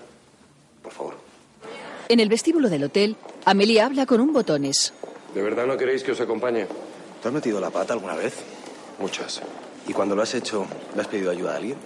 Por 0.84 0.92
favor. 0.92 1.16
En 2.08 2.20
el 2.20 2.30
vestíbulo 2.30 2.70
del 2.70 2.84
hotel, 2.84 3.16
Amelia 3.46 3.88
habla 3.88 4.06
con 4.06 4.22
un 4.22 4.32
botones. 4.32 4.94
¿De 5.34 5.42
verdad 5.42 5.66
no 5.66 5.76
queréis 5.76 6.04
que 6.04 6.12
os 6.12 6.22
acompañe? 6.22 6.68
¿Te 7.20 7.28
has 7.28 7.34
metido 7.34 7.60
la 7.60 7.72
pata 7.72 7.94
alguna 7.94 8.14
vez? 8.14 8.36
Muchas. 9.00 9.42
¿Y 9.88 9.94
cuando 9.94 10.16
lo 10.16 10.22
has 10.22 10.36
hecho, 10.36 10.68
le 10.94 11.02
has 11.02 11.08
pedido 11.08 11.32
ayuda 11.32 11.54
a 11.54 11.56
alguien? 11.56 11.78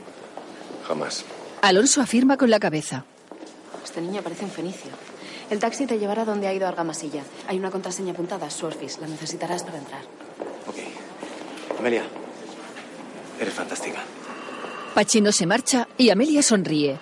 Jamás. 0.86 1.24
Alonso 1.62 2.01
afirma 2.01 2.36
con 2.36 2.49
la 2.49 2.60
cabeza. 2.60 3.06
Este 3.82 4.01
niño 4.01 4.22
parece 4.22 4.43
un 4.43 4.51
fenicio. 4.51 4.91
El 5.49 5.60
taxi 5.60 5.86
te 5.86 5.99
llevará 5.99 6.26
donde 6.26 6.47
ha 6.47 6.54
ido 6.54 6.68
Argamasilla. 6.68 7.24
Hay 7.47 7.58
una 7.58 7.72
contraseña 7.72 8.12
apuntada, 8.12 8.49
Surfis. 8.49 8.99
La 8.99 9.08
necesitarás 9.08 9.64
para 9.64 9.78
entrar. 9.78 10.01
Amelia, 11.80 12.04
eres 13.39 13.54
fantástica. 13.54 14.04
Pachino 14.93 15.31
se 15.31 15.47
marcha 15.47 15.87
y 15.97 16.09
Amelia 16.11 16.43
sonríe. 16.43 16.99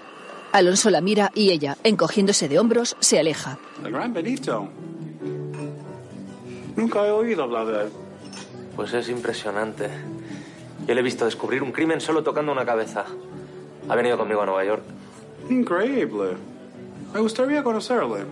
Alonso 0.54 0.90
la 0.90 1.02
mira 1.02 1.32
y 1.34 1.52
ella, 1.52 1.78
encogiéndose 1.84 2.48
de 2.48 2.60
hombros, 2.60 2.96
se 3.00 3.20
aleja. 3.20 3.58
El 3.84 3.92
gran 3.92 4.14
Benito. 4.14 4.70
Nunca 6.76 7.06
he 7.06 7.12
oído 7.12 7.44
hablar 7.44 7.66
de 7.68 7.84
él. 7.84 7.90
Pues 8.76 8.94
es 8.94 9.10
impresionante. 9.10 9.90
Yo 10.88 10.94
le 10.94 11.02
he 11.02 11.04
visto 11.04 11.26
descubrir 11.26 11.64
un 11.64 11.72
crimen 11.72 12.02
solo 12.02 12.24
tocando 12.24 12.52
una 12.52 12.66
cabeza. 12.66 13.06
Ha 13.88 13.96
venido 13.96 14.18
conmigo 14.18 14.42
a 14.42 14.46
Nueva 14.46 14.64
York. 14.66 14.84
Increíble. 15.50 16.32
Me 17.14 17.20
gustaría 17.20 17.64
conocerle. 17.64 18.26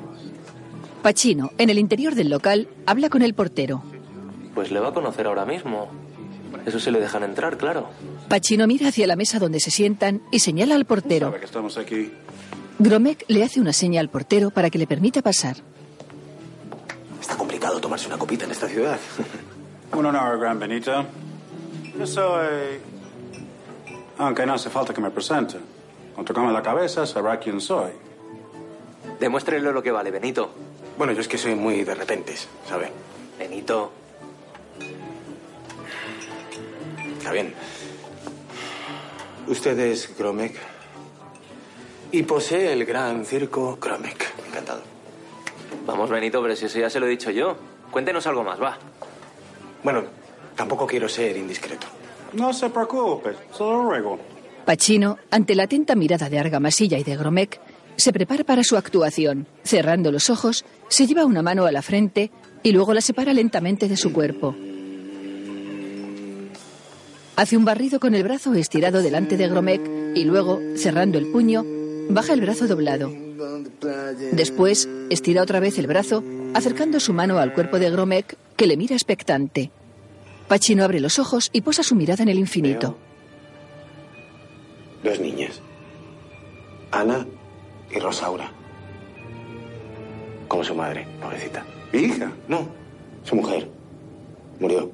Pachino, 1.01 1.51
en 1.57 1.69
el 1.69 1.79
interior 1.79 2.15
del 2.15 2.29
local, 2.29 2.67
habla 2.85 3.09
con 3.09 3.21
el 3.21 3.33
portero. 3.33 3.83
Pues 4.55 4.71
le 4.71 4.79
va 4.79 4.89
a 4.89 4.93
conocer 4.93 5.27
ahora 5.27 5.45
mismo. 5.45 5.89
Eso 6.65 6.79
se 6.79 6.91
le 6.91 6.99
dejan 6.99 7.23
entrar, 7.23 7.57
claro. 7.57 7.89
Pachino 8.27 8.67
mira 8.67 8.89
hacia 8.89 9.07
la 9.07 9.15
mesa 9.15 9.39
donde 9.39 9.59
se 9.59 9.71
sientan 9.71 10.21
y 10.31 10.39
señala 10.39 10.75
al 10.75 10.85
portero. 10.85 11.27
Sabe 11.27 11.39
que 11.39 11.45
estamos 11.45 11.77
aquí. 11.77 12.11
Gromek 12.79 13.25
le 13.27 13.43
hace 13.43 13.59
una 13.59 13.73
seña 13.73 13.99
al 14.01 14.09
portero 14.09 14.51
para 14.51 14.69
que 14.69 14.77
le 14.77 14.87
permita 14.87 15.21
pasar. 15.21 15.57
Está 17.19 17.35
complicado 17.35 17.79
tomarse 17.81 18.07
una 18.07 18.17
copita 18.17 18.45
en 18.45 18.51
esta 18.51 18.67
ciudad. 18.67 18.97
Un 19.91 20.05
honor, 20.05 20.39
gran 20.39 20.59
Benito. 20.59 21.05
Yo 21.97 22.05
soy... 22.07 22.79
Aunque 24.17 24.45
no 24.45 24.53
hace 24.53 24.69
falta 24.69 24.93
que 24.93 25.01
me 25.01 25.11
presente. 25.11 25.57
Con 26.15 26.25
tocarme 26.25 26.51
la 26.51 26.61
cabeza 26.61 27.05
sabrá 27.05 27.39
quién 27.39 27.59
soy. 27.59 27.91
Demuéstrele 29.19 29.71
lo 29.71 29.81
que 29.81 29.91
vale, 29.91 30.11
Benito. 30.11 30.49
Bueno, 30.97 31.13
yo 31.13 31.21
es 31.21 31.27
que 31.27 31.37
soy 31.37 31.55
muy 31.55 31.83
de 31.83 31.95
repentes, 31.95 32.47
¿sabe? 32.67 32.91
Benito. 33.37 33.91
Está 37.29 37.43
bien. 37.43 37.53
Usted 39.47 39.79
es 39.79 40.17
Gromek. 40.17 40.55
Y 42.11 42.23
posee 42.23 42.73
el 42.73 42.85
gran 42.85 43.23
circo 43.23 43.77
Gromek. 43.79 44.25
Encantado. 44.47 44.81
Vamos, 45.85 46.09
Benito, 46.09 46.41
pero 46.41 46.55
si 46.55 46.65
eso 46.65 46.79
ya 46.79 46.89
se 46.89 46.99
lo 46.99 47.05
he 47.05 47.09
dicho 47.09 47.29
yo. 47.29 47.55
Cuéntenos 47.91 48.25
algo 48.25 48.43
más, 48.43 48.59
va. 48.59 48.79
Bueno, 49.83 50.05
tampoco 50.55 50.87
quiero 50.87 51.07
ser 51.07 51.37
indiscreto. 51.37 51.85
No 52.33 52.51
se 52.51 52.71
preocupe, 52.71 53.35
se 53.55 53.63
lo 53.63 53.83
ruego. 53.83 54.19
Pachino, 54.65 55.19
ante 55.29 55.53
la 55.53 55.63
atenta 55.63 55.93
mirada 55.93 56.29
de 56.29 56.39
Argamasilla 56.39 56.97
y 56.97 57.03
de 57.03 57.15
Gromek, 57.15 57.59
se 57.95 58.11
prepara 58.11 58.43
para 58.43 58.63
su 58.63 58.75
actuación. 58.75 59.45
Cerrando 59.63 60.11
los 60.11 60.31
ojos, 60.31 60.65
se 60.87 61.05
lleva 61.05 61.25
una 61.25 61.43
mano 61.43 61.67
a 61.67 61.71
la 61.71 61.83
frente 61.83 62.31
y 62.63 62.71
luego 62.71 62.95
la 62.95 63.01
separa 63.01 63.33
lentamente 63.33 63.87
de 63.87 63.97
su 63.97 64.11
cuerpo. 64.11 64.55
Hace 67.39 67.55
un 67.55 67.63
barrido 67.63 68.01
con 68.01 68.15
el 68.15 68.23
brazo 68.23 68.53
estirado 68.53 69.01
delante 69.01 69.37
de 69.37 69.47
Gromek 69.47 69.79
y 70.13 70.25
luego, 70.25 70.59
cerrando 70.75 71.17
el 71.17 71.27
puño, 71.27 71.63
baja 72.09 72.33
el 72.33 72.41
brazo 72.41 72.67
doblado. 72.67 73.13
Después, 74.33 74.89
estira 75.09 75.41
otra 75.41 75.61
vez 75.61 75.77
el 75.77 75.87
brazo, 75.87 76.21
acercando 76.53 76.99
su 76.99 77.13
mano 77.13 77.37
al 77.37 77.53
cuerpo 77.53 77.79
de 77.79 77.91
Gromek, 77.91 78.35
que 78.57 78.67
le 78.67 78.75
mira 78.75 78.93
expectante. 78.93 79.71
Pachino 80.49 80.83
abre 80.83 80.99
los 80.99 81.17
ojos 81.17 81.49
y 81.53 81.61
posa 81.61 81.81
su 81.81 81.95
mirada 81.95 82.23
en 82.23 82.27
el 82.27 82.39
infinito. 82.39 82.97
Dos 85.01 85.21
niñas. 85.21 85.61
Ana 86.91 87.25
y 87.89 87.99
Rosaura. 87.99 88.51
Como 90.49 90.65
su 90.65 90.75
madre, 90.75 91.07
pobrecita. 91.21 91.65
¿Mi 91.93 91.99
hija? 91.99 92.33
No, 92.49 92.67
su 93.23 93.37
mujer. 93.37 93.69
Murió. 94.59 94.91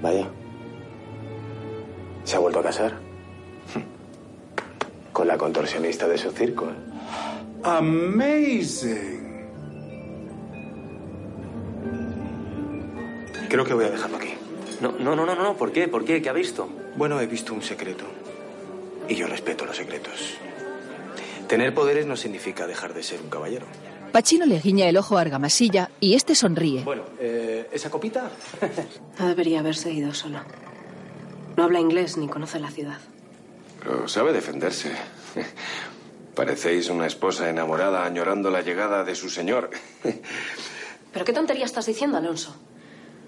Vaya. 0.00 0.26
¿Se 2.24 2.36
ha 2.36 2.38
vuelto 2.38 2.60
a 2.60 2.62
casar? 2.62 2.98
Con 5.12 5.26
la 5.26 5.36
contorsionista 5.36 6.06
de 6.08 6.18
su 6.18 6.30
circo. 6.30 6.66
¿eh? 6.66 6.74
Amazing. 7.64 9.20
Creo 13.48 13.64
que 13.64 13.74
voy 13.74 13.84
a 13.84 13.90
dejarlo 13.90 14.16
aquí. 14.16 14.34
No, 14.80 14.92
no, 14.92 15.16
no, 15.16 15.26
no, 15.26 15.34
no. 15.34 15.56
¿Por 15.56 15.72
qué? 15.72 15.88
¿Por 15.88 16.04
qué? 16.04 16.22
¿Qué 16.22 16.28
ha 16.28 16.32
visto? 16.32 16.68
Bueno, 16.96 17.20
he 17.20 17.26
visto 17.26 17.52
un 17.52 17.62
secreto. 17.62 18.04
Y 19.08 19.14
yo 19.16 19.26
respeto 19.26 19.66
los 19.66 19.76
secretos. 19.76 20.34
Tener 21.48 21.74
poderes 21.74 22.06
no 22.06 22.16
significa 22.16 22.66
dejar 22.68 22.94
de 22.94 23.02
ser 23.02 23.20
un 23.20 23.28
caballero. 23.28 23.66
Pachino 24.12 24.46
le 24.46 24.60
guiña 24.60 24.88
el 24.88 24.96
ojo 24.96 25.18
a 25.18 25.20
Argamasilla 25.22 25.90
y 26.00 26.14
este 26.14 26.34
sonríe. 26.34 26.82
Bueno, 26.84 27.02
eh, 27.18 27.68
¿esa 27.72 27.90
copita? 27.90 28.30
No 29.18 29.28
debería 29.28 29.60
haberse 29.60 29.92
ido 29.92 30.14
solo. 30.14 30.38
No 31.60 31.66
habla 31.66 31.78
inglés 31.78 32.16
ni 32.16 32.26
conoce 32.26 32.58
la 32.58 32.70
ciudad. 32.70 32.96
Pero 33.80 34.08
sabe 34.08 34.32
defenderse. 34.32 34.92
Parecéis 36.34 36.88
una 36.88 37.06
esposa 37.06 37.50
enamorada 37.50 38.06
añorando 38.06 38.50
la 38.50 38.62
llegada 38.62 39.04
de 39.04 39.14
su 39.14 39.28
señor. 39.28 39.68
¿Pero 41.12 41.24
qué 41.26 41.34
tontería 41.34 41.66
estás 41.66 41.84
diciendo, 41.84 42.16
Alonso? 42.16 42.56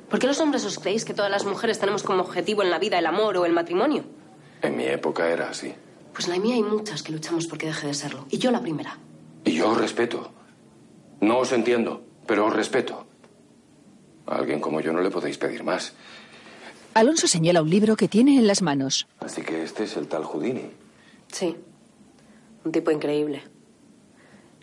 ¿Por 0.08 0.18
qué 0.18 0.26
los 0.26 0.40
hombres 0.40 0.64
os 0.64 0.78
creéis 0.78 1.04
que 1.04 1.12
todas 1.12 1.30
las 1.30 1.44
mujeres 1.44 1.78
tenemos 1.78 2.02
como 2.02 2.22
objetivo 2.22 2.62
en 2.62 2.70
la 2.70 2.78
vida 2.78 2.98
el 2.98 3.04
amor 3.04 3.36
o 3.36 3.44
el 3.44 3.52
matrimonio? 3.52 4.04
En 4.62 4.78
mi 4.78 4.84
época 4.84 5.28
era 5.28 5.50
así. 5.50 5.74
Pues 6.14 6.26
en 6.26 6.32
la 6.32 6.40
mía 6.40 6.54
hay 6.54 6.62
muchas 6.62 7.02
que 7.02 7.12
luchamos 7.12 7.46
porque 7.46 7.66
deje 7.66 7.88
de 7.88 7.92
serlo. 7.92 8.24
Y 8.30 8.38
yo 8.38 8.50
la 8.50 8.62
primera. 8.62 8.96
Y 9.44 9.52
yo 9.56 9.68
os 9.68 9.78
respeto. 9.78 10.32
No 11.20 11.36
os 11.36 11.52
entiendo, 11.52 12.02
pero 12.26 12.46
os 12.46 12.56
respeto. 12.56 13.06
A 14.26 14.36
alguien 14.36 14.58
como 14.58 14.80
yo 14.80 14.90
no 14.94 15.02
le 15.02 15.10
podéis 15.10 15.36
pedir 15.36 15.64
más. 15.64 15.92
Alonso 16.94 17.26
señala 17.26 17.62
un 17.62 17.70
libro 17.70 17.96
que 17.96 18.08
tiene 18.08 18.36
en 18.38 18.46
las 18.46 18.60
manos. 18.60 19.06
Así 19.20 19.42
que 19.42 19.62
este 19.62 19.84
es 19.84 19.96
el 19.96 20.08
tal 20.08 20.24
Houdini. 20.24 20.70
Sí. 21.28 21.56
Un 22.64 22.72
tipo 22.72 22.90
increíble. 22.90 23.42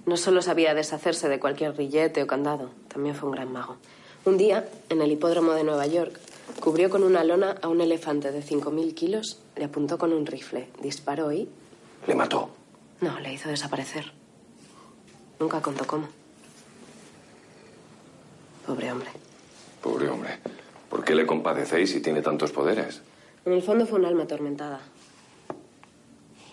No 0.05 0.15
solo 0.15 0.41
sabía 0.41 0.73
deshacerse 0.73 1.27
de 1.27 1.39
cualquier 1.39 1.73
grillete 1.73 2.21
o 2.23 2.27
candado, 2.27 2.69
también 2.87 3.15
fue 3.15 3.29
un 3.29 3.35
gran 3.35 3.51
mago. 3.51 3.77
Un 4.25 4.37
día, 4.37 4.69
en 4.89 5.01
el 5.01 5.11
hipódromo 5.11 5.53
de 5.53 5.63
Nueva 5.63 5.87
York, 5.87 6.19
cubrió 6.59 6.89
con 6.89 7.03
una 7.03 7.23
lona 7.23 7.55
a 7.61 7.67
un 7.67 7.81
elefante 7.81 8.31
de 8.31 8.43
5.000 8.43 8.93
kilos, 8.93 9.39
le 9.55 9.65
apuntó 9.65 9.97
con 9.97 10.13
un 10.13 10.25
rifle, 10.25 10.69
disparó 10.81 11.31
y... 11.31 11.49
¿Le 12.07 12.15
mató? 12.15 12.49
No, 13.01 13.19
le 13.19 13.33
hizo 13.33 13.49
desaparecer. 13.49 14.11
Nunca 15.39 15.61
contó 15.61 15.87
cómo. 15.87 16.07
Pobre 18.65 18.91
hombre. 18.91 19.09
Pobre 19.81 20.09
hombre. 20.09 20.39
¿Por 20.89 21.03
qué 21.03 21.15
le 21.15 21.25
compadecéis 21.25 21.91
si 21.91 22.01
tiene 22.01 22.21
tantos 22.21 22.51
poderes? 22.51 23.01
En 23.45 23.53
el 23.53 23.61
fondo 23.61 23.85
fue 23.85 23.99
un 23.99 24.05
alma 24.05 24.23
atormentada. 24.23 24.81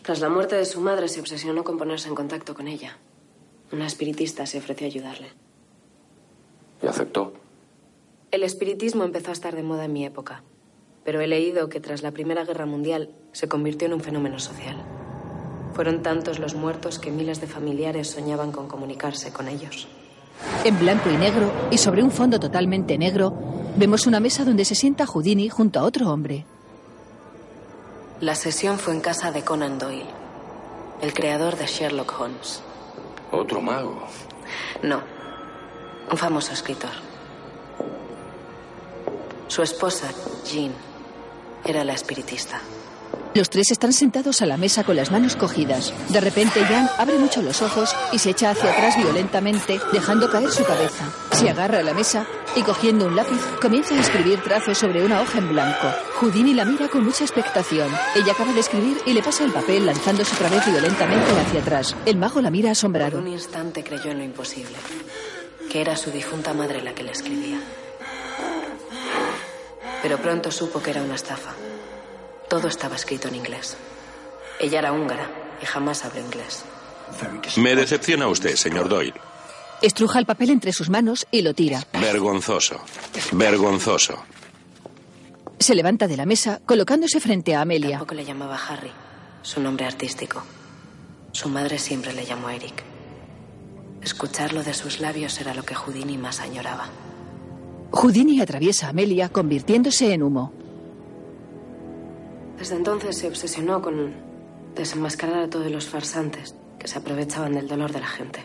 Tras 0.03 0.20
la 0.20 0.28
muerte 0.28 0.55
de 0.57 0.64
su 0.64 0.80
madre 0.80 1.09
se 1.09 1.20
obsesionó 1.20 1.64
con 1.64 1.78
ponerse 1.78 2.09
en 2.09 2.14
contacto 2.14 2.55
con 2.55 2.68
ella. 2.68 2.99
Una 3.72 3.87
espiritista 3.87 4.47
se 4.47 4.59
ofreció 4.59 4.87
a 4.87 4.91
ayudarle. 4.91 5.28
¿Y 6.82 6.87
aceptó? 6.87 7.32
El 8.30 8.43
espiritismo 8.43 9.05
empezó 9.05 9.30
a 9.30 9.32
estar 9.32 9.57
de 9.57 9.62
moda 9.62 9.87
en 9.87 9.93
mi 9.93 10.05
época, 10.05 10.45
pero 11.05 11.20
he 11.20 11.26
leído 11.26 11.68
que 11.68 11.80
tras 11.80 12.03
la 12.03 12.12
Primera 12.12 12.45
Guerra 12.45 12.66
Mundial 12.66 13.11
se 13.32 13.49
convirtió 13.49 13.87
en 13.87 13.95
un 13.95 14.01
fenómeno 14.01 14.39
social. 14.39 14.76
Fueron 15.72 16.03
tantos 16.03 16.39
los 16.39 16.55
muertos 16.55 16.99
que 16.99 17.11
miles 17.11 17.41
de 17.41 17.47
familiares 17.47 18.09
soñaban 18.09 18.53
con 18.53 18.68
comunicarse 18.68 19.32
con 19.32 19.49
ellos. 19.49 19.89
En 20.64 20.78
blanco 20.78 21.11
y 21.11 21.16
negro, 21.16 21.51
y 21.70 21.78
sobre 21.78 22.03
un 22.03 22.11
fondo 22.11 22.41
totalmente 22.41 22.99
negro, 22.99 23.32
vemos 23.76 24.07
una 24.07 24.20
mesa 24.20 24.45
donde 24.45 24.64
se 24.64 24.74
sienta 24.74 25.07
Houdini 25.07 25.49
junto 25.49 25.80
a 25.80 25.84
otro 25.84 26.11
hombre. 26.11 26.47
La 28.20 28.34
sesión 28.34 28.78
fue 28.78 28.95
en 28.95 29.01
casa 29.01 29.30
de 29.30 29.43
Conan 29.43 29.78
Doyle, 29.78 30.07
el 31.03 31.12
creador 31.12 31.57
de 31.57 31.66
Sherlock 31.66 32.18
Holmes. 32.18 32.62
Otro 33.30 33.61
mago. 33.61 34.07
No, 34.82 35.03
un 36.11 36.16
famoso 36.16 36.53
escritor. 36.53 36.91
Su 39.49 39.62
esposa, 39.62 40.09
Jean, 40.45 40.72
era 41.64 41.84
la 41.84 41.93
espiritista. 41.93 42.61
Los 43.37 43.51
tres 43.51 43.70
están 43.70 43.93
sentados 43.93 44.41
a 44.41 44.47
la 44.47 44.57
mesa 44.57 44.82
con 44.82 44.97
las 44.97 45.11
manos 45.11 45.37
cogidas. 45.37 45.93
De 46.09 46.22
repente, 46.22 46.59
Jan 46.61 46.89
abre 46.97 47.18
mucho 47.18 47.43
los 47.43 47.61
ojos 47.61 47.95
y 48.11 48.18
se 48.18 48.30
echa 48.30 48.49
hacia 48.49 48.70
atrás 48.70 48.97
violentamente, 48.97 49.78
dejando 49.93 50.30
caer 50.30 50.51
su 50.51 50.64
cabeza. 50.64 51.12
Se 51.32 51.51
agarra 51.51 51.80
a 51.80 51.82
la 51.82 51.93
mesa 51.93 52.26
y, 52.57 52.62
cogiendo 52.62 53.05
un 53.05 53.14
lápiz, 53.14 53.39
comienza 53.61 53.95
a 53.95 54.01
escribir 54.01 54.43
trazos 54.43 54.78
sobre 54.78 55.05
una 55.05 55.20
hoja 55.20 55.37
en 55.37 55.51
blanco. 55.51 55.87
Houdini 56.18 56.55
la 56.55 56.64
mira 56.64 56.89
con 56.89 57.05
mucha 57.05 57.24
expectación. 57.24 57.91
Ella 58.14 58.32
acaba 58.32 58.55
de 58.55 58.61
escribir 58.61 58.97
y 59.05 59.12
le 59.12 59.22
pasa 59.22 59.45
el 59.45 59.53
papel, 59.53 59.84
lanzándose 59.84 60.34
otra 60.34 60.49
vez 60.49 60.64
violentamente 60.64 61.30
hacia 61.39 61.61
atrás. 61.61 61.95
El 62.07 62.16
mago 62.16 62.41
la 62.41 62.51
mira 62.51 62.70
asombrado. 62.70 63.18
Un 63.18 63.28
instante 63.28 63.84
creyó 63.84 64.12
en 64.12 64.16
lo 64.16 64.24
imposible, 64.24 64.76
que 65.70 65.82
era 65.82 65.95
su 65.95 66.11
difunta 66.11 66.55
madre 66.55 66.82
la 66.82 66.95
que 66.95 67.03
le 67.03 67.12
escribía. 67.12 67.61
Pero 70.01 70.16
pronto 70.16 70.51
supo 70.51 70.80
que 70.80 70.93
era 70.93 71.03
una 71.03 71.16
estafa. 71.16 71.53
Todo 72.49 72.68
estaba 72.68 72.97
escrito 72.97 73.28
en 73.28 73.36
inglés. 73.36 73.76
Ella 74.61 74.78
era 74.78 74.92
húngara 74.92 75.28
y 75.62 75.66
jamás 75.66 76.05
habló 76.05 76.20
inglés. 76.20 76.64
Me 77.57 77.74
decepciona 77.74 78.28
usted, 78.28 78.57
señor 78.57 78.88
Doyle. 78.88 79.14
Estruja 79.82 80.18
el 80.18 80.26
papel 80.26 80.51
entre 80.51 80.72
sus 80.72 80.88
manos 80.88 81.26
y 81.30 81.42
lo 81.42 81.55
tira. 81.55 81.82
Vergonzoso. 81.92 82.80
Vergonzoso. 83.32 84.24
Se 85.59 85.74
levanta 85.74 86.07
de 86.07 86.16
la 86.16 86.26
mesa, 86.26 86.61
colocándose 86.64 87.20
frente 87.20 87.55
a 87.55 87.62
Amelia. 87.62 87.99
Tampoco 87.99 88.14
le 88.14 88.24
llamaba 88.24 88.59
Harry, 88.68 88.90
su 89.42 89.61
nombre 89.61 89.86
artístico. 89.86 90.42
Su 91.32 91.49
madre 91.49 91.78
siempre 91.78 92.12
le 92.12 92.24
llamó 92.24 92.49
Eric. 92.51 92.82
Escucharlo 94.03 94.62
de 94.62 94.72
sus 94.72 95.01
labios 95.01 95.40
era 95.40 95.53
lo 95.55 95.64
que 95.64 95.74
Houdini 95.74 96.16
más 96.16 96.40
añoraba. 96.40 96.88
Houdini 97.90 98.40
atraviesa 98.40 98.86
a 98.86 98.90
Amelia, 98.90 99.28
convirtiéndose 99.28 100.12
en 100.12 100.22
humo. 100.22 100.53
Desde 102.59 102.77
entonces 102.77 103.19
se 103.19 103.29
obsesionó 103.29 103.83
con 103.83 104.15
desenmascarar 104.75 105.45
a 105.45 105.51
todos 105.51 105.71
los 105.71 105.87
farsantes 105.87 106.55
que 106.79 106.89
se 106.89 106.99
aprovechaban 106.99 107.55
del 107.55 107.69
dolor 107.69 107.93
de 107.93 108.01
la 108.01 108.07
gente. 108.07 108.45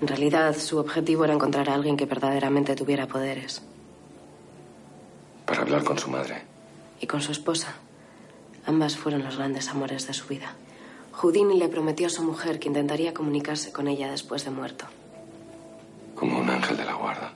En 0.00 0.08
realidad, 0.08 0.56
su 0.56 0.78
objetivo 0.78 1.24
era 1.24 1.34
encontrar 1.34 1.70
a 1.70 1.74
alguien 1.74 1.96
que 1.96 2.06
verdaderamente 2.06 2.74
tuviera 2.74 3.06
poderes. 3.06 3.62
Para 5.46 5.62
hablar 5.62 5.84
con 5.84 5.98
su 5.98 6.10
madre. 6.10 6.42
Y 7.00 7.06
con 7.06 7.20
su 7.20 7.30
esposa. 7.30 7.74
Ambas 8.66 8.96
fueron 8.96 9.22
los 9.22 9.36
grandes 9.36 9.68
amores 9.68 10.06
de 10.06 10.14
su 10.14 10.26
vida. 10.26 10.54
Houdini 11.12 11.58
le 11.58 11.68
prometió 11.68 12.06
a 12.06 12.10
su 12.10 12.22
mujer 12.22 12.58
que 12.58 12.68
intentaría 12.68 13.14
comunicarse 13.14 13.72
con 13.72 13.86
ella 13.86 14.10
después 14.10 14.44
de 14.44 14.50
muerto. 14.50 14.86
Como 16.14 16.38
un 16.38 16.48
ángel 16.48 16.76
de 16.76 16.84
la 16.84 16.94
guarda. 16.94 17.32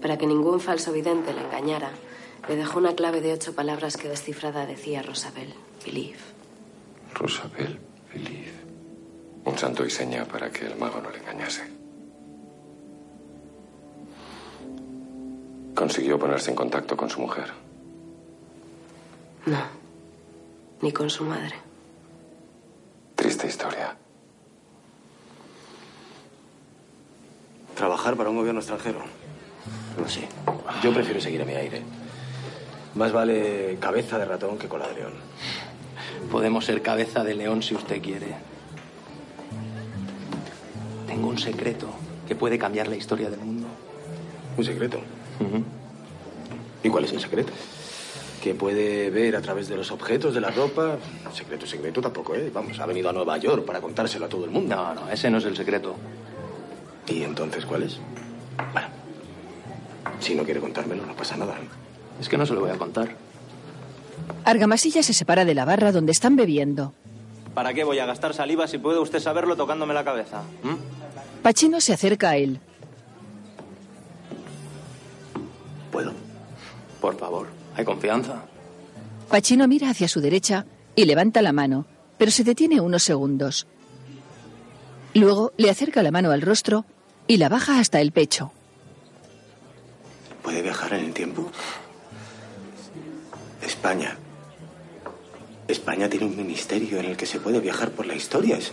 Para 0.00 0.18
que 0.18 0.26
ningún 0.26 0.60
falso 0.60 0.92
vidente 0.92 1.32
le 1.32 1.42
engañara, 1.42 1.90
le 2.48 2.56
dejó 2.56 2.78
una 2.78 2.94
clave 2.94 3.20
de 3.20 3.32
ocho 3.32 3.54
palabras 3.54 3.96
que 3.96 4.08
descifrada 4.08 4.66
decía 4.66 5.02
Rosabel, 5.02 5.54
believe. 5.84 6.18
Rosabel, 7.14 7.78
believe. 8.12 8.52
Un 9.44 9.58
santo 9.58 9.84
y 9.84 9.90
seña 9.90 10.24
para 10.24 10.50
que 10.50 10.66
el 10.66 10.76
mago 10.76 11.00
no 11.00 11.10
le 11.10 11.18
engañase. 11.18 11.62
Consiguió 15.74 16.18
ponerse 16.18 16.50
en 16.50 16.56
contacto 16.56 16.96
con 16.96 17.10
su 17.10 17.20
mujer. 17.20 17.52
No, 19.46 19.58
ni 20.80 20.92
con 20.92 21.10
su 21.10 21.24
madre. 21.24 21.56
Triste 23.16 23.46
historia. 23.46 23.96
Trabajar 27.74 28.16
para 28.16 28.30
un 28.30 28.36
gobierno 28.36 28.60
extranjero. 28.60 29.00
No 29.98 30.08
sé. 30.08 30.28
Yo 30.82 30.92
prefiero 30.92 31.20
seguir 31.20 31.42
a 31.42 31.44
mi 31.44 31.54
aire. 31.54 31.82
Más 32.94 33.12
vale 33.12 33.78
cabeza 33.80 34.18
de 34.18 34.24
ratón 34.26 34.58
que 34.58 34.68
cola 34.68 34.86
de 34.88 34.94
león. 34.94 35.12
Podemos 36.30 36.64
ser 36.64 36.82
cabeza 36.82 37.24
de 37.24 37.34
león 37.34 37.62
si 37.62 37.74
usted 37.74 38.02
quiere. 38.02 38.34
Tengo 41.06 41.28
un 41.28 41.38
secreto 41.38 41.88
que 42.28 42.34
puede 42.34 42.58
cambiar 42.58 42.88
la 42.88 42.96
historia 42.96 43.30
del 43.30 43.40
mundo. 43.40 43.66
¿Un 44.56 44.64
secreto? 44.64 45.00
¿Y 46.82 46.88
cuál 46.88 47.04
es 47.04 47.12
el 47.12 47.20
secreto? 47.20 47.52
Que 48.42 48.54
puede 48.54 49.08
ver 49.10 49.36
a 49.36 49.40
través 49.40 49.68
de 49.68 49.76
los 49.76 49.90
objetos, 49.90 50.34
de 50.34 50.40
la 50.40 50.50
ropa. 50.50 50.96
Secreto, 51.32 51.66
secreto 51.66 52.00
tampoco, 52.00 52.34
¿eh? 52.34 52.50
Vamos, 52.52 52.78
ha 52.80 52.86
venido 52.86 53.08
a 53.08 53.12
Nueva 53.12 53.38
York 53.38 53.64
para 53.64 53.80
contárselo 53.80 54.26
a 54.26 54.28
todo 54.28 54.44
el 54.44 54.50
mundo. 54.50 54.74
No, 54.74 54.94
no, 54.94 55.10
ese 55.10 55.30
no 55.30 55.38
es 55.38 55.44
el 55.44 55.56
secreto. 55.56 55.94
¿Y 57.08 57.22
entonces 57.22 57.64
cuál 57.64 57.84
es? 57.84 57.98
Bueno, 58.72 58.88
si 60.20 60.34
no 60.34 60.44
quiere 60.44 60.60
contármelo, 60.60 61.06
no 61.06 61.14
pasa 61.14 61.36
nada. 61.36 61.56
Es 62.22 62.28
que 62.28 62.38
no 62.38 62.46
se 62.46 62.54
lo 62.54 62.60
voy 62.60 62.70
a 62.70 62.78
contar. 62.78 63.16
Argamasilla 64.44 65.02
se 65.02 65.12
separa 65.12 65.44
de 65.44 65.54
la 65.54 65.64
barra 65.64 65.90
donde 65.90 66.12
están 66.12 66.36
bebiendo. 66.36 66.94
¿Para 67.52 67.74
qué 67.74 67.82
voy 67.82 67.98
a 67.98 68.06
gastar 68.06 68.32
saliva 68.32 68.68
si 68.68 68.78
puede 68.78 69.00
usted 69.00 69.18
saberlo 69.18 69.56
tocándome 69.56 69.92
la 69.92 70.04
cabeza? 70.04 70.42
Pachino 71.42 71.80
se 71.80 71.92
acerca 71.92 72.30
a 72.30 72.36
él. 72.36 72.60
¿Puedo? 75.90 76.12
Por 77.00 77.18
favor, 77.18 77.48
hay 77.74 77.84
confianza. 77.84 78.44
Pachino 79.28 79.66
mira 79.66 79.90
hacia 79.90 80.06
su 80.06 80.20
derecha 80.20 80.64
y 80.94 81.06
levanta 81.06 81.42
la 81.42 81.52
mano, 81.52 81.86
pero 82.18 82.30
se 82.30 82.44
detiene 82.44 82.80
unos 82.80 83.02
segundos. 83.02 83.66
Luego 85.14 85.52
le 85.56 85.70
acerca 85.70 86.04
la 86.04 86.12
mano 86.12 86.30
al 86.30 86.40
rostro 86.40 86.84
y 87.26 87.38
la 87.38 87.48
baja 87.48 87.80
hasta 87.80 88.00
el 88.00 88.12
pecho. 88.12 88.52
¿Puede 90.44 90.62
viajar 90.62 90.94
en 90.94 91.06
el 91.06 91.12
tiempo? 91.12 91.50
España. 93.62 94.16
España 95.68 96.08
tiene 96.08 96.26
un 96.26 96.36
ministerio 96.36 96.98
en 96.98 97.06
el 97.06 97.16
que 97.16 97.26
se 97.26 97.40
puede 97.40 97.60
viajar 97.60 97.90
por 97.90 98.06
la 98.06 98.14
historia. 98.14 98.56
Es, 98.58 98.72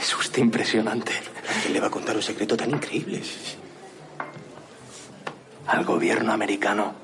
Es 0.00 0.14
usted 0.14 0.42
impresionante. 0.42 1.12
¿Quién 1.62 1.72
le 1.72 1.80
va 1.80 1.86
a 1.86 1.90
contar 1.90 2.16
un 2.16 2.22
secreto 2.22 2.56
tan 2.56 2.70
increíble? 2.70 3.22
Al 5.66 5.84
gobierno 5.84 6.32
americano. 6.32 6.94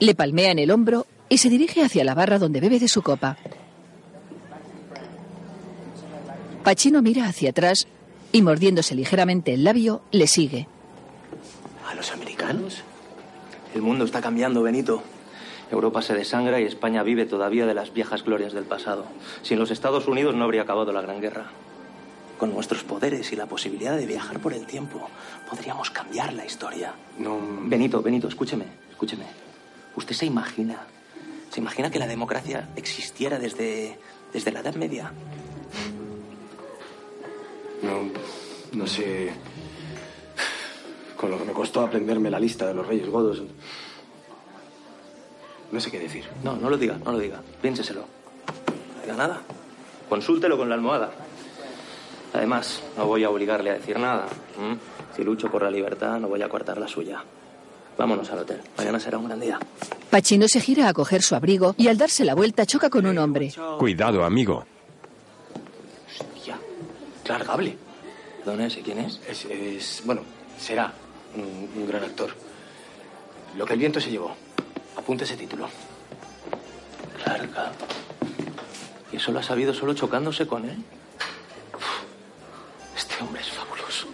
Le 0.00 0.14
palmea 0.14 0.50
en 0.50 0.58
el 0.58 0.70
hombro 0.70 1.06
y 1.28 1.38
se 1.38 1.48
dirige 1.48 1.82
hacia 1.82 2.04
la 2.04 2.14
barra 2.14 2.38
donde 2.38 2.60
bebe 2.60 2.78
de 2.78 2.88
su 2.88 3.02
copa. 3.02 3.36
Pachino 6.64 7.02
mira 7.02 7.26
hacia 7.26 7.50
atrás 7.50 7.86
y 8.32 8.42
mordiéndose 8.42 8.94
ligeramente 8.94 9.54
el 9.54 9.64
labio, 9.64 10.02
le 10.10 10.26
sigue. 10.26 10.66
¿A 11.88 11.94
los 11.94 12.12
americanos? 12.12 12.82
El 13.74 13.82
mundo 13.82 14.04
está 14.04 14.20
cambiando, 14.20 14.62
Benito. 14.62 15.02
Europa 15.70 16.02
se 16.02 16.14
desangra 16.14 16.60
y 16.60 16.64
España 16.64 17.02
vive 17.02 17.26
todavía 17.26 17.66
de 17.66 17.74
las 17.74 17.92
viejas 17.92 18.24
glorias 18.24 18.52
del 18.52 18.64
pasado. 18.64 19.04
Sin 19.42 19.58
los 19.58 19.70
Estados 19.70 20.08
Unidos 20.08 20.34
no 20.34 20.44
habría 20.44 20.62
acabado 20.62 20.92
la 20.92 21.02
Gran 21.02 21.20
Guerra. 21.20 21.50
Con 22.38 22.52
nuestros 22.52 22.84
poderes 22.84 23.32
y 23.32 23.36
la 23.36 23.46
posibilidad 23.46 23.96
de 23.96 24.06
viajar 24.06 24.38
por 24.38 24.52
el 24.52 24.66
tiempo, 24.66 25.08
podríamos 25.50 25.90
cambiar 25.90 26.32
la 26.32 26.46
historia. 26.46 26.94
No. 27.18 27.38
Benito, 27.62 28.00
Benito, 28.00 28.28
escúcheme, 28.28 28.64
escúcheme. 28.90 29.24
¿Usted 29.96 30.14
se 30.14 30.26
imagina? 30.26 30.78
¿Se 31.50 31.60
imagina 31.60 31.90
que 31.90 31.98
la 31.98 32.06
democracia 32.06 32.68
existiera 32.76 33.38
desde, 33.38 33.98
desde 34.32 34.52
la 34.52 34.60
Edad 34.60 34.74
Media? 34.76 35.12
No, 37.82 38.10
no 38.72 38.86
sé. 38.86 39.32
Con 41.16 41.30
lo 41.30 41.38
que 41.38 41.44
me 41.44 41.52
costó 41.52 41.80
aprenderme 41.80 42.30
la 42.30 42.38
lista 42.38 42.66
de 42.66 42.74
los 42.74 42.86
reyes 42.86 43.08
godos. 43.08 43.42
No 45.72 45.80
sé 45.80 45.90
qué 45.90 45.98
decir. 45.98 46.24
No, 46.42 46.56
no 46.56 46.70
lo 46.70 46.76
diga, 46.78 46.96
no 47.04 47.12
lo 47.12 47.18
diga. 47.18 47.40
Piénseselo. 47.60 48.00
No 48.00 49.02
diga 49.02 49.14
nada. 49.16 49.40
Consúltelo 50.08 50.56
con 50.56 50.68
la 50.68 50.74
almohada. 50.74 51.10
Además, 52.32 52.82
no 52.96 53.06
voy 53.06 53.24
a 53.24 53.30
obligarle 53.30 53.70
a 53.70 53.74
decir 53.74 53.98
nada. 53.98 54.26
Si 55.16 55.22
lucho 55.24 55.50
por 55.50 55.62
la 55.62 55.70
libertad, 55.70 56.18
no 56.18 56.28
voy 56.28 56.42
a 56.42 56.48
cortar 56.48 56.78
la 56.78 56.88
suya. 56.88 57.22
Vámonos 57.96 58.30
al 58.30 58.38
hotel. 58.40 58.60
Mañana 58.76 59.00
será 59.00 59.18
un 59.18 59.26
gran 59.26 59.40
día. 59.40 59.58
Pachino 60.10 60.46
se 60.48 60.60
gira 60.60 60.88
a 60.88 60.92
coger 60.92 61.22
su 61.22 61.34
abrigo 61.34 61.74
y 61.76 61.88
al 61.88 61.98
darse 61.98 62.24
la 62.24 62.34
vuelta 62.34 62.64
choca 62.64 62.88
con 62.90 63.06
un 63.06 63.18
hombre. 63.18 63.52
Cuidado, 63.78 64.24
amigo. 64.24 64.64
Ya. 66.46 66.58
Clark 67.24 67.46
Gable. 67.46 67.76
¿Dónde 68.44 68.66
es? 68.66 68.76
¿Y 68.76 68.82
quién 68.82 68.98
es? 69.00 69.20
Es, 69.28 69.44
es- 69.46 70.02
bueno, 70.04 70.22
será 70.58 70.92
un, 71.34 71.68
un 71.82 71.88
gran 71.88 72.04
actor. 72.04 72.30
Lo 73.56 73.66
que 73.66 73.72
el 73.74 73.78
viento 73.80 74.00
se 74.00 74.10
llevó. 74.10 74.34
Apunte 74.98 75.24
ese 75.24 75.36
título. 75.36 75.68
Clark 77.22 77.54
Gable. 77.54 77.76
¿Y 79.12 79.16
eso 79.16 79.30
lo 79.30 79.38
ha 79.38 79.42
sabido 79.42 79.72
solo 79.72 79.94
chocándose 79.94 80.46
con 80.46 80.68
él? 80.68 80.84
Este 82.96 83.14
hombre 83.22 83.40
es 83.40 83.48
fabuloso. 83.48 84.08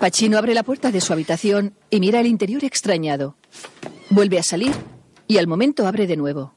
Pachino 0.00 0.38
abre 0.38 0.54
la 0.54 0.62
puerta 0.62 0.90
de 0.90 1.02
su 1.02 1.12
habitación 1.12 1.74
y 1.90 2.00
mira 2.00 2.20
el 2.20 2.26
interior 2.26 2.64
extrañado. 2.64 3.36
Vuelve 4.08 4.38
a 4.38 4.42
salir 4.42 4.72
y 5.28 5.36
al 5.36 5.46
momento 5.46 5.86
abre 5.86 6.06
de 6.06 6.16
nuevo. 6.16 6.54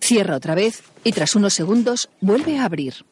Cierra 0.00 0.36
otra 0.36 0.54
vez 0.54 0.82
y 1.04 1.12
tras 1.12 1.36
unos 1.36 1.52
segundos 1.54 2.08
vuelve 2.20 2.58
a 2.58 2.64
abrir. 2.64 3.04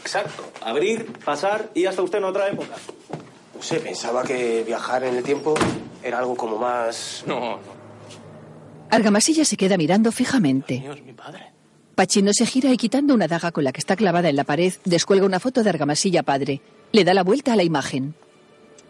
Exacto. 0.00 0.50
Abrir, 0.62 1.06
pasar 1.24 1.70
y 1.74 1.86
hasta 1.86 2.02
usted 2.02 2.18
en 2.18 2.24
otra 2.24 2.48
época. 2.48 2.74
No 3.56 3.62
sé, 3.62 3.80
pensaba 3.80 4.22
que 4.22 4.62
viajar 4.64 5.04
en 5.04 5.16
el 5.16 5.24
tiempo 5.24 5.54
era 6.02 6.18
algo 6.18 6.36
como 6.36 6.58
más... 6.58 7.24
No, 7.26 7.40
no. 7.40 7.58
Argamasilla 8.90 9.44
se 9.44 9.56
queda 9.56 9.76
mirando 9.76 10.12
fijamente. 10.12 10.80
Dios, 10.80 11.00
mi 11.02 11.12
padre. 11.12 11.52
Pachino 11.94 12.32
se 12.34 12.44
gira 12.44 12.70
y 12.70 12.76
quitando 12.76 13.14
una 13.14 13.26
daga 13.26 13.50
con 13.52 13.64
la 13.64 13.72
que 13.72 13.80
está 13.80 13.96
clavada 13.96 14.28
en 14.28 14.36
la 14.36 14.44
pared, 14.44 14.74
descuelga 14.84 15.24
una 15.24 15.40
foto 15.40 15.62
de 15.62 15.70
Argamasilla 15.70 16.22
padre. 16.22 16.60
Le 16.92 17.04
da 17.04 17.14
la 17.14 17.24
vuelta 17.24 17.54
a 17.54 17.56
la 17.56 17.64
imagen. 17.64 18.14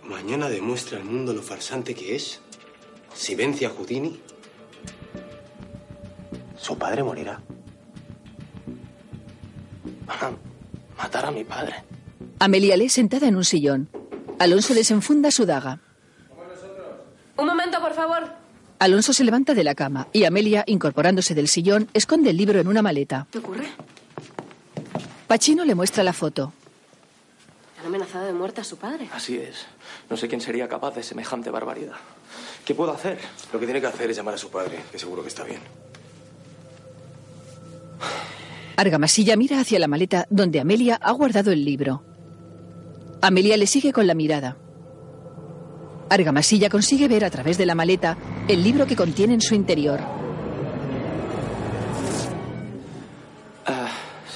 Mañana 0.05 0.49
demuestra 0.49 0.99
al 0.99 1.05
mundo 1.05 1.33
lo 1.33 1.43
farsante 1.43 1.95
que 1.95 2.17
es. 2.17 2.41
Si 3.15 3.35
vence 3.35 3.67
a 3.67 3.71
Houdini, 3.71 4.21
su 6.57 6.77
padre 6.77 7.05
morirá. 7.05 7.41
Van 10.07 10.35
a 10.35 11.03
matar 11.03 11.27
a 11.27 11.31
mi 11.31 11.45
padre. 11.45 11.77
Amelia 12.41 12.77
lee 12.77 12.89
sentada 12.89 13.29
en 13.29 13.37
un 13.37 13.45
sillón. 13.45 13.89
Alonso 14.39 14.75
desenfunda 14.75 15.31
su 15.31 15.47
daga. 15.47 15.81
Un 17.37 17.47
momento, 17.47 17.81
por 17.81 17.95
favor. 17.95 18.25
Alonso 18.79 19.13
se 19.13 19.25
levanta 19.25 19.55
de 19.55 19.65
la 19.65 19.75
cama 19.75 20.09
y 20.13 20.25
Amelia, 20.25 20.65
incorporándose 20.67 21.35
del 21.35 21.49
sillón, 21.49 21.89
esconde 21.95 22.31
el 22.31 22.37
libro 22.37 22.61
en 22.61 22.69
una 22.69 22.83
maleta. 22.83 23.27
¿Qué 23.31 23.39
ocurre? 23.39 23.67
Pachino 25.27 25.65
le 25.65 25.75
muestra 25.75 26.05
la 26.05 26.13
foto. 26.13 26.53
Han 27.81 27.87
amenazado 27.87 28.27
de 28.27 28.33
muerte 28.33 28.61
a 28.61 28.65
su 28.65 28.77
padre. 28.77 29.09
Así 29.13 29.39
es. 29.39 29.67
No 30.11 30.17
sé 30.17 30.29
quién 30.29 30.41
sería 30.41 30.69
capaz 30.69 30.95
de 30.95 31.03
semejante 31.03 31.51
barbaridad. 31.51 31.95
¿Qué 32.65 32.75
puedo 32.75 32.93
hacer? 32.93 33.19
Lo 33.53 33.59
que 33.59 33.67
tiene 33.67 33.81
que 33.81 33.87
hacer 33.87 34.11
es 34.11 34.17
llamar 34.17 34.35
a 34.35 34.39
su 34.39 34.51
padre, 34.51 34.83
que 34.93 34.99
seguro 34.99 35.23
que 35.23 35.29
está 35.29 35.45
bien. 35.45 35.61
Argamasilla 38.77 39.37
mira 39.37 39.61
hacia 39.61 39.79
la 39.79 39.89
maleta 39.89 40.27
donde 40.29 40.61
Amelia 40.61 40.97
ha 40.97 41.13
guardado 41.13 41.51
el 41.51 41.65
libro. 41.65 42.03
Amelia 43.23 43.57
le 43.57 43.67
sigue 43.67 43.93
con 43.93 44.07
la 44.07 44.15
mirada. 44.15 44.57
Argamasilla 46.09 46.69
consigue 46.71 47.09
ver 47.09 47.25
a 47.25 47.31
través 47.31 47.59
de 47.59 47.67
la 47.67 47.75
maleta 47.75 48.17
el 48.49 48.63
libro 48.63 48.87
que 48.87 48.95
contiene 48.95 49.35
en 49.35 49.41
su 49.41 49.55
interior. 49.55 50.01
Ah, 53.67 53.89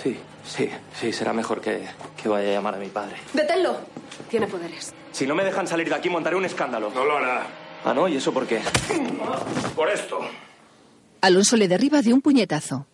sí, 0.02 0.16
sí, 0.44 0.68
sí, 0.98 1.12
será 1.12 1.32
mejor 1.32 1.60
que, 1.60 1.84
que 2.20 2.28
vaya 2.28 2.48
a 2.50 2.52
llamar 2.54 2.74
a 2.74 2.78
mi 2.78 2.88
padre. 2.88 3.16
¡Deténlo! 3.32 3.76
Tiene 4.28 4.46
poderes. 4.48 4.92
Si 5.12 5.26
no 5.26 5.34
me 5.34 5.44
dejan 5.44 5.66
salir 5.66 5.88
de 5.88 5.94
aquí, 5.94 6.10
montaré 6.10 6.36
un 6.36 6.44
escándalo. 6.44 6.90
No 6.92 7.04
lo 7.04 7.16
hará. 7.16 7.46
Ah, 7.84 7.94
¿no? 7.94 8.08
¿Y 8.08 8.16
eso 8.16 8.32
por 8.32 8.46
qué? 8.46 8.60
Por 9.76 9.88
esto. 9.88 10.18
Alonso 11.20 11.56
le 11.56 11.68
derriba 11.68 12.02
de 12.02 12.12
un 12.12 12.20
puñetazo. 12.20 12.86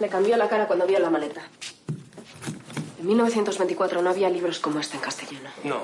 Le 0.00 0.08
cambió 0.08 0.36
la 0.36 0.48
cara 0.48 0.66
cuando 0.66 0.86
vio 0.86 0.98
la 0.98 1.10
maleta. 1.10 1.42
En 2.98 3.06
1924 3.06 4.02
no 4.02 4.10
había 4.10 4.28
libros 4.28 4.58
como 4.58 4.80
este 4.80 4.96
en 4.96 5.02
castellano. 5.02 5.50
No. 5.64 5.80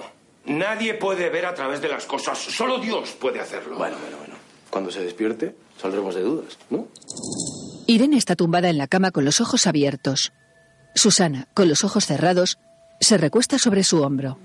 Nadie 0.46 0.94
puede 0.94 1.30
ver 1.30 1.46
a 1.46 1.54
través 1.54 1.80
de 1.80 1.88
las 1.88 2.04
cosas. 2.04 2.38
Solo 2.38 2.78
Dios 2.78 3.12
puede 3.12 3.40
hacerlo. 3.40 3.76
Bueno, 3.76 3.96
bueno, 4.00 4.18
bueno. 4.18 4.34
Cuando 4.68 4.90
se 4.90 5.00
despierte, 5.00 5.54
saldremos 5.80 6.14
de 6.14 6.22
dudas, 6.22 6.58
¿no? 6.70 6.88
Irene 7.86 8.16
está 8.16 8.34
tumbada 8.34 8.68
en 8.68 8.78
la 8.78 8.88
cama 8.88 9.10
con 9.10 9.24
los 9.24 9.40
ojos 9.40 9.66
abiertos. 9.66 10.32
Susana, 10.94 11.48
con 11.54 11.68
los 11.68 11.84
ojos 11.84 12.06
cerrados, 12.06 12.58
se 13.00 13.16
recuesta 13.16 13.58
sobre 13.58 13.84
su 13.84 14.02
hombro. 14.02 14.38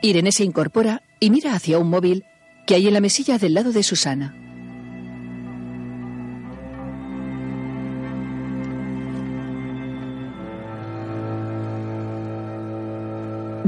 Irene 0.00 0.30
se 0.30 0.44
incorpora 0.44 1.02
y 1.18 1.30
mira 1.30 1.54
hacia 1.54 1.78
un 1.78 1.90
móvil 1.90 2.24
que 2.66 2.76
hay 2.76 2.86
en 2.86 2.94
la 2.94 3.00
mesilla 3.00 3.38
del 3.38 3.54
lado 3.54 3.72
de 3.72 3.82
Susana. 3.82 4.47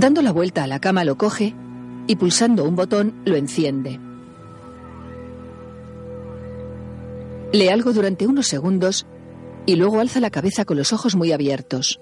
Dando 0.01 0.23
la 0.23 0.33
vuelta 0.33 0.65
a 0.65 0.67
la 0.67 0.81
cama 0.81 1.05
lo 1.05 1.19
coge 1.19 1.55
y 2.07 2.17
pulsando 2.17 2.65
un 2.65 2.75
botón 2.75 3.21
lo 3.27 3.37
enciende. 3.37 4.01
Lee 7.53 7.69
algo 7.69 7.93
durante 7.93 8.27
unos 8.27 8.47
segundos 8.47 9.05
y 9.67 9.77
luego 9.77 10.01
alza 10.01 10.19
la 10.21 10.31
cabeza 10.31 10.65
con 10.65 10.79
los 10.79 10.95
ojos 10.95 11.17
muy 11.17 11.33
abiertos. 11.33 12.01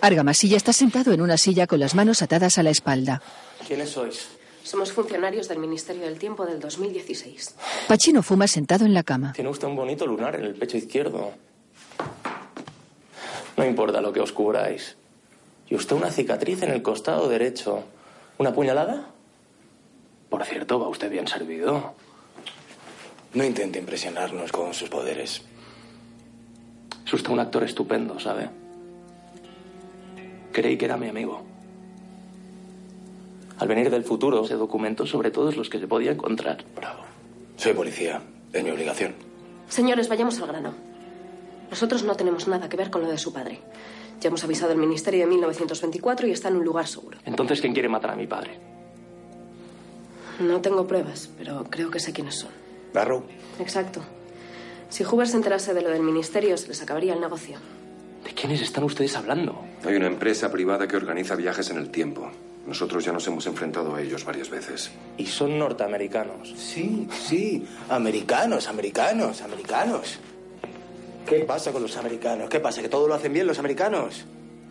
Argamasilla 0.00 0.56
está 0.56 0.72
sentado 0.72 1.12
en 1.12 1.20
una 1.20 1.36
silla 1.36 1.66
con 1.66 1.80
las 1.80 1.96
manos 1.96 2.22
atadas 2.22 2.58
a 2.58 2.62
la 2.62 2.70
espalda. 2.70 3.20
¿Quiénes 3.66 3.90
sois? 3.90 4.28
Somos 4.62 4.92
funcionarios 4.92 5.48
del 5.48 5.58
Ministerio 5.58 6.04
del 6.04 6.20
Tiempo 6.20 6.46
del 6.46 6.60
2016. 6.60 7.56
Pachino 7.88 8.22
fuma 8.22 8.46
sentado 8.46 8.84
en 8.84 8.94
la 8.94 9.02
cama. 9.02 9.32
Tiene 9.32 9.50
usted 9.50 9.66
un 9.66 9.74
bonito 9.74 10.06
lunar 10.06 10.36
en 10.36 10.44
el 10.44 10.54
pecho 10.54 10.76
izquierdo. 10.76 11.32
No 13.56 13.64
importa 13.64 14.00
lo 14.00 14.12
que 14.12 14.20
os 14.20 14.30
cubráis. 14.30 14.97
Y 15.70 15.74
usted 15.74 15.96
una 15.96 16.10
cicatriz 16.10 16.62
en 16.62 16.70
el 16.70 16.82
costado 16.82 17.28
derecho. 17.28 17.84
¿Una 18.38 18.52
puñalada? 18.52 19.08
Por 20.30 20.44
cierto, 20.44 20.78
va 20.78 20.88
usted 20.88 21.10
bien 21.10 21.26
servido. 21.26 21.94
No 23.34 23.44
intente 23.44 23.78
impresionarnos 23.78 24.52
con 24.52 24.72
sus 24.72 24.88
poderes. 24.88 25.42
Es 27.06 27.12
usted 27.12 27.30
un 27.30 27.40
actor 27.40 27.64
estupendo, 27.64 28.18
¿sabe? 28.18 28.48
Creí 30.52 30.76
que 30.76 30.84
era 30.86 30.96
mi 30.96 31.08
amigo. 31.08 31.42
Al 33.58 33.68
venir 33.68 33.90
del 33.90 34.04
futuro, 34.04 34.46
se 34.46 34.54
documentó 34.54 35.06
sobre 35.06 35.30
todos 35.30 35.56
los 35.56 35.68
que 35.68 35.78
se 35.78 35.88
podía 35.88 36.12
encontrar. 36.12 36.64
Bravo. 36.76 37.00
Soy 37.56 37.74
policía. 37.74 38.22
Es 38.52 38.62
mi 38.62 38.70
obligación. 38.70 39.14
Señores, 39.68 40.08
vayamos 40.08 40.40
al 40.40 40.46
grano. 40.48 40.74
Nosotros 41.70 42.04
no 42.04 42.14
tenemos 42.14 42.48
nada 42.48 42.68
que 42.68 42.76
ver 42.76 42.90
con 42.90 43.02
lo 43.02 43.08
de 43.08 43.18
su 43.18 43.32
padre. 43.32 43.60
Ya 44.20 44.28
hemos 44.28 44.42
avisado 44.44 44.72
al 44.72 44.78
Ministerio 44.78 45.20
de 45.20 45.26
1924 45.26 46.26
y 46.26 46.32
está 46.32 46.48
en 46.48 46.56
un 46.56 46.64
lugar 46.64 46.86
seguro. 46.86 47.18
Entonces, 47.24 47.60
¿quién 47.60 47.72
quiere 47.72 47.88
matar 47.88 48.10
a 48.10 48.16
mi 48.16 48.26
padre? 48.26 48.58
No 50.40 50.60
tengo 50.60 50.86
pruebas, 50.86 51.30
pero 51.36 51.64
creo 51.68 51.90
que 51.90 52.00
sé 52.00 52.12
quiénes 52.12 52.36
son. 52.36 52.50
Barrow. 52.92 53.24
Exacto. 53.58 54.00
Si 54.88 55.04
Hoover 55.04 55.28
se 55.28 55.36
enterase 55.36 55.74
de 55.74 55.82
lo 55.82 55.90
del 55.90 56.02
ministerio, 56.02 56.56
se 56.56 56.68
les 56.68 56.82
acabaría 56.82 57.14
el 57.14 57.20
negocio. 57.20 57.58
¿De 58.24 58.32
quiénes 58.32 58.60
están 58.62 58.84
ustedes 58.84 59.16
hablando? 59.16 59.60
Hay 59.84 59.94
una 59.94 60.06
empresa 60.06 60.50
privada 60.50 60.88
que 60.88 60.96
organiza 60.96 61.34
viajes 61.34 61.70
en 61.70 61.76
el 61.76 61.90
tiempo. 61.90 62.30
Nosotros 62.66 63.04
ya 63.04 63.12
nos 63.12 63.26
hemos 63.26 63.46
enfrentado 63.46 63.94
a 63.94 64.02
ellos 64.02 64.24
varias 64.24 64.50
veces. 64.50 64.90
Y 65.16 65.26
son 65.26 65.58
norteamericanos. 65.58 66.54
Sí, 66.56 67.08
sí. 67.10 67.66
Americanos, 67.88 68.68
americanos, 68.68 69.42
americanos. 69.42 70.18
¿Qué 71.28 71.40
pasa 71.40 71.72
con 71.72 71.82
los 71.82 71.94
americanos? 71.98 72.48
¿Qué 72.48 72.58
pasa? 72.58 72.80
¿Que 72.80 72.88
todo 72.88 73.06
lo 73.06 73.14
hacen 73.14 73.34
bien 73.34 73.46
los 73.46 73.58
americanos? 73.58 74.24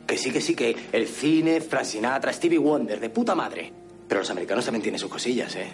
Que 0.08 0.18
sí, 0.18 0.32
que 0.32 0.41
sí, 0.41 0.55
que 0.55 0.76
el 0.91 1.08
cine, 1.08 1.62
Frank 1.62 1.86
Sinatra, 1.86 2.34
Stevie 2.34 2.58
Wonder, 2.58 2.99
de 2.99 3.12
puta 3.12 3.36
madre. 3.36 3.72
Pero 4.08 4.22
los 4.22 4.30
americanos 4.32 4.66
también 4.66 4.82
tienen 4.82 4.97
sus 4.99 5.12
cosillas, 5.12 5.55
¿eh? 5.55 5.68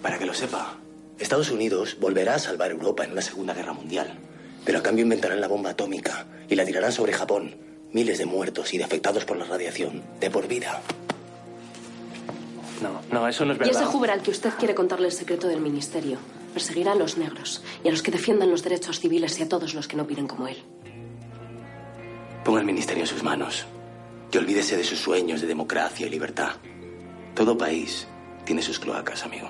Para 0.00 0.18
que 0.18 0.24
lo 0.24 0.32
sepa, 0.32 0.78
Estados 1.18 1.50
Unidos 1.50 1.98
volverá 2.00 2.36
a 2.36 2.38
salvar 2.38 2.70
Europa 2.70 3.04
en 3.04 3.12
una 3.12 3.20
Segunda 3.20 3.52
Guerra 3.52 3.74
Mundial. 3.74 4.14
Pero 4.64 4.78
a 4.78 4.82
cambio 4.82 5.02
inventarán 5.02 5.40
la 5.40 5.48
bomba 5.48 5.70
atómica 5.70 6.26
y 6.48 6.54
la 6.54 6.64
tirarán 6.64 6.92
sobre 6.92 7.12
Japón. 7.12 7.56
Miles 7.92 8.16
de 8.16 8.24
muertos 8.24 8.72
y 8.72 8.78
de 8.78 8.84
afectados 8.84 9.26
por 9.26 9.36
la 9.36 9.44
radiación. 9.44 10.02
De 10.18 10.30
por 10.30 10.48
vida. 10.48 10.80
No, 12.82 13.00
no, 13.12 13.28
eso 13.28 13.44
no 13.44 13.52
es 13.52 13.58
Y 13.58 13.62
ese 13.64 13.80
verdad. 13.80 13.92
Hoover 13.92 14.10
al 14.12 14.22
que 14.22 14.30
usted 14.30 14.50
quiere 14.58 14.74
contarle 14.74 15.08
el 15.08 15.12
secreto 15.12 15.48
del 15.48 15.60
ministerio 15.60 16.18
perseguirá 16.48 16.92
a 16.92 16.94
los 16.94 17.16
negros 17.18 17.62
y 17.84 17.88
a 17.88 17.90
los 17.90 18.02
que 18.02 18.10
defiendan 18.10 18.50
los 18.50 18.62
derechos 18.62 19.00
civiles 19.00 19.38
y 19.38 19.42
a 19.42 19.48
todos 19.48 19.74
los 19.74 19.88
que 19.88 19.96
no 19.96 20.06
piden 20.06 20.26
como 20.26 20.48
él. 20.48 20.56
Ponga 22.44 22.60
el 22.60 22.66
ministerio 22.66 23.02
en 23.02 23.08
sus 23.08 23.22
manos. 23.22 23.66
Y 24.32 24.36
olvídese 24.36 24.76
de 24.76 24.84
sus 24.84 24.98
sueños 24.98 25.40
de 25.40 25.46
democracia 25.46 26.06
y 26.06 26.10
libertad. 26.10 26.52
Todo 27.34 27.56
país 27.56 28.06
tiene 28.44 28.62
sus 28.62 28.78
cloacas, 28.78 29.24
amigo. 29.24 29.48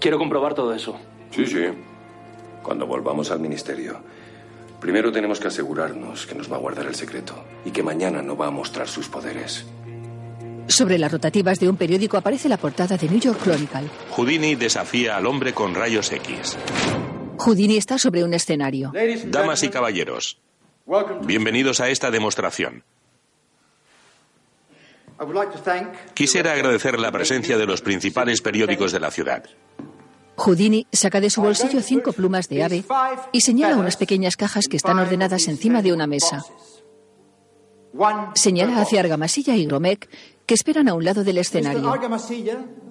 Quiero 0.00 0.18
comprobar 0.18 0.54
todo 0.54 0.72
eso. 0.72 0.96
Sí, 1.30 1.46
sí. 1.46 1.66
Cuando 2.62 2.86
volvamos 2.86 3.30
al 3.30 3.40
ministerio. 3.40 4.00
Primero 4.80 5.12
tenemos 5.12 5.38
que 5.38 5.48
asegurarnos 5.48 6.26
que 6.26 6.34
nos 6.34 6.50
va 6.50 6.56
a 6.56 6.60
guardar 6.60 6.86
el 6.86 6.94
secreto 6.94 7.34
y 7.64 7.70
que 7.70 7.82
mañana 7.82 8.22
no 8.22 8.36
va 8.36 8.46
a 8.46 8.50
mostrar 8.50 8.88
sus 8.88 9.08
poderes. 9.08 9.66
Sobre 10.70 10.98
las 10.98 11.10
rotativas 11.10 11.58
de 11.58 11.68
un 11.68 11.76
periódico 11.76 12.16
aparece 12.16 12.48
la 12.48 12.56
portada 12.56 12.96
de 12.96 13.08
New 13.08 13.18
York 13.18 13.40
Chronicle. 13.42 13.90
Houdini 14.12 14.54
desafía 14.54 15.16
al 15.16 15.26
hombre 15.26 15.52
con 15.52 15.74
rayos 15.74 16.12
X. 16.12 16.56
Houdini 17.38 17.76
está 17.76 17.98
sobre 17.98 18.22
un 18.22 18.34
escenario. 18.34 18.92
Damas 19.26 19.64
y 19.64 19.68
caballeros, 19.68 20.38
bienvenidos 21.24 21.80
a 21.80 21.88
esta 21.88 22.12
demostración. 22.12 22.84
I 25.20 25.24
would 25.24 25.34
like 25.34 25.52
to 25.52 25.58
thank 25.58 25.88
Quisiera 26.14 26.52
agradecer 26.52 27.00
la 27.00 27.10
presencia 27.10 27.58
de 27.58 27.66
los 27.66 27.82
principales 27.82 28.40
periódicos 28.40 28.92
de 28.92 29.00
la 29.00 29.10
ciudad. 29.10 29.42
Houdini 30.36 30.86
saca 30.92 31.20
de 31.20 31.30
su 31.30 31.42
bolsillo 31.42 31.82
cinco 31.82 32.12
plumas 32.12 32.48
de 32.48 32.62
ave 32.62 32.84
y 33.32 33.40
señala 33.40 33.76
unas 33.76 33.96
pequeñas 33.96 34.36
cajas 34.36 34.68
que 34.68 34.76
están 34.76 35.00
ordenadas 35.00 35.48
encima 35.48 35.82
de 35.82 35.92
una 35.92 36.06
mesa. 36.06 36.44
Señala 38.34 38.80
hacia 38.80 39.00
Argamasilla 39.00 39.56
y 39.56 39.66
Gromek, 39.66 40.08
que 40.50 40.54
esperan 40.54 40.88
a 40.88 40.94
un 40.94 41.04
lado 41.04 41.22
del 41.22 41.38
escenario. 41.38 41.94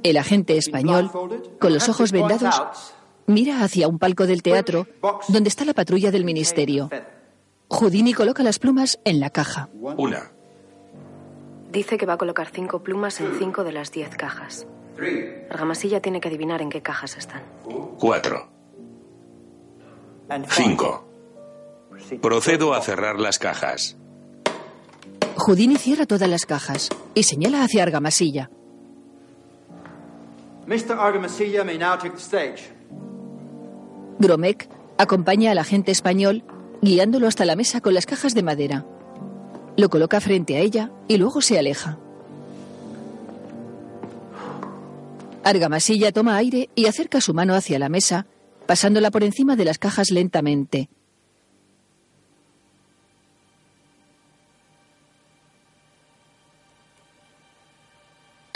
El 0.02 0.16
agente 0.16 0.56
español, 0.56 1.12
con 1.60 1.74
los 1.74 1.90
ojos 1.90 2.14
vendados, 2.14 2.94
mira 3.28 3.66
hacia 3.66 3.90
un 3.90 4.00
palco 4.00 4.26
del 4.26 4.42
teatro 4.42 4.88
donde 5.28 5.50
está 5.50 5.66
la 5.66 5.74
patrulla 5.74 6.10
del 6.10 6.24
ministerio. 6.24 6.90
Houdini 7.68 8.14
coloca 8.14 8.44
las 8.44 8.60
plumas 8.60 8.98
en 9.04 9.20
la 9.20 9.30
caja. 9.30 9.68
Una, 9.74 10.32
Dice 11.70 11.98
que 11.98 12.06
va 12.06 12.14
a 12.14 12.18
colocar 12.18 12.48
cinco 12.50 12.82
plumas 12.82 13.20
en 13.20 13.38
cinco 13.38 13.66
de 13.66 13.74
las 13.74 13.92
diez 13.92 14.16
cajas. 14.16 14.66
Argamasilla 15.50 16.02
tiene 16.02 16.22
que 16.22 16.30
adivinar 16.30 16.62
en 16.62 16.70
qué 16.70 16.82
cajas 16.82 17.18
están. 17.18 17.44
cuatro, 18.00 18.50
cinco. 20.48 21.10
Procedo 22.22 22.74
a 22.74 22.82
cerrar 22.82 23.20
las 23.20 23.38
cajas. 23.38 23.98
Houdini 25.50 25.78
cierra 25.78 26.06
todas 26.06 26.30
las 26.30 26.46
cajas 26.46 26.90
y 27.16 27.24
señala 27.24 27.64
hacia 27.64 27.82
Argamasilla. 27.82 28.52
Mr. 30.68 30.92
Argamasilla 30.92 31.64
may 31.64 31.76
now 31.76 31.98
take 31.98 32.12
the 32.12 32.22
stage. 32.22 32.72
Gromek 34.20 34.70
acompaña 35.00 35.50
al 35.50 35.58
agente 35.58 35.92
español 35.92 36.44
guiándolo 36.84 37.28
hasta 37.28 37.46
la 37.46 37.56
mesa 37.56 37.82
con 37.82 37.96
las 37.96 38.06
cajas 38.06 38.36
de 38.36 38.44
madera. 38.44 38.86
Lo 39.76 39.90
coloca 39.90 40.22
frente 40.22 40.56
a 40.56 40.60
ella 40.60 40.92
y 41.08 41.18
luego 41.18 41.42
se 41.42 41.58
aleja. 41.58 41.98
Argamasilla 45.44 46.12
toma 46.12 46.38
aire 46.38 46.70
y 46.76 46.86
acerca 46.86 47.22
su 47.22 47.34
mano 47.34 47.56
hacia 47.56 47.80
la 47.80 47.90
mesa, 47.90 48.28
pasándola 48.68 49.10
por 49.10 49.24
encima 49.24 49.56
de 49.56 49.66
las 49.66 49.80
cajas 49.80 50.12
lentamente. 50.12 50.92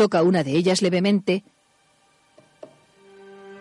Toca 0.03 0.21
una 0.21 0.43
de 0.43 0.51
ellas 0.51 0.81
levemente 0.81 1.45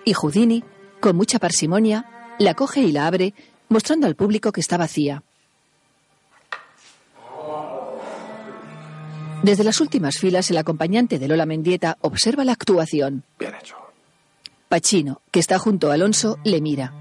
y 0.05 0.12
Houdini, 0.12 0.64
con 0.99 1.14
mucha 1.14 1.38
parsimonia, 1.38 2.34
la 2.40 2.55
coge 2.55 2.80
y 2.80 2.90
la 2.90 3.07
abre, 3.07 3.32
mostrando 3.68 4.09
al 4.09 4.16
público 4.16 4.51
que 4.51 4.61
está 4.61 4.76
vacía. 4.76 5.22
Desde 9.45 9.62
las 9.62 9.80
últimas 9.80 10.18
filas, 10.18 10.51
el 10.51 10.57
acompañante 10.57 11.20
de 11.20 11.28
Lola 11.28 11.47
Mendieta 11.47 11.97
observa 12.01 12.45
la 12.45 12.55
actuación. 12.55 13.22
Bien 13.38 13.55
hecho. 13.55 13.76
Pachino, 14.68 15.20
que 15.30 15.38
está 15.38 15.61
junto 15.61 15.93
a 15.93 15.95
Alonso, 15.95 16.40
le 16.43 16.61
mira. 16.61 16.93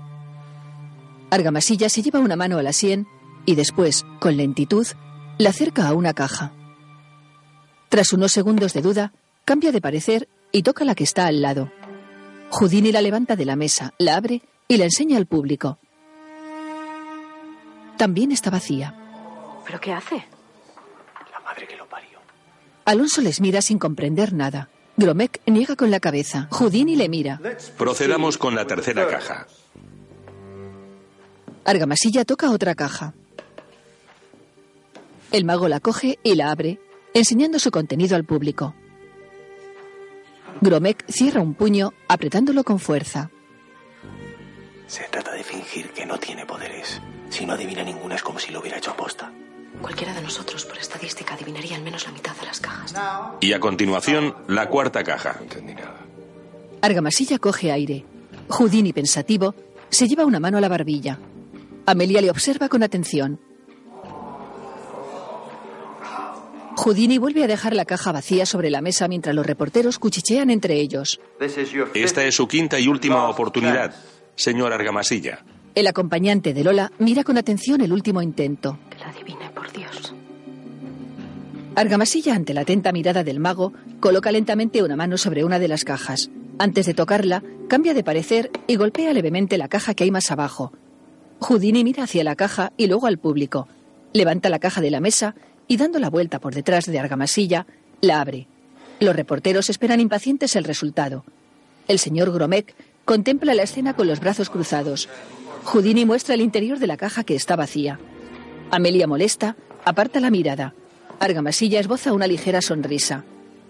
Argamasilla 1.32 1.90
se 1.90 2.04
lleva 2.04 2.20
una 2.20 2.36
mano 2.36 2.60
a 2.60 2.62
la 2.62 2.74
sien 2.74 3.08
y 3.48 3.56
después, 3.56 4.06
con 4.20 4.38
lentitud, 4.38 4.86
la 5.40 5.50
acerca 5.50 5.88
a 5.88 5.96
una 5.96 6.14
caja. 6.14 6.52
Tras 7.90 8.14
unos 8.14 8.32
segundos 8.32 8.74
de 8.74 8.84
duda, 8.84 9.14
cambia 9.52 9.74
de 9.74 9.82
parecer 9.82 10.30
y 10.54 10.64
toca 10.64 10.86
la 10.86 10.96
que 10.96 11.04
está 11.04 11.26
al 11.26 11.42
lado. 11.42 11.70
Houdini 12.52 12.94
la 12.94 13.02
levanta 13.02 13.36
de 13.36 13.44
la 13.44 13.58
mesa, 13.58 13.94
la 13.98 14.16
abre 14.16 14.42
y 14.70 14.78
la 14.78 14.86
enseña 14.86 15.18
al 15.18 15.26
público. 15.26 15.78
También 17.98 18.32
está 18.32 18.50
vacía. 18.50 18.96
¿Pero 19.66 19.82
qué 19.82 19.92
hace? 19.92 20.24
Alonso 22.86 23.20
les 23.20 23.42
mira 23.42 23.62
sin 23.62 23.78
comprender 23.78 24.32
nada. 24.32 24.70
Gromek 24.96 25.42
niega 25.46 25.76
con 25.76 25.92
la 25.92 26.00
cabeza. 26.00 26.48
Houdini 26.52 26.96
le 26.96 27.10
mira. 27.10 27.42
Procedamos 27.78 28.38
con 28.38 28.56
la 28.56 28.66
tercera 28.66 29.06
caja. 29.10 29.48
Argamasilla 31.66 32.24
toca 32.24 32.52
otra 32.52 32.74
caja. 32.74 33.14
El 35.34 35.44
mago 35.44 35.68
la 35.68 35.82
coge 35.82 36.20
y 36.24 36.36
la 36.36 36.52
abre, 36.52 36.80
enseñando 37.14 37.60
su 37.60 37.70
contenido 37.70 38.16
al 38.16 38.24
público. 38.24 38.76
Gromek 40.62 41.04
cierra 41.08 41.42
un 41.42 41.56
puño, 41.56 41.94
apretándolo 42.08 42.64
con 42.64 42.80
fuerza. 42.80 43.32
Se 44.86 45.04
trata 45.10 45.32
de 45.32 45.44
fingir 45.44 45.90
que 45.90 46.06
no 46.06 46.18
tiene 46.20 46.46
poderes. 46.46 47.02
Si 47.30 47.46
no 47.46 47.54
adivina 47.54 47.84
ninguna 47.84 48.16
es 48.16 48.22
como 48.22 48.38
si 48.38 48.52
lo 48.52 48.60
hubiera 48.60 48.78
hecho 48.78 48.92
aposta. 48.92 49.32
Cualquiera 49.82 50.14
de 50.14 50.22
nosotros, 50.22 50.66
por 50.66 50.78
estadística, 50.78 51.34
adivinaría 51.34 51.76
al 51.78 51.82
menos 51.82 52.06
la 52.06 52.12
mitad 52.12 52.36
de 52.36 52.46
las 52.46 52.60
cajas. 52.60 52.94
Y 53.40 53.54
a 53.54 53.60
continuación, 53.60 54.36
la 54.48 54.70
cuarta 54.70 55.04
caja. 55.04 55.40
Argamasilla 56.82 57.40
coge 57.40 57.72
aire. 57.72 58.06
Houdini, 58.50 58.94
pensativo, 58.94 59.56
se 59.90 60.08
lleva 60.08 60.26
una 60.26 60.40
mano 60.40 60.58
a 60.58 60.62
la 60.62 60.70
barbilla. 60.70 61.18
Amelia 61.88 62.22
le 62.22 62.30
observa 62.30 62.70
con 62.70 62.84
atención. 62.84 63.40
Houdini 66.78 67.18
vuelve 67.18 67.44
a 67.44 67.48
dejar 67.48 67.76
la 67.76 67.86
caja 67.86 68.12
vacía 68.12 68.46
sobre 68.46 68.70
la 68.70 68.82
mesa 68.82 69.08
mientras 69.08 69.36
los 69.36 69.46
reporteros 69.46 70.00
cuchichean 70.00 70.50
entre 70.50 70.76
ellos. 70.76 71.20
Esta 71.94 72.24
es 72.24 72.36
su 72.36 72.48
quinta 72.48 72.80
y 72.80 72.88
última 72.88 73.28
oportunidad, 73.30 73.94
señor 74.36 74.74
Argamasilla. 74.74 75.44
El 75.76 75.88
acompañante 75.88 76.54
de 76.54 76.64
Lola 76.64 76.92
mira 77.00 77.24
con 77.24 77.38
atención 77.38 77.82
el 77.82 77.94
último 77.94 78.22
intento. 78.22 78.78
Que 78.90 78.98
la 78.98 79.10
adivine, 79.10 79.50
por 79.52 79.72
Dios. 79.72 80.14
Argamasilla, 81.76 82.36
ante 82.36 82.54
la 82.54 82.62
atenta 82.62 82.92
mirada 82.92 83.24
del 83.24 83.40
mago, 83.40 83.72
coloca 84.02 84.32
lentamente 84.32 84.84
una 84.84 84.98
mano 84.98 85.18
sobre 85.18 85.46
una 85.46 85.60
de 85.60 85.70
las 85.70 85.86
cajas. 85.86 86.30
Antes 86.60 86.86
de 86.86 86.94
tocarla, 86.94 87.44
cambia 87.70 87.94
de 87.94 88.04
parecer 88.04 88.52
y 88.68 88.76
golpea 88.76 89.14
levemente 89.14 89.58
la 89.58 89.70
caja 89.70 89.94
que 89.94 90.04
hay 90.04 90.12
más 90.12 90.30
abajo. 90.32 90.74
Houdini 91.40 91.84
mira 91.84 92.04
hacia 92.04 92.26
la 92.26 92.36
caja 92.36 92.74
y 92.76 92.88
luego 92.88 93.08
al 93.08 93.18
público. 93.18 93.68
Levanta 94.14 94.50
la 94.50 94.60
caja 94.60 94.82
de 94.82 94.92
la 94.92 95.00
mesa 95.00 95.36
y, 95.72 95.78
dando 95.78 96.00
la 96.00 96.10
vuelta 96.10 96.40
por 96.40 96.54
detrás 96.54 96.86
de 96.86 97.00
Argamasilla, 97.00 97.66
la 98.02 98.20
abre. 98.20 98.46
Los 99.00 99.16
reporteros 99.16 99.70
esperan 99.70 100.02
impacientes 100.02 100.58
el 100.58 100.66
resultado. 100.66 101.24
El 101.88 101.98
señor 101.98 102.30
Gromek 102.34 102.76
contempla 103.06 103.54
la 103.54 103.64
escena 103.64 103.94
con 103.94 104.06
los 104.06 104.20
brazos 104.20 104.50
cruzados. 104.50 105.08
Houdini 105.64 106.04
muestra 106.04 106.36
el 106.36 106.42
interior 106.42 106.78
de 106.78 106.88
la 106.88 106.98
caja 106.98 107.24
que 107.24 107.36
está 107.36 107.56
vacía. 107.56 108.02
Amelia 108.70 109.08
molesta, 109.08 109.56
aparta 109.86 110.20
la 110.20 110.30
mirada. 110.30 110.76
Argamasilla 111.22 111.80
esboza 111.80 112.12
una 112.12 112.28
ligera 112.28 112.62
sonrisa. 112.62 113.24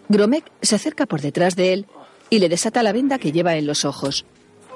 Gromek 0.09 0.51
se 0.63 0.77
acerca 0.77 1.05
por 1.05 1.21
detrás 1.21 1.55
de 1.55 1.71
él 1.71 1.85
y 2.31 2.39
le 2.39 2.49
desata 2.49 2.81
la 2.81 2.93
venda 2.93 3.19
que 3.19 3.31
lleva 3.31 3.57
en 3.57 3.67
los 3.67 3.85
ojos. 3.85 4.25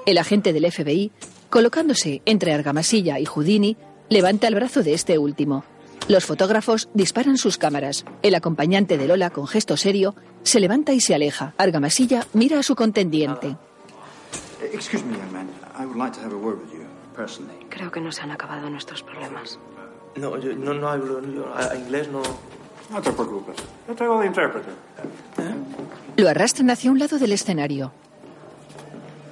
El 0.06 0.20
agente 0.20 0.54
del 0.54 0.72
FBI, 0.72 1.12
colocándose 1.50 2.22
entre 2.26 2.54
Argamasilla 2.54 3.18
y 3.20 3.26
Houdini, 3.26 3.78
levanta 4.10 4.48
el 4.48 4.54
brazo 4.54 4.84
de 4.84 4.94
este 4.94 5.18
último. 5.18 5.64
Los 6.08 6.26
fotógrafos 6.26 6.88
disparan 6.94 7.38
sus 7.38 7.58
cámaras. 7.58 8.06
El 8.22 8.36
acompañante 8.36 8.98
de 8.98 9.08
Lola, 9.08 9.32
con 9.32 9.48
gesto 9.48 9.76
serio, 9.76 10.16
se 10.44 10.60
levanta 10.60 10.94
y 10.94 11.02
se 11.02 11.16
aleja. 11.16 11.54
Argamasilla 11.58 12.28
mira 12.34 12.60
a 12.60 12.64
su 12.64 12.76
contendiente. 12.76 13.58
Excuse 14.72 15.04
me, 15.04 15.18
young 15.18 15.32
man. 15.32 15.48
I 15.80 15.86
would 15.86 15.98
like 15.98 16.16
to 16.18 16.22
have 16.24 16.34
a 16.34 16.38
word 16.38 16.60
with 16.62 16.72
you, 16.72 16.86
personally. 17.16 17.56
Creo 17.70 17.92
que 17.92 18.00
no 18.02 18.12
se 18.12 18.22
han 18.22 18.32
acabado 18.32 18.70
nuestros 18.70 19.02
problemas. 19.04 19.58
No, 20.16 20.38
yo 20.40 20.56
no, 20.56 20.74
no 20.74 20.88
hablo 20.90 21.22
yo, 21.22 21.48
a- 21.56 21.72
a 21.72 21.76
inglés, 21.76 22.08
no. 22.10 22.22
No 22.92 23.02
te 23.02 23.12
preocupes. 23.12 23.56
Yo 23.88 23.96
traigo 23.96 24.20
de 24.20 24.28
intérprete. 24.28 24.70
Lo 26.18 26.30
arrastran 26.30 26.70
hacia 26.70 26.92
un 26.92 27.00
lado 27.00 27.18
del 27.18 27.32
escenario. 27.32 27.92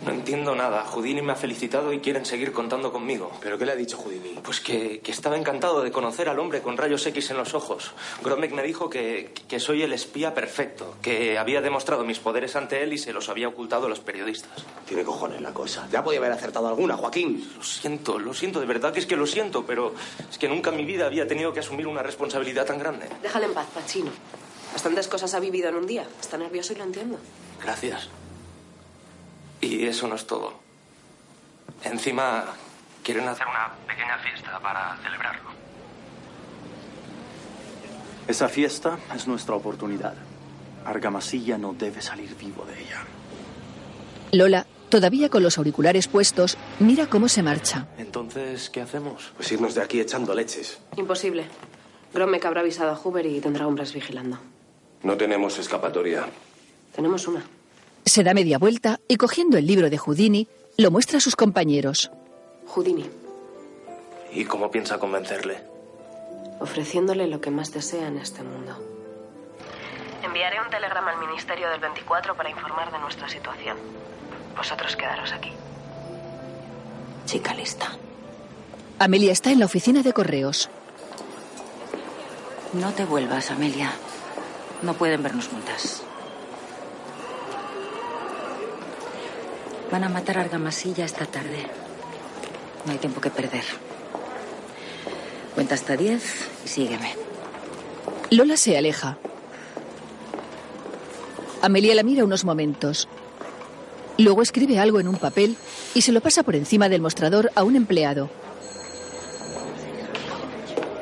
No 0.06 0.12
entiendo 0.12 0.54
nada. 0.54 0.84
Houdini 0.84 1.22
me 1.22 1.32
ha 1.32 1.36
felicitado 1.36 1.94
y 1.94 2.00
quieren 2.00 2.26
seguir 2.26 2.52
contando 2.52 2.92
conmigo. 2.92 3.32
¿Pero 3.42 3.58
qué 3.58 3.66
le 3.66 3.72
ha 3.72 3.76
dicho 3.76 3.98
Houdini? 3.98 4.40
Pues 4.44 4.60
que, 4.60 5.00
que 5.00 5.12
estaba 5.12 5.38
encantado 5.38 5.82
de 5.82 5.92
conocer 5.92 6.28
al 6.28 6.40
hombre 6.40 6.62
con 6.62 6.76
rayos 6.76 7.06
X 7.06 7.32
en 7.32 7.38
los 7.38 7.54
ojos. 7.54 7.94
Gromek 8.22 8.52
me 8.52 8.64
dijo 8.64 8.90
que, 8.90 9.34
que 9.48 9.60
soy 9.62 9.82
el 9.82 9.94
espía 9.94 10.34
perfecto, 10.34 10.96
que 11.02 11.38
había 11.38 11.62
demostrado 11.62 12.04
mis 12.04 12.20
poderes 12.20 12.56
ante 12.58 12.84
él 12.84 12.92
y 12.92 12.98
se 12.98 13.14
los 13.14 13.30
había 13.30 13.48
ocultado 13.48 13.86
a 13.86 13.90
los 13.90 14.02
periodistas. 14.02 14.66
Tiene 14.86 15.04
cojones 15.04 15.40
la 15.42 15.54
cosa. 15.54 15.88
Ya 15.90 16.04
podía 16.04 16.20
haber 16.20 16.34
acertado 16.34 16.68
alguna, 16.68 16.98
Joaquín. 16.98 17.50
Lo 17.56 17.64
siento, 17.64 18.20
lo 18.20 18.34
siento, 18.34 18.60
de 18.60 18.66
verdad 18.66 18.92
que 18.92 19.00
es 19.00 19.06
que 19.06 19.16
lo 19.16 19.26
siento, 19.26 19.66
pero 19.66 19.94
es 20.30 20.38
que 20.38 20.50
nunca 20.50 20.72
en 20.72 20.78
mi 20.78 20.86
vida 20.86 21.06
había 21.06 21.28
tenido 21.28 21.54
que 21.54 21.62
asumir 21.62 21.88
una 21.88 22.04
responsabilidad 22.04 22.66
tan 22.66 22.78
grande. 22.78 23.08
Déjale 23.22 23.46
en 23.46 23.54
paz, 23.54 23.68
Pachino. 23.74 24.12
Bastantes 24.74 25.08
cosas 25.08 25.34
ha 25.34 25.40
vivido 25.40 25.70
en 25.70 25.76
un 25.76 25.88
día. 25.88 26.06
Está 26.20 26.38
nervioso 26.38 26.74
y 26.74 26.76
lo 26.76 26.84
entiendo. 26.84 27.20
Gracias. 27.62 28.10
Y 29.64 29.86
eso 29.86 30.10
no 30.10 30.16
es 30.16 30.28
todo. 30.28 30.54
Encima 31.86 32.44
quieren 33.02 33.26
hacer 33.30 33.48
una 33.48 33.72
pequeña 33.88 34.18
fiesta 34.18 34.60
para 34.60 34.98
celebrarlo. 34.98 35.52
Esa 38.28 38.50
fiesta 38.50 38.98
es 39.16 39.26
nuestra 39.26 39.56
oportunidad. 39.56 40.16
Argamasilla 40.84 41.58
no 41.58 41.74
debe 41.74 42.02
salir 42.02 42.36
vivo 42.36 42.66
de 42.66 42.82
ella. 42.82 43.04
Lola, 44.34 44.66
todavía 44.90 45.30
con 45.30 45.44
los 45.44 45.58
auriculares 45.58 46.10
puestos, 46.10 46.58
mira 46.80 47.08
cómo 47.08 47.30
se 47.30 47.42
marcha. 47.42 47.88
Entonces, 47.98 48.70
¿qué 48.70 48.82
hacemos? 48.82 49.32
Pues 49.38 49.50
irnos 49.54 49.76
de 49.76 49.82
aquí 49.82 50.02
echando 50.02 50.34
leches. 50.36 50.80
Imposible. 50.98 51.46
Gromek 52.14 52.44
habrá 52.46 52.60
avisado 52.60 52.92
a 52.92 52.96
Hoover 52.98 53.26
y 53.26 53.40
tendrá 53.40 53.66
hombres 53.66 53.94
vigilando. 53.94 54.40
No 55.04 55.16
tenemos 55.16 55.58
escapatoria. 55.58 56.26
Tenemos 56.94 57.28
una. 57.30 57.44
Se 58.06 58.24
da 58.24 58.34
media 58.34 58.58
vuelta 58.58 59.00
y 59.08 59.16
cogiendo 59.18 59.58
el 59.58 59.66
libro 59.68 59.90
de 59.90 59.98
Houdini, 59.98 60.48
lo 60.78 60.92
muestra 60.92 61.18
a 61.18 61.22
sus 61.22 61.36
compañeros. 61.36 62.12
Houdini, 62.68 63.06
¿Y 64.32 64.46
cómo 64.46 64.72
piensa 64.72 64.98
convencerle? 65.00 65.62
ofreciéndole 66.60 67.28
lo 67.28 67.42
que 67.42 67.52
más 67.52 67.74
desea 67.74 68.08
en 68.08 68.18
este 68.18 68.42
mundo. 68.42 68.78
Enviaré 70.24 70.62
un 70.62 70.70
telegrama 70.70 71.12
al 71.12 71.20
Ministerio 71.20 71.70
del 71.70 71.82
24 71.82 72.36
para 72.38 72.50
informar 72.50 72.90
de 72.92 73.00
nuestra 73.00 73.28
situación. 73.28 73.76
Vosotros 74.56 74.96
quedaros 74.96 75.34
aquí. 75.34 75.52
Chica 77.26 77.54
lista. 77.54 77.98
Amelia 78.98 79.34
está 79.34 79.52
en 79.52 79.60
la 79.60 79.66
oficina 79.66 80.04
de 80.04 80.14
correos. 80.14 80.70
No 82.72 82.94
te 82.94 83.04
vuelvas, 83.04 83.52
Amelia. 83.52 83.92
No 84.84 84.94
pueden 84.94 85.22
vernos 85.22 85.50
juntas. 85.50 86.02
Van 89.94 90.04
a 90.04 90.10
matar 90.10 90.40
a 90.40 90.42
Argamasilla 90.42 91.06
esta 91.06 91.28
tarde. 91.28 91.68
No 92.84 92.94
hay 92.94 92.98
tiempo 92.98 93.22
que 93.22 93.30
perder. 93.30 93.64
Cuenta 95.54 95.76
hasta 95.76 95.96
diez 95.96 96.50
y 96.66 96.68
sígueme. 96.68 97.14
Lola 98.32 98.58
se 98.58 98.76
aleja. 98.76 99.20
Amelia 101.62 101.94
la 101.94 102.02
mira 102.02 102.24
unos 102.24 102.44
momentos. 102.44 103.08
Luego 104.18 104.42
escribe 104.42 104.80
algo 104.80 105.00
en 105.00 105.08
un 105.08 105.18
papel 105.18 105.58
y 105.94 106.02
se 106.02 106.12
lo 106.12 106.22
pasa 106.22 106.42
por 106.42 106.56
encima 106.56 106.90
del 106.90 107.04
mostrador 107.04 107.52
a 107.54 107.64
un 107.64 107.76
empleado. 107.76 108.32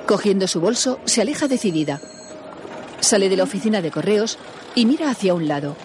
Cogiendo 0.05 0.49
su 0.49 0.59
bolso, 0.59 0.99
se 1.05 1.21
aleja 1.21 1.47
decidida. 1.47 2.01
Sale 2.99 3.29
de 3.29 3.37
la 3.37 3.43
oficina 3.43 3.81
de 3.81 3.89
correos 3.89 4.37
y 4.75 4.85
mira 4.85 5.09
hacia 5.09 5.33
un 5.33 5.47
lado. 5.47 5.77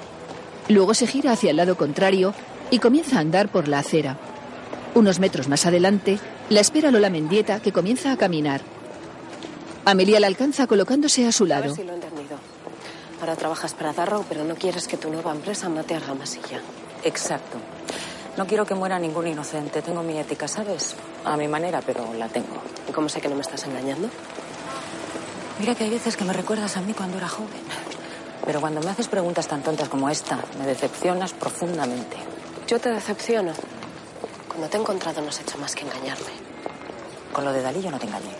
Luego 0.68 0.92
se 0.92 1.06
gira 1.06 1.30
hacia 1.30 1.50
el 1.50 1.56
lado 1.58 1.76
contrario 1.76 2.34
y 2.70 2.78
comienza 2.78 3.16
a 3.16 3.20
andar 3.20 3.48
por 3.48 3.68
la 3.68 3.78
acera. 3.80 4.16
Unos 4.94 5.18
metros 5.18 5.48
más 5.48 5.66
adelante, 5.66 6.18
la 6.48 6.60
espera 6.60 6.90
Lola 6.90 7.10
Mendieta, 7.10 7.60
que 7.60 7.72
comienza 7.72 8.12
a 8.12 8.16
caminar. 8.16 8.62
Amelia 9.84 10.18
la 10.20 10.26
alcanza 10.26 10.66
colocándose 10.66 11.26
a 11.26 11.32
su 11.32 11.44
A 11.44 11.46
ver 11.48 11.58
lado. 11.60 11.74
si 11.74 11.84
lo 11.84 11.92
he 11.92 11.94
entendido. 11.94 12.38
Ahora 13.20 13.36
trabajas 13.36 13.74
para 13.74 13.92
Darrow, 13.92 14.24
pero 14.28 14.44
no 14.44 14.54
quieres 14.56 14.88
que 14.88 14.96
tu 14.96 15.10
nueva 15.10 15.32
empresa 15.32 15.68
mate 15.68 15.94
a 15.94 15.98
Argamasilla. 15.98 16.60
Exacto. 17.04 17.58
No 18.36 18.46
quiero 18.46 18.66
que 18.66 18.74
muera 18.74 18.98
ningún 18.98 19.26
inocente. 19.28 19.80
Tengo 19.80 20.02
mi 20.02 20.18
ética, 20.18 20.48
¿sabes? 20.48 20.96
A 21.24 21.36
mi 21.36 21.48
manera, 21.48 21.80
pero 21.80 22.12
la 22.14 22.28
tengo. 22.28 22.60
¿Y 22.88 22.92
cómo 22.92 23.08
sé 23.08 23.20
que 23.20 23.28
no 23.28 23.34
me 23.36 23.40
estás 23.42 23.64
engañando? 23.64 24.08
Mira 25.58 25.74
que 25.74 25.84
hay 25.84 25.90
veces 25.90 26.16
que 26.16 26.24
me 26.24 26.34
recuerdas 26.34 26.76
a 26.76 26.82
mí 26.82 26.92
cuando 26.92 27.16
era 27.16 27.28
joven. 27.28 27.62
Pero 28.44 28.60
cuando 28.60 28.80
me 28.82 28.90
haces 28.90 29.08
preguntas 29.08 29.48
tan 29.48 29.62
tontas 29.62 29.88
como 29.88 30.10
esta, 30.10 30.38
me 30.58 30.66
decepcionas 30.66 31.32
profundamente. 31.32 32.16
Yo 32.66 32.80
te 32.80 32.90
decepciono. 32.90 33.52
Cuando 34.48 34.68
te 34.68 34.76
he 34.76 34.80
encontrado 34.80 35.22
no 35.22 35.28
has 35.28 35.40
hecho 35.40 35.56
más 35.58 35.74
que 35.74 35.84
engañarme. 35.84 36.32
Con 37.32 37.44
lo 37.44 37.52
de 37.52 37.62
Dalí 37.62 37.80
yo 37.80 37.90
no 37.92 37.98
te 37.98 38.06
engañé. 38.06 38.34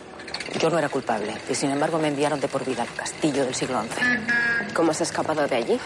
Yo 0.59 0.69
no 0.69 0.79
era 0.79 0.89
culpable 0.89 1.33
y 1.49 1.55
sin 1.55 1.71
embargo 1.71 1.99
me 1.99 2.09
enviaron 2.09 2.41
de 2.41 2.49
por 2.49 2.65
vida 2.65 2.83
al 2.83 2.93
castillo 2.93 3.45
del 3.45 3.55
siglo 3.55 3.81
XI. 3.83 4.73
¿Cómo 4.75 4.91
has 4.91 5.01
escapado 5.01 5.47
de 5.47 5.55
allí? 5.55 5.79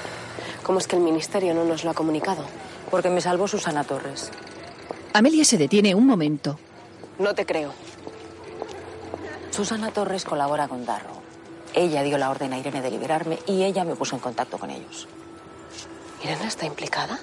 ¿Cómo 0.62 0.78
es 0.78 0.86
que 0.86 0.96
el 0.96 1.02
ministerio 1.02 1.52
no 1.52 1.64
nos 1.64 1.84
lo 1.84 1.90
ha 1.90 1.94
comunicado? 1.94 2.44
Porque 2.90 3.10
me 3.10 3.20
salvó 3.20 3.46
Susana 3.46 3.84
Torres. 3.84 4.30
Amelia 5.12 5.44
se 5.44 5.58
detiene 5.58 5.94
un 5.94 6.06
momento. 6.06 6.58
No 7.18 7.34
te 7.34 7.44
creo. 7.44 7.74
Susana 9.50 9.90
Torres 9.90 10.24
colabora 10.24 10.66
con 10.66 10.86
Darrow. 10.86 11.20
Ella 11.74 12.02
dio 12.02 12.16
la 12.16 12.30
orden 12.30 12.52
a 12.54 12.58
Irene 12.58 12.80
de 12.80 12.90
liberarme 12.90 13.38
y 13.46 13.64
ella 13.64 13.84
me 13.84 13.96
puso 13.96 14.16
en 14.16 14.22
contacto 14.22 14.56
con 14.56 14.70
ellos. 14.70 15.08
¿Irene 16.22 16.46
está 16.46 16.64
implicada? 16.64 17.18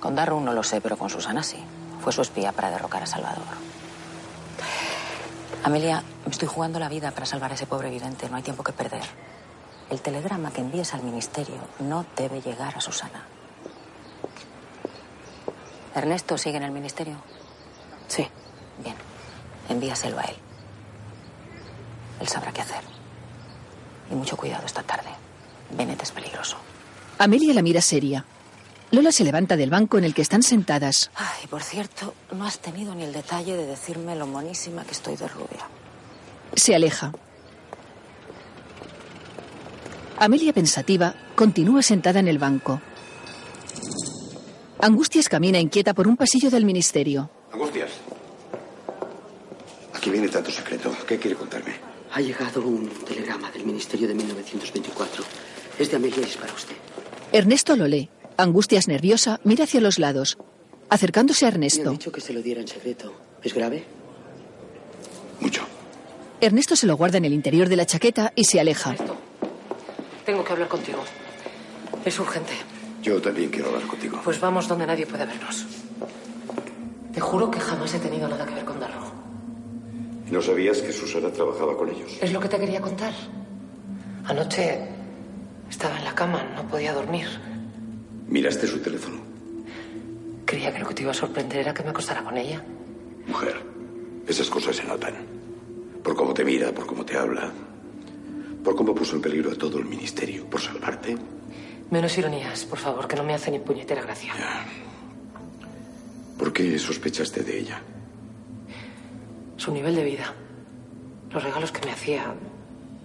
Con 0.00 0.14
Darrow 0.14 0.40
no 0.40 0.52
lo 0.52 0.62
sé, 0.62 0.80
pero 0.80 0.96
con 0.96 1.10
Susana 1.10 1.42
sí. 1.42 1.58
Fue 2.02 2.12
su 2.12 2.22
espía 2.22 2.52
para 2.52 2.70
derrocar 2.70 3.02
a 3.02 3.06
Salvador. 3.06 3.44
Amelia, 5.62 6.02
me 6.24 6.32
estoy 6.32 6.48
jugando 6.48 6.78
la 6.78 6.88
vida 6.88 7.10
para 7.10 7.26
salvar 7.26 7.50
a 7.50 7.54
ese 7.54 7.66
pobre 7.66 7.90
vidente. 7.90 8.28
No 8.30 8.36
hay 8.36 8.42
tiempo 8.42 8.64
que 8.64 8.72
perder. 8.72 9.02
El 9.90 10.00
telegrama 10.00 10.52
que 10.52 10.62
envíes 10.62 10.94
al 10.94 11.02
ministerio 11.02 11.60
no 11.80 12.06
debe 12.16 12.40
llegar 12.40 12.76
a 12.76 12.80
Susana. 12.80 13.24
¿Ernesto 15.94 16.38
sigue 16.38 16.56
en 16.56 16.62
el 16.62 16.70
ministerio? 16.70 17.16
Sí. 18.08 18.26
Bien. 18.82 18.96
Envíaselo 19.68 20.18
a 20.18 20.22
él. 20.22 20.36
Él 22.20 22.28
sabrá 22.28 22.52
qué 22.52 22.62
hacer. 22.62 22.82
Y 24.10 24.14
mucho 24.14 24.36
cuidado 24.36 24.64
esta 24.64 24.82
tarde. 24.82 25.10
Bennett 25.70 26.02
es 26.02 26.10
peligroso. 26.10 26.56
Amelia 27.18 27.52
la 27.52 27.62
mira 27.62 27.80
seria. 27.80 28.24
Lola 28.92 29.12
se 29.12 29.22
levanta 29.22 29.56
del 29.56 29.70
banco 29.70 29.98
en 29.98 30.04
el 30.04 30.14
que 30.14 30.22
están 30.22 30.42
sentadas. 30.42 31.10
Ay, 31.14 31.46
por 31.48 31.62
cierto, 31.62 32.14
no 32.32 32.44
has 32.44 32.58
tenido 32.58 32.94
ni 32.94 33.04
el 33.04 33.12
detalle 33.12 33.56
de 33.56 33.66
decirme 33.66 34.16
lo 34.16 34.26
monísima 34.26 34.84
que 34.84 34.90
estoy 34.90 35.16
de 35.16 35.28
rubia. 35.28 35.68
Se 36.54 36.74
aleja. 36.74 37.12
Amelia, 40.18 40.52
pensativa, 40.52 41.14
continúa 41.36 41.82
sentada 41.82 42.18
en 42.18 42.26
el 42.26 42.38
banco. 42.38 42.80
Angustias 44.80 45.28
camina 45.28 45.60
inquieta 45.60 45.94
por 45.94 46.08
un 46.08 46.16
pasillo 46.16 46.50
del 46.50 46.64
ministerio. 46.64 47.30
Angustias. 47.52 47.90
Aquí 49.94 50.10
viene 50.10 50.28
tanto 50.28 50.50
secreto. 50.50 50.92
¿Qué 51.06 51.16
quiere 51.18 51.36
contarme? 51.36 51.74
Ha 52.12 52.20
llegado 52.20 52.60
un 52.62 52.88
telegrama 53.04 53.50
del 53.52 53.64
Ministerio 53.64 54.08
de 54.08 54.14
1924. 54.14 55.22
Es 55.78 55.90
de 55.90 55.96
Amelia 55.96 56.20
y 56.22 56.24
es 56.24 56.36
para 56.36 56.52
usted. 56.52 56.74
Ernesto 57.30 57.76
lo 57.76 57.86
lee. 57.86 58.10
Angustias 58.42 58.88
nerviosa 58.88 59.40
mira 59.44 59.64
hacia 59.64 59.80
los 59.80 59.98
lados. 59.98 60.38
Acercándose 60.88 61.44
a 61.46 61.48
Me 61.48 61.50
han 61.50 61.54
Ernesto. 61.62 61.90
dicho 61.90 62.12
que 62.12 62.20
se 62.20 62.32
lo 62.32 62.42
diera 62.42 62.60
en 62.60 62.68
secreto. 62.68 63.12
¿Es 63.42 63.54
grave? 63.54 63.84
Ernesto 66.42 66.74
se 66.74 66.86
lo 66.86 66.96
guarda 66.96 67.18
en 67.18 67.26
el 67.26 67.34
interior 67.34 67.68
de 67.68 67.76
la 67.76 67.84
chaqueta 67.84 68.32
y 68.34 68.44
se 68.44 68.58
aleja. 68.60 68.94
Tengo 70.24 70.42
que 70.42 70.52
hablar 70.52 70.68
contigo. 70.68 70.98
Es 72.04 72.18
urgente. 72.18 72.52
Yo 73.02 73.20
también 73.20 73.50
quiero 73.50 73.68
hablar 73.68 73.86
contigo. 73.86 74.20
Pues 74.24 74.40
vamos 74.40 74.66
donde 74.66 74.86
nadie 74.86 75.06
pueda 75.06 75.26
vernos. 75.26 75.66
Te 77.12 77.20
juro 77.20 77.50
que 77.50 77.60
jamás 77.60 77.92
he 77.92 77.98
tenido 77.98 78.26
nada 78.26 78.46
que 78.46 78.54
ver 78.54 78.64
con 78.64 78.80
Darrow. 78.80 79.10
¿No 80.30 80.40
sabías 80.40 80.78
que 80.78 80.92
Susana 80.92 81.30
trabajaba 81.30 81.76
con 81.76 81.90
ellos? 81.90 82.10
Es 82.22 82.32
lo 82.32 82.40
que 82.40 82.48
te 82.48 82.58
quería 82.58 82.80
contar. 82.80 83.12
Anoche 84.24 84.88
Estaba 85.68 85.98
en 85.98 86.04
la 86.04 86.14
cama, 86.14 86.42
no 86.56 86.66
podía 86.68 86.92
dormir. 86.92 87.28
¿Miraste 88.30 88.68
su 88.68 88.78
teléfono? 88.78 89.18
Creía 90.44 90.72
que 90.72 90.78
lo 90.78 90.86
que 90.86 90.94
te 90.94 91.02
iba 91.02 91.10
a 91.10 91.14
sorprender 91.14 91.58
era 91.58 91.74
que 91.74 91.82
me 91.82 91.90
acostara 91.90 92.22
con 92.22 92.36
ella. 92.38 92.64
Mujer, 93.26 93.60
esas 94.26 94.48
cosas 94.48 94.76
se 94.76 94.84
notan. 94.84 95.14
Por 96.04 96.14
cómo 96.14 96.32
te 96.32 96.44
mira, 96.44 96.72
por 96.72 96.86
cómo 96.86 97.04
te 97.04 97.16
habla, 97.16 97.52
por 98.64 98.76
cómo 98.76 98.94
puso 98.94 99.16
en 99.16 99.22
peligro 99.22 99.50
a 99.50 99.56
todo 99.56 99.78
el 99.78 99.84
ministerio, 99.84 100.46
por 100.46 100.60
salvarte. 100.60 101.16
Menos 101.90 102.16
ironías, 102.16 102.64
por 102.64 102.78
favor, 102.78 103.08
que 103.08 103.16
no 103.16 103.24
me 103.24 103.34
hace 103.34 103.50
ni 103.50 103.58
puñetera 103.58 104.02
gracia. 104.02 104.32
¿Por 106.38 106.52
qué 106.52 106.78
sospechaste 106.78 107.42
de 107.42 107.58
ella? 107.58 107.82
Su 109.56 109.72
nivel 109.72 109.96
de 109.96 110.04
vida. 110.04 110.32
Los 111.32 111.42
regalos 111.42 111.72
que 111.72 111.84
me 111.84 111.92
hacía. 111.92 112.32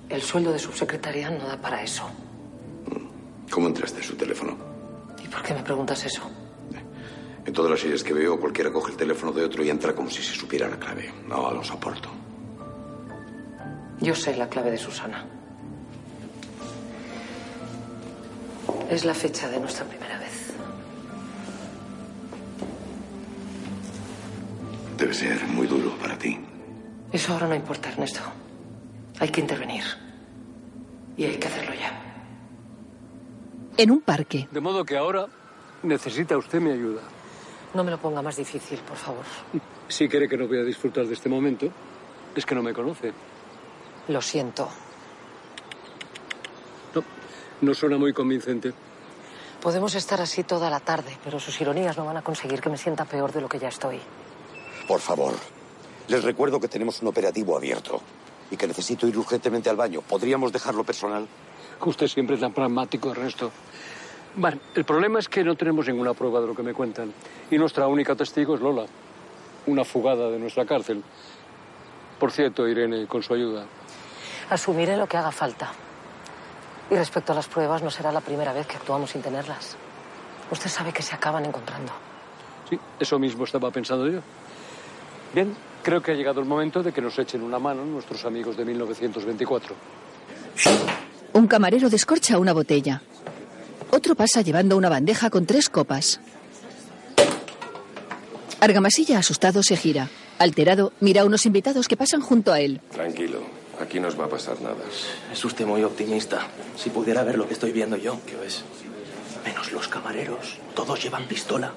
El 0.07 0.21
sueldo 0.21 0.53
de 0.53 0.59
subsecretaria 0.59 1.32
no 1.32 1.47
da 1.47 1.59
para 1.59 1.82
eso. 1.82 2.07
¿Cómo 3.49 3.67
entraste 3.67 3.97
en 3.97 4.03
su 4.03 4.15
teléfono? 4.15 4.74
¿Y 5.36 5.38
por 5.38 5.44
qué 5.44 5.54
me 5.54 5.64
preguntas 5.64 6.06
eso? 6.06 6.22
En 7.46 7.54
todas 7.54 7.70
las 7.70 7.80
series 7.82 8.04
que 8.04 8.14
veo, 8.14 8.40
cualquiera 8.40 8.72
coge 8.72 8.92
el 8.92 8.98
teléfono 8.98 9.34
de 9.34 9.44
otro 9.44 9.64
y 9.64 9.70
entra 9.70 9.94
como 9.94 10.10
si 10.10 10.24
se 10.24 10.34
supiera 10.34 10.70
la 10.70 10.78
clave. 10.78 11.14
No 11.28 11.52
lo 11.52 11.62
soporto. 11.62 12.10
Yo 14.00 14.16
sé 14.16 14.36
la 14.38 14.48
clave 14.48 14.72
de 14.72 14.78
Susana. 14.78 15.26
Es 18.90 19.04
la 19.04 19.14
fecha 19.14 19.50
de 19.50 19.60
nuestra 19.60 19.86
primera 19.86 20.18
vez. 20.20 20.54
Debe 24.98 25.14
ser 25.14 25.46
muy 25.48 25.68
duro 25.68 25.98
para 25.98 26.18
ti. 26.18 26.40
Eso 27.12 27.34
ahora 27.34 27.48
no 27.48 27.56
importa, 27.56 27.90
Ernesto. 27.90 28.22
Hay 29.20 29.30
que 29.30 29.42
intervenir. 29.42 29.84
Y 31.18 31.26
hay 31.26 31.36
que 31.36 31.48
hacerlo 31.48 31.74
ya. 31.74 32.05
En 33.78 33.91
un 33.91 34.01
parque. 34.01 34.47
De 34.51 34.61
modo 34.61 34.86
que 34.86 34.97
ahora 34.97 35.28
necesita 35.84 36.38
usted 36.38 36.59
mi 36.59 36.71
ayuda. 36.71 37.01
No 37.73 37.84
me 37.84 37.91
lo 37.91 37.97
ponga 37.97 38.21
más 38.21 38.38
difícil, 38.38 38.80
por 38.80 38.95
favor. 38.95 39.26
Si 39.89 40.07
quiere 40.07 40.30
que 40.30 40.38
no 40.38 40.47
voy 40.47 40.59
a 40.59 40.63
disfrutar 40.63 41.05
de 41.05 41.13
este 41.13 41.28
momento, 41.28 41.67
es 42.36 42.45
que 42.45 42.55
no 42.55 42.63
me 42.63 42.73
conoce. 42.73 43.11
Lo 44.07 44.21
siento. 44.21 44.69
No, 46.93 47.03
no 47.61 47.73
suena 47.73 47.97
muy 47.97 48.13
convincente. 48.13 48.73
Podemos 49.61 49.95
estar 49.95 50.21
así 50.21 50.43
toda 50.43 50.69
la 50.69 50.80
tarde, 50.80 51.17
pero 51.23 51.39
sus 51.39 51.59
ironías 51.59 51.97
no 51.97 52.05
van 52.05 52.17
a 52.17 52.21
conseguir 52.21 52.61
que 52.61 52.69
me 52.69 52.78
sienta 52.78 53.03
peor 53.03 53.34
de 53.34 53.41
lo 53.41 53.49
que 53.49 53.59
ya 53.59 53.67
estoy. 53.67 53.99
Por 54.88 54.99
favor, 55.01 55.34
les 56.07 56.23
recuerdo 56.23 56.59
que 56.59 56.67
tenemos 56.67 57.01
un 57.01 57.07
operativo 57.07 57.57
abierto 57.57 57.99
y 58.51 58.57
que 58.57 58.67
necesito 58.67 59.07
ir 59.07 59.17
urgentemente 59.17 59.69
al 59.69 59.76
baño. 59.76 60.01
¿Podríamos 60.01 60.53
dejarlo 60.53 60.84
personal? 60.84 61.28
Usted 61.84 62.07
siempre 62.07 62.36
es 62.36 62.41
tan 62.41 62.53
pragmático, 62.53 63.11
Ernesto. 63.11 63.51
Bueno, 64.36 64.59
el 64.73 64.84
problema 64.84 65.19
es 65.19 65.30
que 65.30 65.43
no 65.43 65.55
tenemos 65.55 65.88
ninguna 65.88 66.13
prueba 66.13 66.41
de 66.41 66.47
lo 66.47 66.55
que 66.55 66.63
me 66.63 66.73
cuentan. 66.73 67.13
Y 67.49 67.57
nuestra 67.57 67.88
única 67.88 68.15
testigo 68.15 68.55
es 68.55 68.61
Lola, 68.61 68.86
una 69.67 69.86
fugada 69.86 70.30
de 70.30 70.39
nuestra 70.39 70.65
cárcel. 70.65 71.03
Por 72.19 72.32
cierto, 72.32 72.67
Irene, 72.67 73.07
con 73.07 73.23
su 73.23 73.34
ayuda. 73.34 73.65
Asumiré 74.49 74.97
lo 74.97 75.07
que 75.07 75.17
haga 75.17 75.32
falta. 75.32 75.71
Y 76.89 76.95
respecto 76.95 77.32
a 77.32 77.36
las 77.36 77.47
pruebas, 77.47 77.82
no 77.82 77.89
será 77.89 78.11
la 78.11 78.21
primera 78.21 78.53
vez 78.53 78.67
que 78.67 78.76
actuamos 78.76 79.11
sin 79.11 79.21
tenerlas. 79.21 79.76
Usted 80.51 80.69
sabe 80.69 80.91
que 80.91 81.01
se 81.01 81.15
acaban 81.15 81.45
encontrando. 81.45 81.91
Sí, 82.69 82.80
eso 82.99 83.17
mismo 83.17 83.43
estaba 83.45 83.71
pensando 83.71 84.07
yo. 84.07 84.19
Bien, 85.34 85.55
creo 85.82 86.01
que 86.01 86.11
ha 86.11 86.15
llegado 86.15 86.39
el 86.41 86.45
momento 86.45 86.84
de 86.84 86.91
que 86.91 87.01
nos 87.01 87.17
echen 87.17 87.41
una 87.41 87.59
mano 87.59 87.84
nuestros 87.86 88.23
amigos 88.26 88.55
de 88.55 88.65
1924. 88.65 89.76
Un 91.36 91.48
camarero 91.48 91.90
descorcha 91.90 92.40
una 92.40 92.54
botella. 92.54 93.02
Otro 93.92 94.16
pasa 94.16 94.42
llevando 94.42 94.78
una 94.78 94.88
bandeja 94.88 95.30
con 95.30 95.46
tres 95.46 95.68
copas. 95.68 96.22
Argamasilla, 98.62 99.20
asustado, 99.20 99.62
se 99.62 99.76
gira. 99.76 100.08
Alterado, 100.40 100.94
mira 101.02 101.24
a 101.24 101.26
unos 101.26 101.46
invitados 101.46 101.90
que 101.90 101.98
pasan 101.98 102.22
junto 102.22 102.54
a 102.54 102.62
él. 102.62 102.80
Tranquilo, 102.90 103.42
aquí 103.82 104.00
no 104.00 104.08
os 104.08 104.18
va 104.18 104.26
a 104.26 104.30
pasar 104.30 104.62
nada. 104.62 104.78
Es 105.30 105.44
usted 105.44 105.66
muy 105.66 105.84
optimista. 105.84 106.48
Si 106.78 106.90
pudiera 106.90 107.22
ver 107.26 107.38
lo 107.38 107.50
que 107.50 107.54
estoy 107.54 107.74
viendo 107.74 107.98
yo, 107.98 108.18
¿qué 108.26 108.38
ves? 108.38 108.64
Menos 109.44 109.74
los 109.74 109.90
camareros. 109.90 110.58
Todos 110.74 111.04
llevan 111.04 111.26
pistola. 111.26 111.74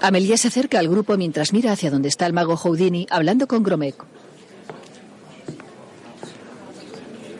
Amelia 0.00 0.38
se 0.38 0.48
acerca 0.48 0.78
al 0.78 0.88
grupo 0.88 1.18
mientras 1.18 1.52
mira 1.52 1.72
hacia 1.72 1.90
donde 1.90 2.08
está 2.08 2.24
el 2.24 2.32
mago 2.32 2.56
Houdini 2.56 3.06
hablando 3.10 3.46
con 3.46 3.62
Gromek. 3.62 3.96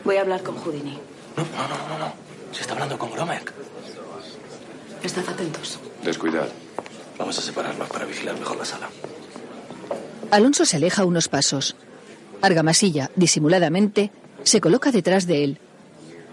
Voy 0.05 0.17
a 0.17 0.21
hablar 0.21 0.43
con 0.43 0.55
Houdini. 0.57 0.99
No, 1.37 1.43
no, 1.43 1.67
no, 1.67 1.87
no, 1.89 1.97
no. 1.99 2.13
Se 2.51 2.61
está 2.61 2.73
hablando 2.73 2.97
con 2.97 3.11
Gromek. 3.11 3.51
Estad 5.03 5.27
atentos. 5.29 5.79
Descuidad. 6.03 6.47
Vamos 7.17 7.37
a 7.37 7.41
separarnos 7.41 7.87
para 7.89 8.05
vigilar 8.05 8.37
mejor 8.37 8.57
la 8.57 8.65
sala. 8.65 8.89
Alonso 10.31 10.65
se 10.65 10.77
aleja 10.77 11.05
unos 11.05 11.27
pasos. 11.27 11.75
Argamasilla, 12.41 13.11
disimuladamente, 13.15 14.11
se 14.43 14.61
coloca 14.61 14.91
detrás 14.91 15.27
de 15.27 15.43
él. 15.43 15.59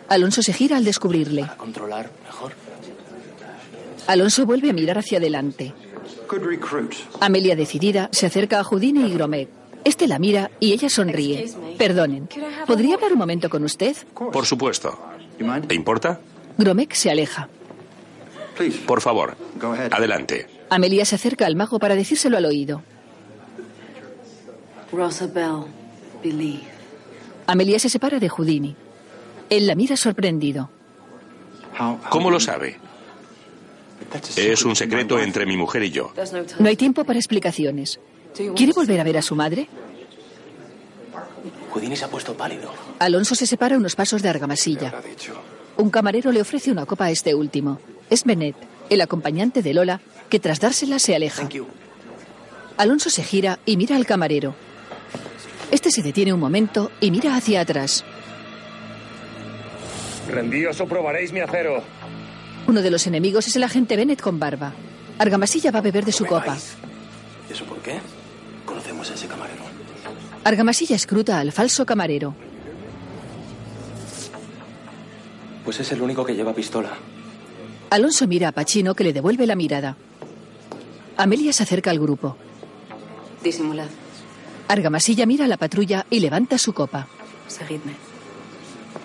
Alonso 0.09 0.43
se 0.43 0.53
gira 0.53 0.77
al 0.77 0.85
descubrirle. 0.85 1.43
Para 1.43 1.57
controlar 1.57 2.11
mejor. 2.25 2.53
Alonso 4.07 4.47
vuelve 4.47 4.71
a 4.71 4.73
mirar 4.73 4.99
hacia 4.99 5.19
adelante. 5.19 5.75
Amelia, 7.21 7.57
decidida, 7.57 8.09
se 8.13 8.27
acerca 8.27 8.61
a 8.61 8.65
Houdini 8.65 9.07
y 9.07 9.13
Gromek. 9.13 9.49
Este 9.89 10.07
la 10.07 10.19
mira 10.19 10.51
y 10.61 10.75
ella 10.75 10.91
sonríe. 10.91 11.51
Perdonen, 11.79 12.29
¿podría 12.67 12.97
hablar 12.97 13.13
un 13.15 13.19
momento 13.19 13.49
con 13.49 13.65
usted? 13.65 13.97
Por 14.13 14.45
supuesto. 14.45 14.99
¿Te 15.67 15.75
importa? 15.75 16.21
Gromek 16.59 16.93
se 16.93 17.11
aleja. 17.11 17.49
Por 18.87 19.01
favor, 19.01 19.35
adelante. 19.91 20.47
Amelia 20.69 21.07
se 21.07 21.15
acerca 21.15 21.47
al 21.47 21.57
mago 21.57 21.79
para 21.79 21.95
decírselo 21.95 22.37
al 22.37 22.45
oído. 22.45 22.83
Believe. 26.23 26.65
Amelia 27.47 27.79
se 27.79 27.89
separa 27.89 28.19
de 28.19 28.29
Houdini. 28.29 28.77
Él 29.49 29.67
la 29.67 29.75
mira 29.75 29.97
sorprendido. 29.97 30.69
¿Cómo 32.11 32.31
lo 32.31 32.41
sabe? 32.41 32.77
Es 34.37 34.67
un 34.67 34.77
secreto 34.77 35.19
entre 35.19 35.47
mi 35.47 35.57
mujer 35.57 35.83
y 35.83 35.91
yo. 35.93 36.13
No 36.59 36.69
hay 36.69 36.77
tiempo 36.77 37.05
para 37.05 37.19
explicaciones. 37.19 37.99
¿Quiere 38.55 38.73
volver 38.73 39.01
a 39.01 39.05
ver 39.05 39.19
a 39.19 39.23
su 39.23 39.35
madre? 39.35 39.69
Houdini 41.73 41.97
se 41.97 42.05
ha 42.05 42.09
puesto 42.09 42.35
pálido. 42.35 42.73
Alonso 42.99 43.35
se 43.35 43.47
separa 43.47 43.77
unos 43.77 43.95
pasos 43.95 44.23
de 44.23 44.29
Argamasilla. 44.29 44.95
Un 45.77 45.91
camarero 45.91 46.33
le 46.33 46.41
ofrece 46.41 46.71
una 46.71 46.87
copa 46.87 47.07
a 47.07 47.11
este 47.11 47.35
último. 47.35 47.79
Es 48.11 48.25
Benet, 48.25 48.57
el 48.91 49.01
acompañante 49.01 49.63
de 49.63 49.75
Lola, 49.75 50.01
que 50.29 50.41
tras 50.41 50.61
dársela 50.61 50.99
se 50.99 51.15
aleja. 51.15 51.49
Alonso 52.77 53.11
se 53.11 53.23
gira 53.23 53.59
y 53.67 53.77
mira 53.77 53.97
al 53.97 54.07
camarero. 54.07 54.55
Este 55.71 55.91
se 55.91 56.03
detiene 56.03 56.33
un 56.33 56.41
momento 56.41 56.91
y 57.01 57.11
mira 57.11 57.37
hacia 57.37 57.61
atrás. 57.61 58.05
Rendíos 60.29 60.81
o 60.81 60.87
probaréis 60.87 61.33
mi 61.33 61.41
acero. 61.41 61.83
Uno 62.67 62.83
de 62.83 62.91
los 62.91 63.07
enemigos 63.07 63.47
es 63.47 63.57
el 63.57 63.65
agente 63.65 63.97
Bennett 63.97 64.21
con 64.21 64.39
barba. 64.39 64.73
Argamasilla 65.19 65.71
va 65.71 65.79
a 65.79 65.83
beber 65.83 66.05
de 66.05 66.13
su 66.13 66.27
copa. 66.27 66.57
¿Y 67.49 67.53
eso 67.53 67.65
por 67.65 67.79
qué? 67.79 67.99
Ese 69.15 69.27
camarero. 69.27 69.63
Argamasilla 70.45 70.97
escruta 70.97 71.41
al 71.41 71.53
falso 71.53 71.85
camarero. 71.85 72.35
Pues 75.65 75.81
es 75.81 75.93
el 75.93 76.01
único 76.03 76.25
que 76.25 76.35
lleva 76.35 76.55
pistola. 76.55 76.91
Alonso 77.91 78.27
mira 78.27 78.49
a 78.49 78.53
Pachino 78.53 78.95
que 78.95 79.05
le 79.05 79.13
devuelve 79.13 79.47
la 79.47 79.55
mirada. 79.55 79.97
Amelia 81.17 81.53
se 81.53 81.63
acerca 81.63 81.91
al 81.91 81.99
grupo. 81.99 82.37
Disimulad. 83.43 83.89
Argamasilla 84.69 85.27
mira 85.27 85.47
a 85.47 85.49
la 85.49 85.57
patrulla 85.57 86.07
y 86.11 86.21
levanta 86.21 86.59
su 86.59 86.73
copa. 86.73 87.09
Seguidme. 87.47 87.93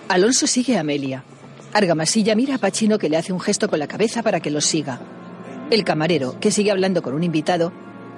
Alonso 0.08 0.46
sigue 0.46 0.76
a 0.76 0.80
Amelia. 0.80 1.24
Argamasilla 1.72 2.34
mira 2.34 2.56
a 2.56 2.58
Pachino 2.58 2.98
que 2.98 3.08
le 3.08 3.16
hace 3.16 3.32
un 3.32 3.40
gesto 3.40 3.68
con 3.68 3.78
la 3.78 3.88
cabeza 3.88 4.22
para 4.22 4.40
que 4.40 4.50
los 4.50 4.64
siga. 4.64 5.00
El 5.70 5.82
camarero, 5.82 6.38
que 6.40 6.50
sigue 6.50 6.70
hablando 6.70 7.02
con 7.02 7.14
un 7.14 7.24
invitado, 7.24 7.72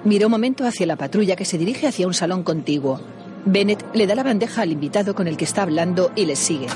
mira 0.07 0.27
un 0.27 0.31
momento 0.31 0.65
hacia 0.65 0.87
la 0.87 0.95
patrulla 0.95 1.35
que 1.35 1.45
se 1.45 1.59
dirige 1.59 1.89
hacia 1.89 2.07
un 2.07 2.15
salón 2.15 2.45
contiguo. 2.45 3.01
Bennett 3.45 3.85
le 3.93 4.07
da 4.07 4.15
la 4.15 4.23
bandeja 4.23 4.63
al 4.63 4.71
invitado 4.71 5.17
con 5.17 5.27
el 5.27 5.37
que 5.37 5.45
está 5.45 5.63
hablando 5.63 6.13
y 6.15 6.27
les 6.27 6.39
sigue. 6.39 6.69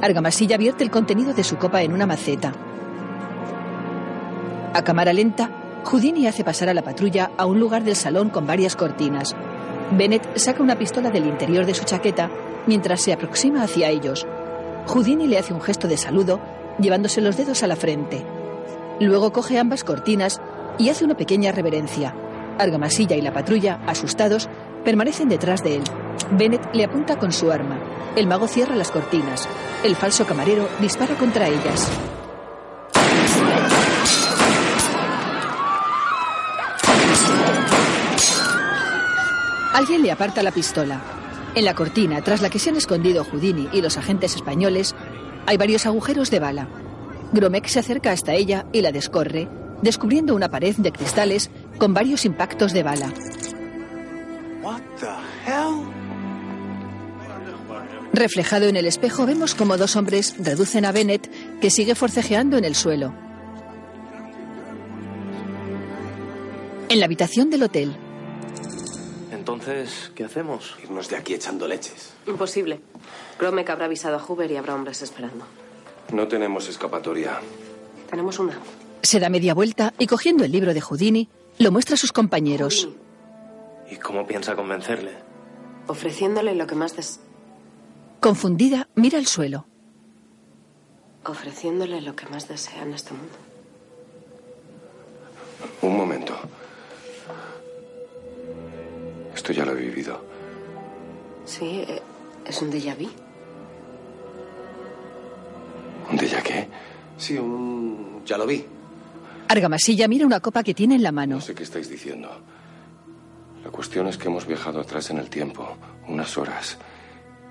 Argamasilla 0.00 0.56
vierte 0.56 0.82
el 0.82 0.90
contenido 0.90 1.34
de 1.34 1.44
su 1.44 1.56
copa 1.56 1.82
en 1.82 1.92
una 1.92 2.06
maceta. 2.06 2.54
A 4.72 4.82
cámara 4.82 5.12
lenta, 5.12 5.50
Houdini 5.84 6.26
hace 6.26 6.42
pasar 6.42 6.70
a 6.70 6.74
la 6.74 6.82
patrulla 6.82 7.32
a 7.36 7.44
un 7.44 7.60
lugar 7.60 7.84
del 7.84 7.96
salón 7.96 8.30
con 8.30 8.46
varias 8.46 8.76
cortinas. 8.76 9.36
Bennett 9.90 10.38
saca 10.38 10.62
una 10.62 10.78
pistola 10.78 11.10
del 11.10 11.26
interior 11.26 11.66
de 11.66 11.74
su 11.74 11.84
chaqueta 11.84 12.30
mientras 12.66 13.02
se 13.02 13.12
aproxima 13.12 13.62
hacia 13.62 13.90
ellos. 13.90 14.26
Houdini 14.86 15.26
le 15.26 15.38
hace 15.38 15.52
un 15.52 15.60
gesto 15.60 15.86
de 15.86 15.98
saludo, 15.98 16.40
llevándose 16.78 17.20
los 17.20 17.36
dedos 17.36 17.62
a 17.62 17.66
la 17.66 17.76
frente. 17.76 18.39
Luego 19.00 19.32
coge 19.32 19.58
ambas 19.58 19.82
cortinas 19.82 20.42
y 20.78 20.90
hace 20.90 21.06
una 21.06 21.16
pequeña 21.16 21.52
reverencia. 21.52 22.14
Argamasilla 22.58 23.16
y 23.16 23.22
la 23.22 23.32
patrulla, 23.32 23.80
asustados, 23.86 24.50
permanecen 24.84 25.30
detrás 25.30 25.62
de 25.64 25.76
él. 25.76 25.82
Bennett 26.32 26.68
le 26.74 26.84
apunta 26.84 27.18
con 27.18 27.32
su 27.32 27.50
arma. 27.50 27.78
El 28.14 28.26
mago 28.26 28.46
cierra 28.46 28.76
las 28.76 28.90
cortinas. 28.90 29.48
El 29.82 29.96
falso 29.96 30.26
camarero 30.26 30.68
dispara 30.80 31.14
contra 31.14 31.48
ellas. 31.48 31.90
Alguien 39.72 40.02
le 40.02 40.10
aparta 40.10 40.42
la 40.42 40.50
pistola. 40.52 41.00
En 41.54 41.64
la 41.64 41.74
cortina, 41.74 42.20
tras 42.20 42.42
la 42.42 42.50
que 42.50 42.58
se 42.58 42.68
han 42.68 42.76
escondido 42.76 43.24
Houdini 43.24 43.66
y 43.72 43.80
los 43.80 43.96
agentes 43.96 44.36
españoles, 44.36 44.94
hay 45.46 45.56
varios 45.56 45.86
agujeros 45.86 46.30
de 46.30 46.38
bala. 46.38 46.68
Gromek 47.32 47.66
se 47.66 47.78
acerca 47.78 48.10
hasta 48.10 48.34
ella 48.34 48.66
y 48.72 48.82
la 48.82 48.92
descorre, 48.92 49.48
descubriendo 49.82 50.34
una 50.34 50.50
pared 50.50 50.74
de 50.76 50.92
cristales 50.92 51.50
con 51.78 51.94
varios 51.94 52.24
impactos 52.24 52.72
de 52.72 52.82
bala. 52.82 53.12
Reflejado 58.12 58.66
en 58.66 58.76
el 58.76 58.86
espejo 58.86 59.24
vemos 59.24 59.54
como 59.54 59.76
dos 59.76 59.94
hombres 59.94 60.34
reducen 60.38 60.84
a 60.84 60.92
Bennett, 60.92 61.30
que 61.60 61.70
sigue 61.70 61.94
forcejeando 61.94 62.58
en 62.58 62.64
el 62.64 62.74
suelo. 62.74 63.14
En 66.88 66.98
la 66.98 67.04
habitación 67.06 67.50
del 67.50 67.62
hotel, 67.62 67.96
Entonces, 69.30 70.12
¿qué 70.14 70.24
hacemos? 70.24 70.76
Irnos 70.82 71.08
de 71.08 71.16
aquí 71.16 71.34
echando 71.34 71.66
leches. 71.66 72.12
Imposible. 72.26 72.80
Gromek 73.38 73.70
habrá 73.70 73.86
avisado 73.86 74.16
a 74.16 74.20
Hoover 74.20 74.50
y 74.50 74.56
habrá 74.56 74.74
hombres 74.74 75.00
esperando. 75.02 75.46
No 76.12 76.26
tenemos 76.28 76.68
escapatoria. 76.68 77.40
Tenemos 78.10 78.38
una. 78.38 78.58
se 79.02 79.18
da 79.20 79.28
media 79.30 79.54
vuelta 79.54 79.94
y 79.98 80.06
cogiendo 80.06 80.44
el 80.44 80.52
libro 80.52 80.74
de 80.74 80.80
Houdini, 80.80 81.28
lo 81.58 81.70
muestra 81.72 81.94
a 81.94 81.98
sus 81.98 82.12
compañeros. 82.12 82.88
¿Y 83.90 83.96
cómo 83.96 84.26
piensa 84.26 84.54
convencerle? 84.56 85.12
Ofreciéndole 85.86 86.54
lo 86.54 86.66
que 86.66 86.74
más 86.74 86.96
des... 86.96 87.20
Confundida, 88.20 88.88
mira 88.94 89.18
al 89.18 89.26
suelo. 89.26 89.66
Ofreciéndole 91.24 92.00
lo 92.00 92.14
que 92.14 92.26
más 92.26 92.48
desea 92.48 92.82
en 92.82 92.94
este 92.94 93.12
mundo. 93.14 93.34
Un 95.82 95.96
momento. 95.96 96.34
Esto 99.34 99.52
ya 99.52 99.64
lo 99.64 99.72
he 99.72 99.76
vivido. 99.80 100.20
Sí, 101.46 101.84
eh, 101.88 102.02
es 102.46 102.60
un 102.62 102.70
déjà 102.70 102.94
vu. 102.94 103.08
¿Un 106.30 106.36
déjà 106.36 106.42
qué? 106.42 106.68
Sí, 107.18 107.36
un... 107.38 108.22
ya 108.24 108.38
lo 108.38 108.46
vi. 108.46 108.64
Argamasilla 109.48 110.06
mira 110.06 110.24
una 110.24 110.40
copa 110.40 110.62
que 110.62 110.74
tiene 110.74 110.94
en 110.94 111.02
la 111.02 111.10
mano. 111.10 111.36
No 111.36 111.40
sé 111.40 111.54
qué 111.54 111.64
estáis 111.64 111.88
diciendo. 111.90 112.30
La 113.64 113.70
cuestión 113.70 114.06
es 114.06 114.16
que 114.16 114.28
hemos 114.28 114.46
viajado 114.46 114.80
atrás 114.80 115.10
en 115.10 115.18
el 115.18 115.28
tiempo, 115.28 115.76
unas 116.06 116.38
horas, 116.38 116.78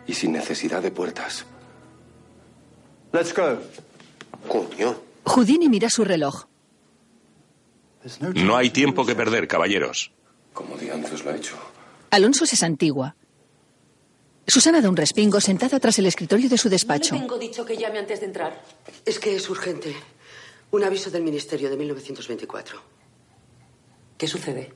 y 0.08 0.14
sin 0.14 0.32
necesidad 0.32 0.82
de 0.82 0.92
puertas. 0.92 1.46
Let's 3.12 3.36
go. 3.36 3.60
Coño. 4.48 4.96
Houdini 5.26 5.68
mira 5.68 5.90
su 5.90 6.04
reloj. 6.06 6.46
No 8.36 8.56
hay 8.56 8.70
tiempo 8.70 9.06
que 9.06 9.14
perder, 9.14 9.48
caballeros. 9.48 10.12
Como 10.54 10.78
diantres 10.78 11.24
lo 11.26 11.32
ha 11.32 11.36
hecho. 11.36 11.56
Alonso 12.12 12.46
se 12.46 12.56
santigua. 12.56 13.16
Susana 14.50 14.82
da 14.82 14.90
un 14.90 14.98
respingo 14.98 15.40
sentada 15.40 15.80
tras 15.80 16.00
el 16.00 16.08
escritorio 16.08 16.50
de 16.50 16.58
su 16.58 16.70
despacho. 16.70 17.14
No 17.14 17.22
le 17.22 17.28
tengo 17.28 17.38
dicho 17.38 17.66
que 17.66 17.78
llame 17.78 18.00
antes 18.00 18.20
de 18.20 18.26
entrar. 18.26 18.64
Es 19.06 19.20
que 19.20 19.36
es 19.36 19.50
urgente. 19.50 19.96
Un 20.72 20.84
aviso 20.84 21.12
del 21.12 21.24
Ministerio 21.24 21.70
de 21.70 21.78
1924. 21.78 22.82
¿Qué 24.18 24.28
sucede? 24.28 24.74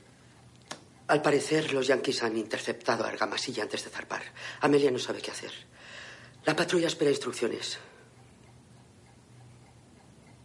Al 1.08 1.20
parecer, 1.20 1.72
los 1.72 1.86
yanquis 1.86 2.22
han 2.22 2.36
interceptado 2.38 3.04
a 3.04 3.08
Argamasilla 3.08 3.64
antes 3.64 3.84
de 3.84 3.90
zarpar. 3.90 4.22
Amelia 4.60 4.90
no 4.90 4.98
sabe 4.98 5.20
qué 5.20 5.30
hacer. 5.30 5.52
La 6.46 6.54
patrulla 6.54 6.86
espera 6.86 7.10
instrucciones. 7.10 7.78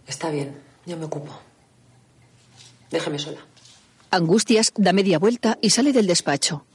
Está 0.07 0.31
bien, 0.31 0.59
yo 0.85 0.97
me 0.97 1.05
ocupo. 1.05 1.39
Déjeme 2.89 3.19
sola. 3.19 3.45
Angustias 4.09 4.73
da 4.75 4.91
media 4.91 5.19
vuelta 5.19 5.59
y 5.61 5.69
sale 5.69 5.93
del 5.93 6.07
despacho. 6.07 6.65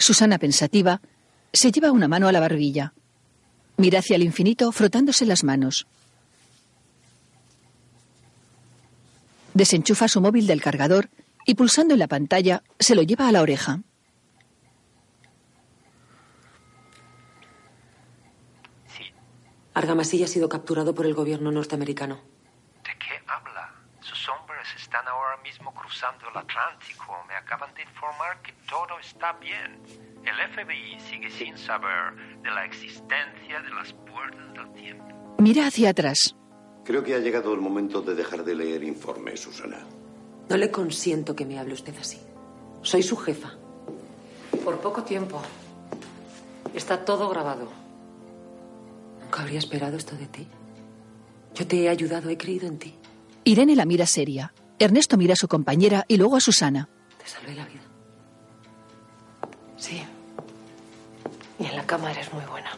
Susana, 0.00 0.38
pensativa, 0.38 1.02
se 1.52 1.70
lleva 1.70 1.92
una 1.92 2.08
mano 2.08 2.26
a 2.26 2.32
la 2.32 2.40
barbilla. 2.40 2.94
Mira 3.76 3.98
hacia 3.98 4.16
el 4.16 4.22
infinito 4.22 4.72
frotándose 4.72 5.26
las 5.26 5.44
manos. 5.44 5.86
Desenchufa 9.52 10.08
su 10.08 10.22
móvil 10.22 10.46
del 10.46 10.62
cargador 10.62 11.10
y 11.44 11.54
pulsando 11.54 11.92
en 11.92 12.00
la 12.00 12.08
pantalla 12.08 12.62
se 12.78 12.94
lo 12.94 13.02
lleva 13.02 13.28
a 13.28 13.32
la 13.32 13.42
oreja. 13.42 13.80
Argamasilla 19.74 20.24
ha 20.24 20.28
sido 20.28 20.48
capturado 20.48 20.94
por 20.94 21.04
el 21.04 21.12
gobierno 21.12 21.52
norteamericano. 21.52 22.20
¿De 22.84 22.90
qué 22.98 23.22
habla? 23.26 23.74
Sus 24.00 24.28
hombres 24.30 24.66
están 24.90 25.06
ahora 25.06 25.36
mismo 25.44 25.72
cruzando 25.72 26.28
el 26.28 26.36
Atlántico. 26.36 27.14
Me 27.28 27.34
acaban 27.36 27.72
de 27.74 27.82
informar 27.82 28.42
que 28.42 28.52
todo 28.68 28.98
está 28.98 29.34
bien. 29.34 29.80
El 30.24 30.34
FBI 30.50 30.98
sigue 30.98 31.30
sin 31.30 31.56
saber 31.56 32.16
de 32.42 32.50
la 32.50 32.64
existencia 32.64 33.60
de 33.62 33.70
las 33.70 33.92
puertas 33.92 34.52
del 34.52 34.72
tiempo. 34.72 35.36
Mira 35.38 35.68
hacia 35.68 35.90
atrás. 35.90 36.34
Creo 36.84 37.04
que 37.04 37.14
ha 37.14 37.20
llegado 37.20 37.54
el 37.54 37.60
momento 37.60 38.02
de 38.02 38.16
dejar 38.16 38.42
de 38.42 38.56
leer 38.56 38.82
informes, 38.82 39.38
Susana. 39.38 39.78
No 40.48 40.56
le 40.56 40.72
consiento 40.72 41.36
que 41.36 41.46
me 41.46 41.60
hable 41.60 41.74
usted 41.74 41.96
así. 41.96 42.20
Soy 42.82 43.04
su 43.04 43.16
jefa. 43.16 43.52
Por 44.64 44.80
poco 44.80 45.04
tiempo. 45.04 45.40
Está 46.74 47.04
todo 47.04 47.28
grabado. 47.28 47.68
Nunca 49.22 49.42
habría 49.42 49.60
esperado 49.60 49.96
esto 49.96 50.16
de 50.16 50.26
ti. 50.26 50.48
Yo 51.54 51.64
te 51.68 51.84
he 51.84 51.88
ayudado, 51.88 52.28
he 52.28 52.36
creído 52.36 52.66
en 52.66 52.80
ti. 52.80 52.98
Irene 53.44 53.76
la 53.76 53.84
mira 53.84 54.06
seria. 54.06 54.52
Ernesto 54.80 55.18
mira 55.18 55.34
a 55.34 55.36
su 55.36 55.46
compañera 55.46 56.06
y 56.08 56.16
luego 56.16 56.36
a 56.36 56.40
Susana. 56.40 56.88
Te 57.22 57.28
salvé 57.28 57.54
la 57.54 57.66
vida. 57.66 57.82
Sí. 59.76 60.02
Y 61.58 61.66
en 61.66 61.76
la 61.76 61.86
cama 61.86 62.10
eres 62.10 62.32
muy 62.32 62.44
buena. 62.46 62.70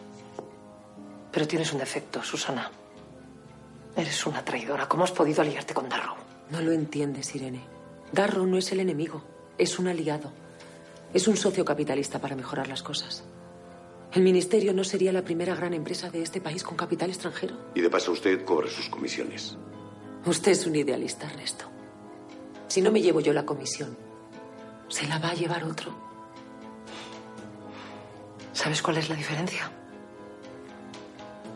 Pero 1.30 1.46
tienes 1.46 1.72
un 1.72 1.78
defecto, 1.78 2.20
Susana. 2.24 2.72
Eres 3.96 4.26
una 4.26 4.44
traidora. 4.44 4.88
¿Cómo 4.88 5.05
has 5.05 5.12
podido 5.12 5.42
aliarte 5.42 5.74
con 5.74 5.88
Darrow? 5.88 6.16
No 6.50 6.61
lo 6.61 6.72
entiendes, 6.72 7.32
Irene. 7.36 7.61
Darrow 8.11 8.46
no 8.46 8.59
es 8.59 8.72
el 8.72 8.80
enemigo, 8.80 9.22
es 9.57 9.78
un 9.78 9.86
aliado. 9.86 10.32
Es 11.14 11.28
un 11.28 11.36
socio 11.36 11.64
capitalista 11.64 12.18
para 12.18 12.34
mejorar 12.34 12.66
las 12.66 12.82
cosas. 12.82 13.22
El 14.12 14.22
ministerio 14.22 14.74
no 14.74 14.82
sería 14.82 15.12
la 15.12 15.22
primera 15.22 15.55
gran 15.55 15.72
empresa 15.72 16.11
de 16.11 16.20
este 16.20 16.40
país 16.40 16.64
con 16.64 16.76
capital 16.76 17.11
extranjero. 17.11 17.57
Y 17.76 17.80
de 17.80 17.88
paso 17.88 18.11
usted 18.11 18.44
cobra 18.44 18.68
sus 18.68 18.88
comisiones. 18.88 19.57
Usted 20.26 20.53
es 20.53 20.66
un 20.66 20.74
idealista, 20.74 21.26
Ernesto. 21.26 21.66
Si 22.73 22.81
no 22.81 22.91
me 22.91 23.03
llevo 23.03 23.20
yo 23.20 23.35
la 23.35 23.45
comisión, 23.45 23.95
se 24.89 25.07
la 25.07 25.18
va 25.18 25.29
a 25.29 25.35
llevar 25.35 25.62
otro. 25.62 25.93
¿Sabes 28.55 28.80
cuál 28.80 28.96
es 28.96 29.11
la 29.11 29.14
diferencia? 29.14 29.71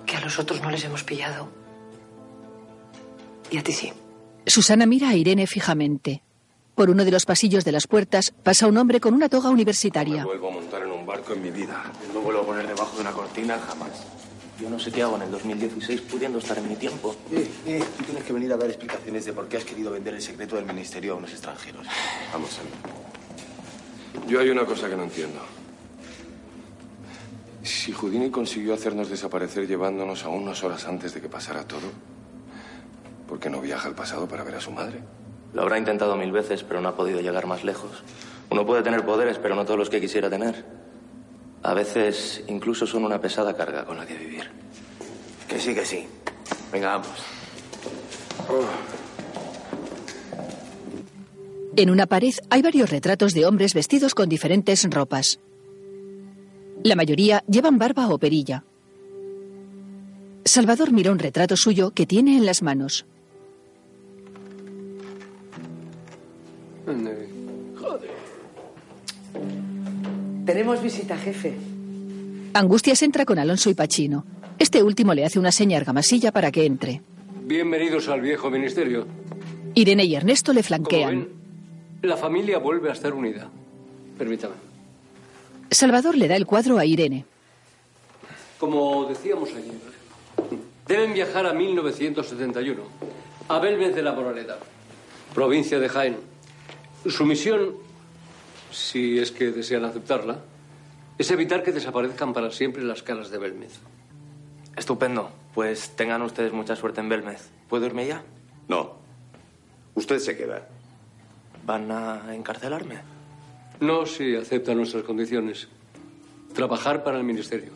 Que 0.04 0.18
a 0.18 0.20
los 0.20 0.38
otros 0.38 0.60
no 0.60 0.68
les 0.70 0.84
hemos 0.84 1.04
pillado. 1.04 1.48
Y 3.50 3.56
a 3.56 3.62
ti 3.62 3.72
sí. 3.72 3.94
Susana 4.44 4.84
mira 4.84 5.08
a 5.08 5.14
Irene 5.14 5.46
fijamente. 5.46 6.22
Por 6.74 6.90
uno 6.90 7.02
de 7.02 7.12
los 7.12 7.24
pasillos 7.24 7.64
de 7.64 7.72
las 7.72 7.86
puertas 7.86 8.34
pasa 8.42 8.66
un 8.66 8.76
hombre 8.76 9.00
con 9.00 9.14
una 9.14 9.30
toga 9.30 9.48
universitaria. 9.48 10.22
Vuelvo 10.22 10.48
a 10.48 10.50
montar 10.50 10.82
en 10.82 10.90
un 10.90 11.06
barco 11.06 11.32
en 11.32 11.40
mi 11.40 11.50
vida. 11.50 11.82
No 12.12 12.20
vuelvo 12.20 12.42
a 12.42 12.44
poner 12.44 12.66
debajo 12.66 12.94
de 12.94 13.00
una 13.00 13.12
cortina 13.12 13.58
jamás. 13.58 14.15
Yo 14.60 14.70
no 14.70 14.78
sé 14.78 14.90
qué 14.90 15.02
hago 15.02 15.16
en 15.16 15.22
el 15.22 15.30
2016 15.30 16.00
pudiendo 16.02 16.38
estar 16.38 16.56
en 16.56 16.68
mi 16.68 16.76
tiempo. 16.76 17.14
Eh, 17.30 17.46
eh, 17.66 17.84
tú 17.98 18.04
tienes 18.04 18.24
que 18.24 18.32
venir 18.32 18.52
a 18.52 18.56
dar 18.56 18.68
explicaciones 18.68 19.26
de 19.26 19.32
por 19.34 19.48
qué 19.48 19.58
has 19.58 19.64
querido 19.64 19.90
vender 19.90 20.14
el 20.14 20.22
secreto 20.22 20.56
del 20.56 20.64
ministerio 20.64 21.12
a 21.12 21.16
unos 21.16 21.30
extranjeros. 21.30 21.86
Vamos 22.32 22.58
a 22.58 22.62
ver. 22.62 24.28
Yo 24.28 24.40
hay 24.40 24.48
una 24.48 24.64
cosa 24.64 24.88
que 24.88 24.96
no 24.96 25.02
entiendo. 25.02 25.40
Si 27.62 27.92
Houdini 27.92 28.30
consiguió 28.30 28.72
hacernos 28.72 29.10
desaparecer 29.10 29.66
llevándonos 29.66 30.24
a 30.24 30.28
unas 30.30 30.64
horas 30.64 30.86
antes 30.86 31.12
de 31.12 31.20
que 31.20 31.28
pasara 31.28 31.64
todo, 31.64 31.90
¿por 33.28 33.38
qué 33.38 33.50
no 33.50 33.60
viaja 33.60 33.88
al 33.88 33.94
pasado 33.94 34.26
para 34.26 34.42
ver 34.42 34.54
a 34.54 34.60
su 34.60 34.70
madre? 34.70 35.00
Lo 35.52 35.62
habrá 35.62 35.78
intentado 35.78 36.16
mil 36.16 36.32
veces, 36.32 36.62
pero 36.62 36.80
no 36.80 36.88
ha 36.88 36.96
podido 36.96 37.20
llegar 37.20 37.46
más 37.46 37.62
lejos. 37.62 37.90
Uno 38.50 38.64
puede 38.64 38.82
tener 38.82 39.04
poderes, 39.04 39.38
pero 39.38 39.54
no 39.54 39.64
todos 39.64 39.78
los 39.78 39.90
que 39.90 40.00
quisiera 40.00 40.30
tener. 40.30 40.64
A 41.66 41.74
veces 41.74 42.44
incluso 42.46 42.86
son 42.86 43.04
una 43.04 43.20
pesada 43.20 43.56
carga 43.56 43.84
con 43.84 43.96
la 43.96 44.06
que 44.06 44.16
vivir. 44.16 44.44
Que 45.48 45.58
sí, 45.58 45.74
que 45.74 45.84
sí. 45.84 46.06
Venga, 46.70 46.90
vamos. 46.96 47.08
En 51.74 51.90
una 51.90 52.06
pared 52.06 52.34
hay 52.50 52.62
varios 52.62 52.88
retratos 52.88 53.34
de 53.34 53.46
hombres 53.46 53.74
vestidos 53.74 54.14
con 54.14 54.28
diferentes 54.28 54.88
ropas. 54.88 55.40
La 56.84 56.94
mayoría 56.94 57.42
llevan 57.48 57.78
barba 57.78 58.10
o 58.10 58.18
perilla. 58.18 58.62
Salvador 60.44 60.92
mira 60.92 61.10
un 61.10 61.18
retrato 61.18 61.56
suyo 61.56 61.90
que 61.90 62.06
tiene 62.06 62.36
en 62.36 62.46
las 62.46 62.62
manos. 62.62 63.06
Tenemos 70.46 70.80
visita, 70.80 71.16
jefe. 71.18 71.54
Angustias 72.54 73.02
entra 73.02 73.24
con 73.24 73.38
Alonso 73.40 73.68
y 73.68 73.74
Pachino. 73.74 74.24
Este 74.60 74.82
último 74.82 75.12
le 75.12 75.24
hace 75.24 75.40
una 75.40 75.50
seña 75.50 75.76
a 75.76 75.80
Argamasilla 75.80 76.30
para 76.30 76.52
que 76.52 76.64
entre. 76.64 77.02
Bienvenidos 77.42 78.08
al 78.08 78.20
viejo 78.20 78.48
ministerio. 78.48 79.06
Irene 79.74 80.04
y 80.04 80.14
Ernesto 80.14 80.52
le 80.52 80.60
Como 80.60 80.68
flanquean. 80.68 81.10
ven, 81.10 81.28
la 82.02 82.16
familia 82.16 82.58
vuelve 82.58 82.90
a 82.90 82.92
estar 82.92 83.12
unida. 83.12 83.50
Permítame. 84.16 84.54
Salvador 85.70 86.16
le 86.16 86.28
da 86.28 86.36
el 86.36 86.46
cuadro 86.46 86.78
a 86.78 86.84
Irene. 86.84 87.24
Como 88.58 89.04
decíamos 89.06 89.50
ayer, 89.50 89.74
deben 90.86 91.12
viajar 91.12 91.44
a 91.46 91.52
1971, 91.52 92.82
a 93.48 93.58
Belvez 93.58 93.94
de 93.94 94.02
la 94.02 94.12
Moraleda, 94.12 94.58
provincia 95.34 95.78
de 95.80 95.88
Jaén. 95.88 96.16
Su 97.06 97.26
misión, 97.26 97.74
si 98.70 99.18
es 99.18 99.32
que 99.32 99.50
desean 99.50 99.84
aceptarla, 99.84 100.40
es 101.18 101.30
evitar 101.30 101.62
que 101.62 101.72
desaparezcan 101.72 102.32
para 102.32 102.50
siempre 102.50 102.82
las 102.82 103.02
caras 103.02 103.30
de 103.30 103.38
Belmez. 103.38 103.80
Estupendo. 104.76 105.30
Pues 105.54 105.96
tengan 105.96 106.20
ustedes 106.20 106.52
mucha 106.52 106.76
suerte 106.76 107.00
en 107.00 107.08
Belmez. 107.08 107.48
¿Puedo 107.68 107.86
irme 107.86 108.06
ya? 108.06 108.22
No. 108.68 108.96
Usted 109.94 110.18
se 110.18 110.36
queda. 110.36 110.68
¿Van 111.64 111.90
a 111.90 112.34
encarcelarme? 112.34 112.96
No 113.80 114.04
si 114.04 114.36
acepta 114.36 114.74
nuestras 114.74 115.04
condiciones. 115.04 115.68
Trabajar 116.54 117.02
para 117.02 117.16
el 117.16 117.24
ministerio. 117.24 117.72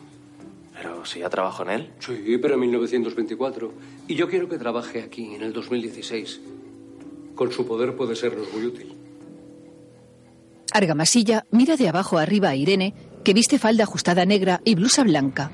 Pero 0.75 1.05
si 1.05 1.19
ya 1.19 1.29
trabajo 1.29 1.63
en 1.63 1.69
él. 1.71 1.93
Sí, 1.99 2.37
pero 2.39 2.53
en 2.53 2.59
1924. 2.59 3.73
Y 4.07 4.15
yo 4.15 4.29
quiero 4.29 4.47
que 4.47 4.59
trabaje 4.59 5.01
aquí, 5.01 5.33
en 5.33 5.41
el 5.41 5.53
2016. 5.53 6.41
Con 7.33 7.51
su 7.51 7.67
poder 7.67 7.95
puede 7.95 8.15
sernos 8.15 8.51
muy 8.53 8.65
útil. 8.65 8.95
Argamasilla 10.71 11.45
mira 11.51 11.77
de 11.77 11.89
abajo 11.89 12.17
arriba 12.17 12.49
a 12.49 12.55
Irene, 12.55 12.93
que 13.23 13.33
viste 13.33 13.59
falda 13.59 13.83
ajustada 13.83 14.25
negra 14.25 14.61
y 14.63 14.75
blusa 14.75 15.03
blanca. 15.03 15.51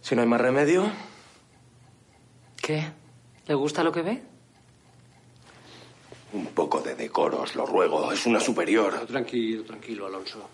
Si 0.00 0.14
no 0.14 0.22
hay 0.22 0.28
más 0.28 0.40
remedio. 0.40 0.90
¿Qué? 2.56 2.84
¿Le 3.46 3.54
gusta 3.54 3.82
lo 3.82 3.92
que 3.92 4.02
ve? 4.02 4.22
Un 6.32 6.46
poco 6.46 6.80
de 6.80 6.94
decoro, 6.94 7.42
os 7.42 7.54
lo 7.54 7.66
ruego. 7.66 8.12
Es 8.12 8.26
una 8.26 8.40
superior. 8.40 9.06
Tranquilo, 9.06 9.64
tranquilo, 9.64 10.06
Alonso. 10.06 10.48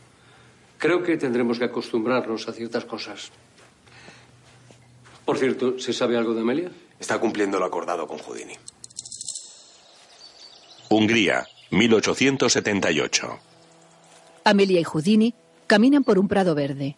Creo 0.78 1.02
que 1.02 1.16
tendremos 1.16 1.58
que 1.58 1.64
acostumbrarnos 1.64 2.48
a 2.48 2.52
ciertas 2.52 2.84
cosas. 2.84 3.30
Por 5.24 5.38
cierto, 5.38 5.78
¿se 5.78 5.92
sabe 5.92 6.16
algo 6.16 6.34
de 6.34 6.42
Amelia? 6.42 6.70
Está 6.98 7.18
cumpliendo 7.18 7.58
lo 7.58 7.64
acordado 7.64 8.06
con 8.06 8.18
Houdini. 8.18 8.54
Hungría, 10.90 11.46
1878. 11.74 13.38
Amelia 14.44 14.80
y 14.80 14.84
Houdini 14.84 15.34
caminan 15.66 16.04
por 16.04 16.18
un 16.18 16.28
prado 16.28 16.54
verde. 16.54 16.96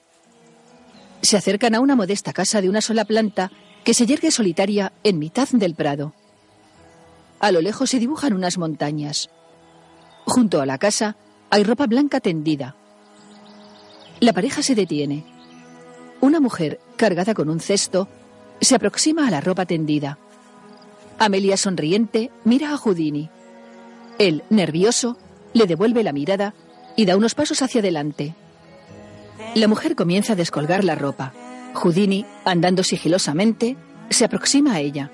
Se 1.23 1.37
acercan 1.37 1.75
a 1.75 1.81
una 1.81 1.97
modesta 1.97 2.33
casa 2.33 2.61
de 2.61 2.69
una 2.69 2.83
sola 2.83 3.05
planta 3.05 3.51
que 3.85 3.95
se 3.95 4.07
yergue 4.07 4.31
solitaria 4.31 4.93
en 5.03 5.19
mitad 5.19 5.49
del 5.49 5.75
prado. 5.75 6.13
A 7.41 7.53
lo 7.53 7.61
lejos 7.63 7.91
se 7.91 7.99
dibujan 7.99 8.35
unas 8.35 8.59
montañas. 8.59 9.31
Junto 10.27 10.61
a 10.61 10.67
la 10.67 10.79
casa 10.79 11.17
hay 11.51 11.63
ropa 11.63 11.87
blanca 11.87 12.21
tendida. 12.21 12.77
La 14.21 14.33
pareja 14.33 14.63
se 14.63 14.75
detiene. 14.75 15.25
Una 16.21 16.41
mujer, 16.41 16.81
cargada 16.97 17.35
con 17.35 17.49
un 17.49 17.61
cesto, 17.61 18.09
se 18.61 18.75
aproxima 18.75 19.27
a 19.27 19.31
la 19.31 19.41
ropa 19.41 19.65
tendida. 19.65 20.19
Amelia, 21.19 21.57
sonriente, 21.57 22.31
mira 22.45 22.73
a 22.73 22.77
Houdini. 22.77 23.31
Él, 24.19 24.45
nervioso, 24.51 25.17
le 25.53 25.67
devuelve 25.67 26.03
la 26.03 26.13
mirada 26.13 26.55
y 26.97 27.05
da 27.05 27.17
unos 27.17 27.35
pasos 27.35 27.63
hacia 27.63 27.81
adelante. 27.81 28.35
La 29.55 29.69
mujer 29.69 29.95
comienza 29.95 30.33
a 30.33 30.37
descolgar 30.37 30.85
la 30.85 30.95
ropa. 30.95 31.33
Houdini, 31.75 32.25
andando 32.45 32.83
sigilosamente, 32.83 33.77
se 34.11 34.25
aproxima 34.25 34.75
a 34.75 34.81
ella. 34.81 35.11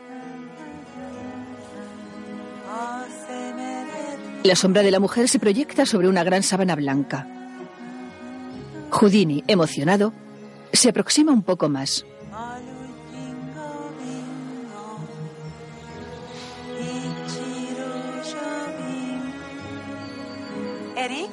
La 4.43 4.57
sombra 4.57 4.83
de 4.83 4.91
la 4.91 5.01
mujer 5.01 5.29
se 5.29 5.39
proyecta 5.39 5.87
sobre 5.87 6.09
una 6.09 6.25
gran 6.25 6.43
sábana 6.43 6.75
blanca. 6.75 7.27
Houdini, 8.91 9.45
emocionado, 9.47 10.13
se 10.73 10.89
aproxima 10.89 11.33
un 11.33 11.43
poco 11.43 11.69
más. 11.69 12.05
Eric. 21.03 21.31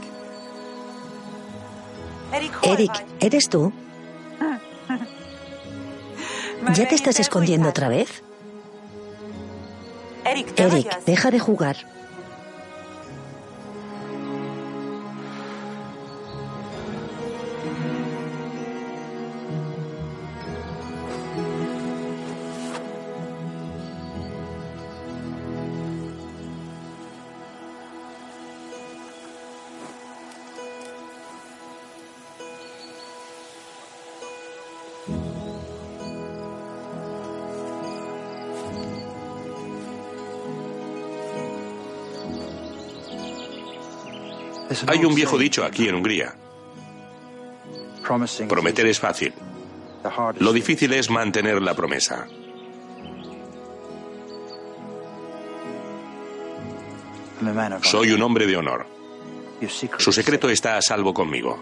Eric, 2.63 3.05
¿eres 3.19 3.49
tú? 3.49 3.71
¿Ya 6.73 6.87
te 6.87 6.95
estás 6.95 7.19
escondiendo 7.19 7.69
otra 7.69 7.87
vez? 7.87 8.23
Eric, 10.25 11.05
deja 11.05 11.29
de 11.29 11.39
jugar. 11.39 11.77
Hay 44.87 45.05
un 45.05 45.15
viejo 45.15 45.37
dicho 45.37 45.63
aquí 45.63 45.87
en 45.87 45.95
Hungría. 45.95 46.35
Prometer 48.47 48.85
es 48.85 48.99
fácil. 48.99 49.33
Lo 50.39 50.53
difícil 50.53 50.93
es 50.93 51.09
mantener 51.09 51.61
la 51.61 51.73
promesa. 51.73 52.27
Soy 57.81 58.11
un 58.11 58.21
hombre 58.21 58.45
de 58.45 58.57
honor. 58.57 58.85
Su 59.97 60.11
secreto 60.11 60.49
está 60.49 60.77
a 60.77 60.81
salvo 60.81 61.13
conmigo. 61.13 61.61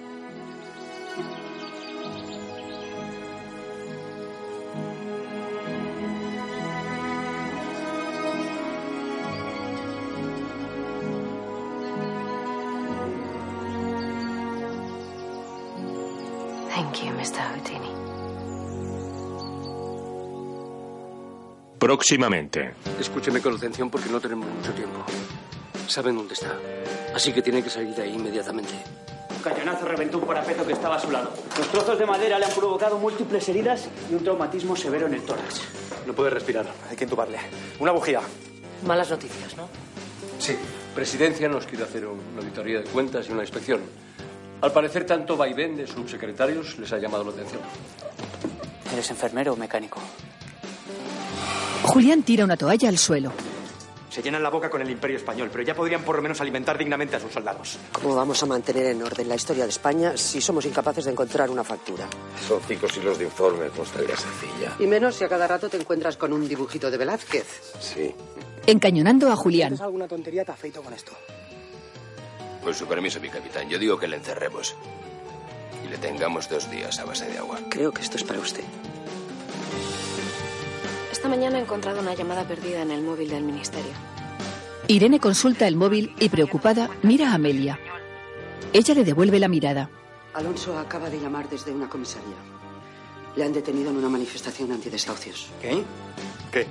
Próximamente. 22.08 22.72
Escúcheme 23.02 23.42
con 23.42 23.58
atención 23.58 23.90
porque 23.90 24.08
no 24.08 24.22
tenemos 24.22 24.48
mucho 24.48 24.72
tiempo. 24.72 25.04
Saben 25.88 26.16
dónde 26.16 26.36
está. 26.36 26.56
Así 27.14 27.34
que 27.34 27.42
tienen 27.42 27.62
que 27.62 27.70
salir 27.70 27.94
de 27.94 28.04
ahí 28.04 28.14
inmediatamente. 28.14 28.72
Un 29.36 29.42
cañonazo 29.44 29.86
reventó 29.86 30.20
un 30.20 30.26
parapeto 30.26 30.66
que 30.66 30.72
estaba 30.72 30.96
a 30.96 31.00
su 31.02 31.12
lado. 31.12 31.34
Los 31.58 31.68
trozos 31.68 32.00
de 32.00 32.06
madera 32.06 32.40
le 32.40 32.46
han 32.46 32.52
provocado 32.52 32.98
múltiples 32.98 33.50
heridas 33.50 33.90
y 34.10 34.14
un 34.14 34.24
traumatismo 34.24 34.74
severo 34.78 35.08
en 35.08 35.16
el 35.16 35.22
tórax. 35.24 35.60
No 36.06 36.14
puede 36.14 36.30
respirar. 36.30 36.66
Hay 36.90 36.96
que 36.96 37.04
entubarle. 37.04 37.40
Una 37.78 37.92
bujía. 37.92 38.22
Malas 38.86 39.10
noticias, 39.10 39.58
¿no? 39.58 39.68
Sí. 40.40 40.56
Presidencia 40.96 41.50
nos 41.50 41.66
quiere 41.66 41.84
hacer 41.84 42.06
una 42.06 42.40
auditoría 42.40 42.80
de 42.80 42.86
cuentas 42.86 43.28
y 43.28 43.34
una 43.34 43.42
inspección. 43.42 43.82
Al 44.62 44.72
parecer, 44.72 45.06
tanto 45.06 45.36
vaivén 45.36 45.76
de 45.76 45.86
subsecretarios 45.86 46.80
les 46.80 46.90
ha 46.94 47.00
llamado 47.00 47.26
la 47.26 47.32
atención. 47.32 47.60
¿Eres 48.94 49.12
enfermero 49.12 49.52
o 49.52 49.58
mecánico? 49.58 50.00
Julián 51.88 52.22
tira 52.22 52.44
una 52.44 52.58
toalla 52.58 52.90
al 52.90 52.98
suelo. 52.98 53.32
Se 54.10 54.22
llenan 54.22 54.44
la 54.44 54.50
boca 54.50 54.70
con 54.70 54.82
el 54.82 54.90
imperio 54.90 55.16
español, 55.16 55.48
pero 55.50 55.64
ya 55.64 55.74
podrían 55.74 56.02
por 56.04 56.18
lo 56.18 56.22
menos 56.22 56.42
alimentar 56.42 56.78
dignamente 56.78 57.16
a 57.16 57.20
sus 57.20 57.32
soldados. 57.32 57.78
¿Cómo 57.94 58.14
vamos 58.14 58.44
a 58.44 58.46
mantener 58.46 58.88
en 58.88 59.02
orden 59.04 59.30
la 59.30 59.36
historia 59.36 59.64
de 59.64 59.70
España 59.70 60.18
si 60.18 60.42
somos 60.42 60.66
incapaces 60.66 61.06
de 61.06 61.12
encontrar 61.12 61.50
una 61.50 61.64
factura? 61.64 62.06
Son 62.46 62.60
cinco 62.68 62.90
siglos 62.90 63.18
de 63.18 63.24
informe, 63.26 63.68
constaría 63.70 64.18
sencilla. 64.18 64.76
Y 64.80 64.86
menos 64.86 65.16
si 65.16 65.24
a 65.24 65.30
cada 65.30 65.48
rato 65.48 65.70
te 65.70 65.78
encuentras 65.78 66.18
con 66.18 66.34
un 66.34 66.46
dibujito 66.48 66.92
de 66.92 66.98
Velázquez. 66.98 67.46
Sí. 67.80 68.14
Encañonando 68.66 69.32
a 69.32 69.38
Julián. 69.38 69.74
¿Haces 69.74 69.86
alguna 69.86 70.10
tontería? 70.10 70.44
Te 70.44 70.52
afeito 70.52 70.82
con 70.82 70.94
esto. 70.94 71.14
Con 72.64 72.74
su 72.74 72.86
permiso, 72.86 73.22
mi 73.22 73.30
capitán, 73.30 73.70
yo 73.70 73.80
digo 73.80 73.98
que 73.98 74.10
le 74.10 74.18
encerremos. 74.18 74.76
Y 75.86 75.90
le 75.90 75.98
tengamos 76.00 76.50
dos 76.50 76.70
días 76.70 77.00
a 77.00 77.06
base 77.06 77.28
de 77.28 77.38
agua. 77.38 77.60
Creo 77.70 77.94
que 77.94 78.02
esto 78.02 78.18
es 78.18 78.26
para 78.26 78.40
usted. 78.40 78.64
Esta 81.12 81.30
mañana 81.30 81.58
he 81.58 81.62
encontrado 81.62 82.02
una 82.02 82.14
llamada 82.14 82.48
perdida 82.48 82.82
en 82.82 82.92
el 82.92 83.02
móvil 83.02 83.30
del 83.30 83.44
ministerio. 83.44 83.92
Irene 84.88 85.20
consulta 85.20 85.68
el 85.68 85.76
móvil 85.76 86.16
y 86.20 86.30
preocupada 86.30 86.90
mira 87.04 87.32
a 87.32 87.36
Amelia. 87.36 87.80
Ella 88.74 88.94
le 88.94 89.04
devuelve 89.04 89.40
la 89.40 89.48
mirada. 89.48 89.90
Alonso 90.34 90.78
acaba 90.78 91.10
de 91.10 91.20
llamar 91.20 91.50
desde 91.50 91.72
una 91.72 91.90
comisaría. 91.90 92.36
Le 93.36 93.44
han 93.44 93.54
detenido 93.54 93.90
en 93.90 93.98
una 93.98 94.10
manifestación 94.10 94.72
antidesahucios. 94.72 95.50
¿Qué? 95.62 95.84
¿Qué? 96.52 96.68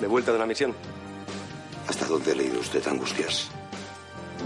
¿De 0.00 0.06
vuelta 0.06 0.32
de 0.32 0.38
la 0.38 0.46
misión? 0.46 0.74
¿Hasta 1.88 2.06
dónde 2.06 2.32
ha 2.32 2.34
leído 2.34 2.60
usted 2.60 2.86
angustias? 2.88 3.48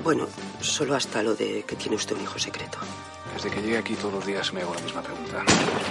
Bueno, 0.05 0.27
solo 0.61 0.95
hasta 0.95 1.23
lo 1.23 1.35
de 1.35 1.65
que 1.65 1.77
tiene 1.77 1.97
usted 1.97 2.17
un 2.17 2.23
hijo 2.23 2.39
secreto. 2.39 2.79
Desde 3.37 3.51
que 3.51 3.61
llegué 3.61 3.77
aquí 3.77 3.95
todos 3.97 4.15
los 4.15 4.25
días 4.25 4.51
me 4.55 4.63
hago 4.63 4.75
la 4.75 4.81
misma 4.81 5.03
pregunta. 5.03 5.45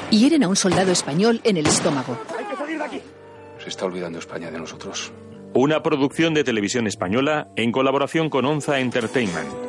Hieren 0.10 0.44
a 0.44 0.48
un 0.48 0.56
soldado 0.56 0.92
español 0.92 1.42
en 1.44 1.58
el 1.58 1.68
estómago. 1.68 2.18
¡Hay 2.36 2.44
que 2.46 2.56
salir 2.56 2.80
de 2.80 2.84
aquí! 2.84 3.02
¿Se 3.60 3.70
está 3.70 3.86
olvidando 3.86 4.18
España 4.18 4.50
de 4.50 4.58
nosotros? 4.58 5.14
Una 5.54 5.84
producción 5.84 6.34
de 6.34 6.44
televisión 6.44 6.88
española 6.88 7.50
en 7.56 7.72
colaboración 7.72 8.32
con 8.32 8.46
Onza 8.46 8.80
Entertainment. 8.80 9.65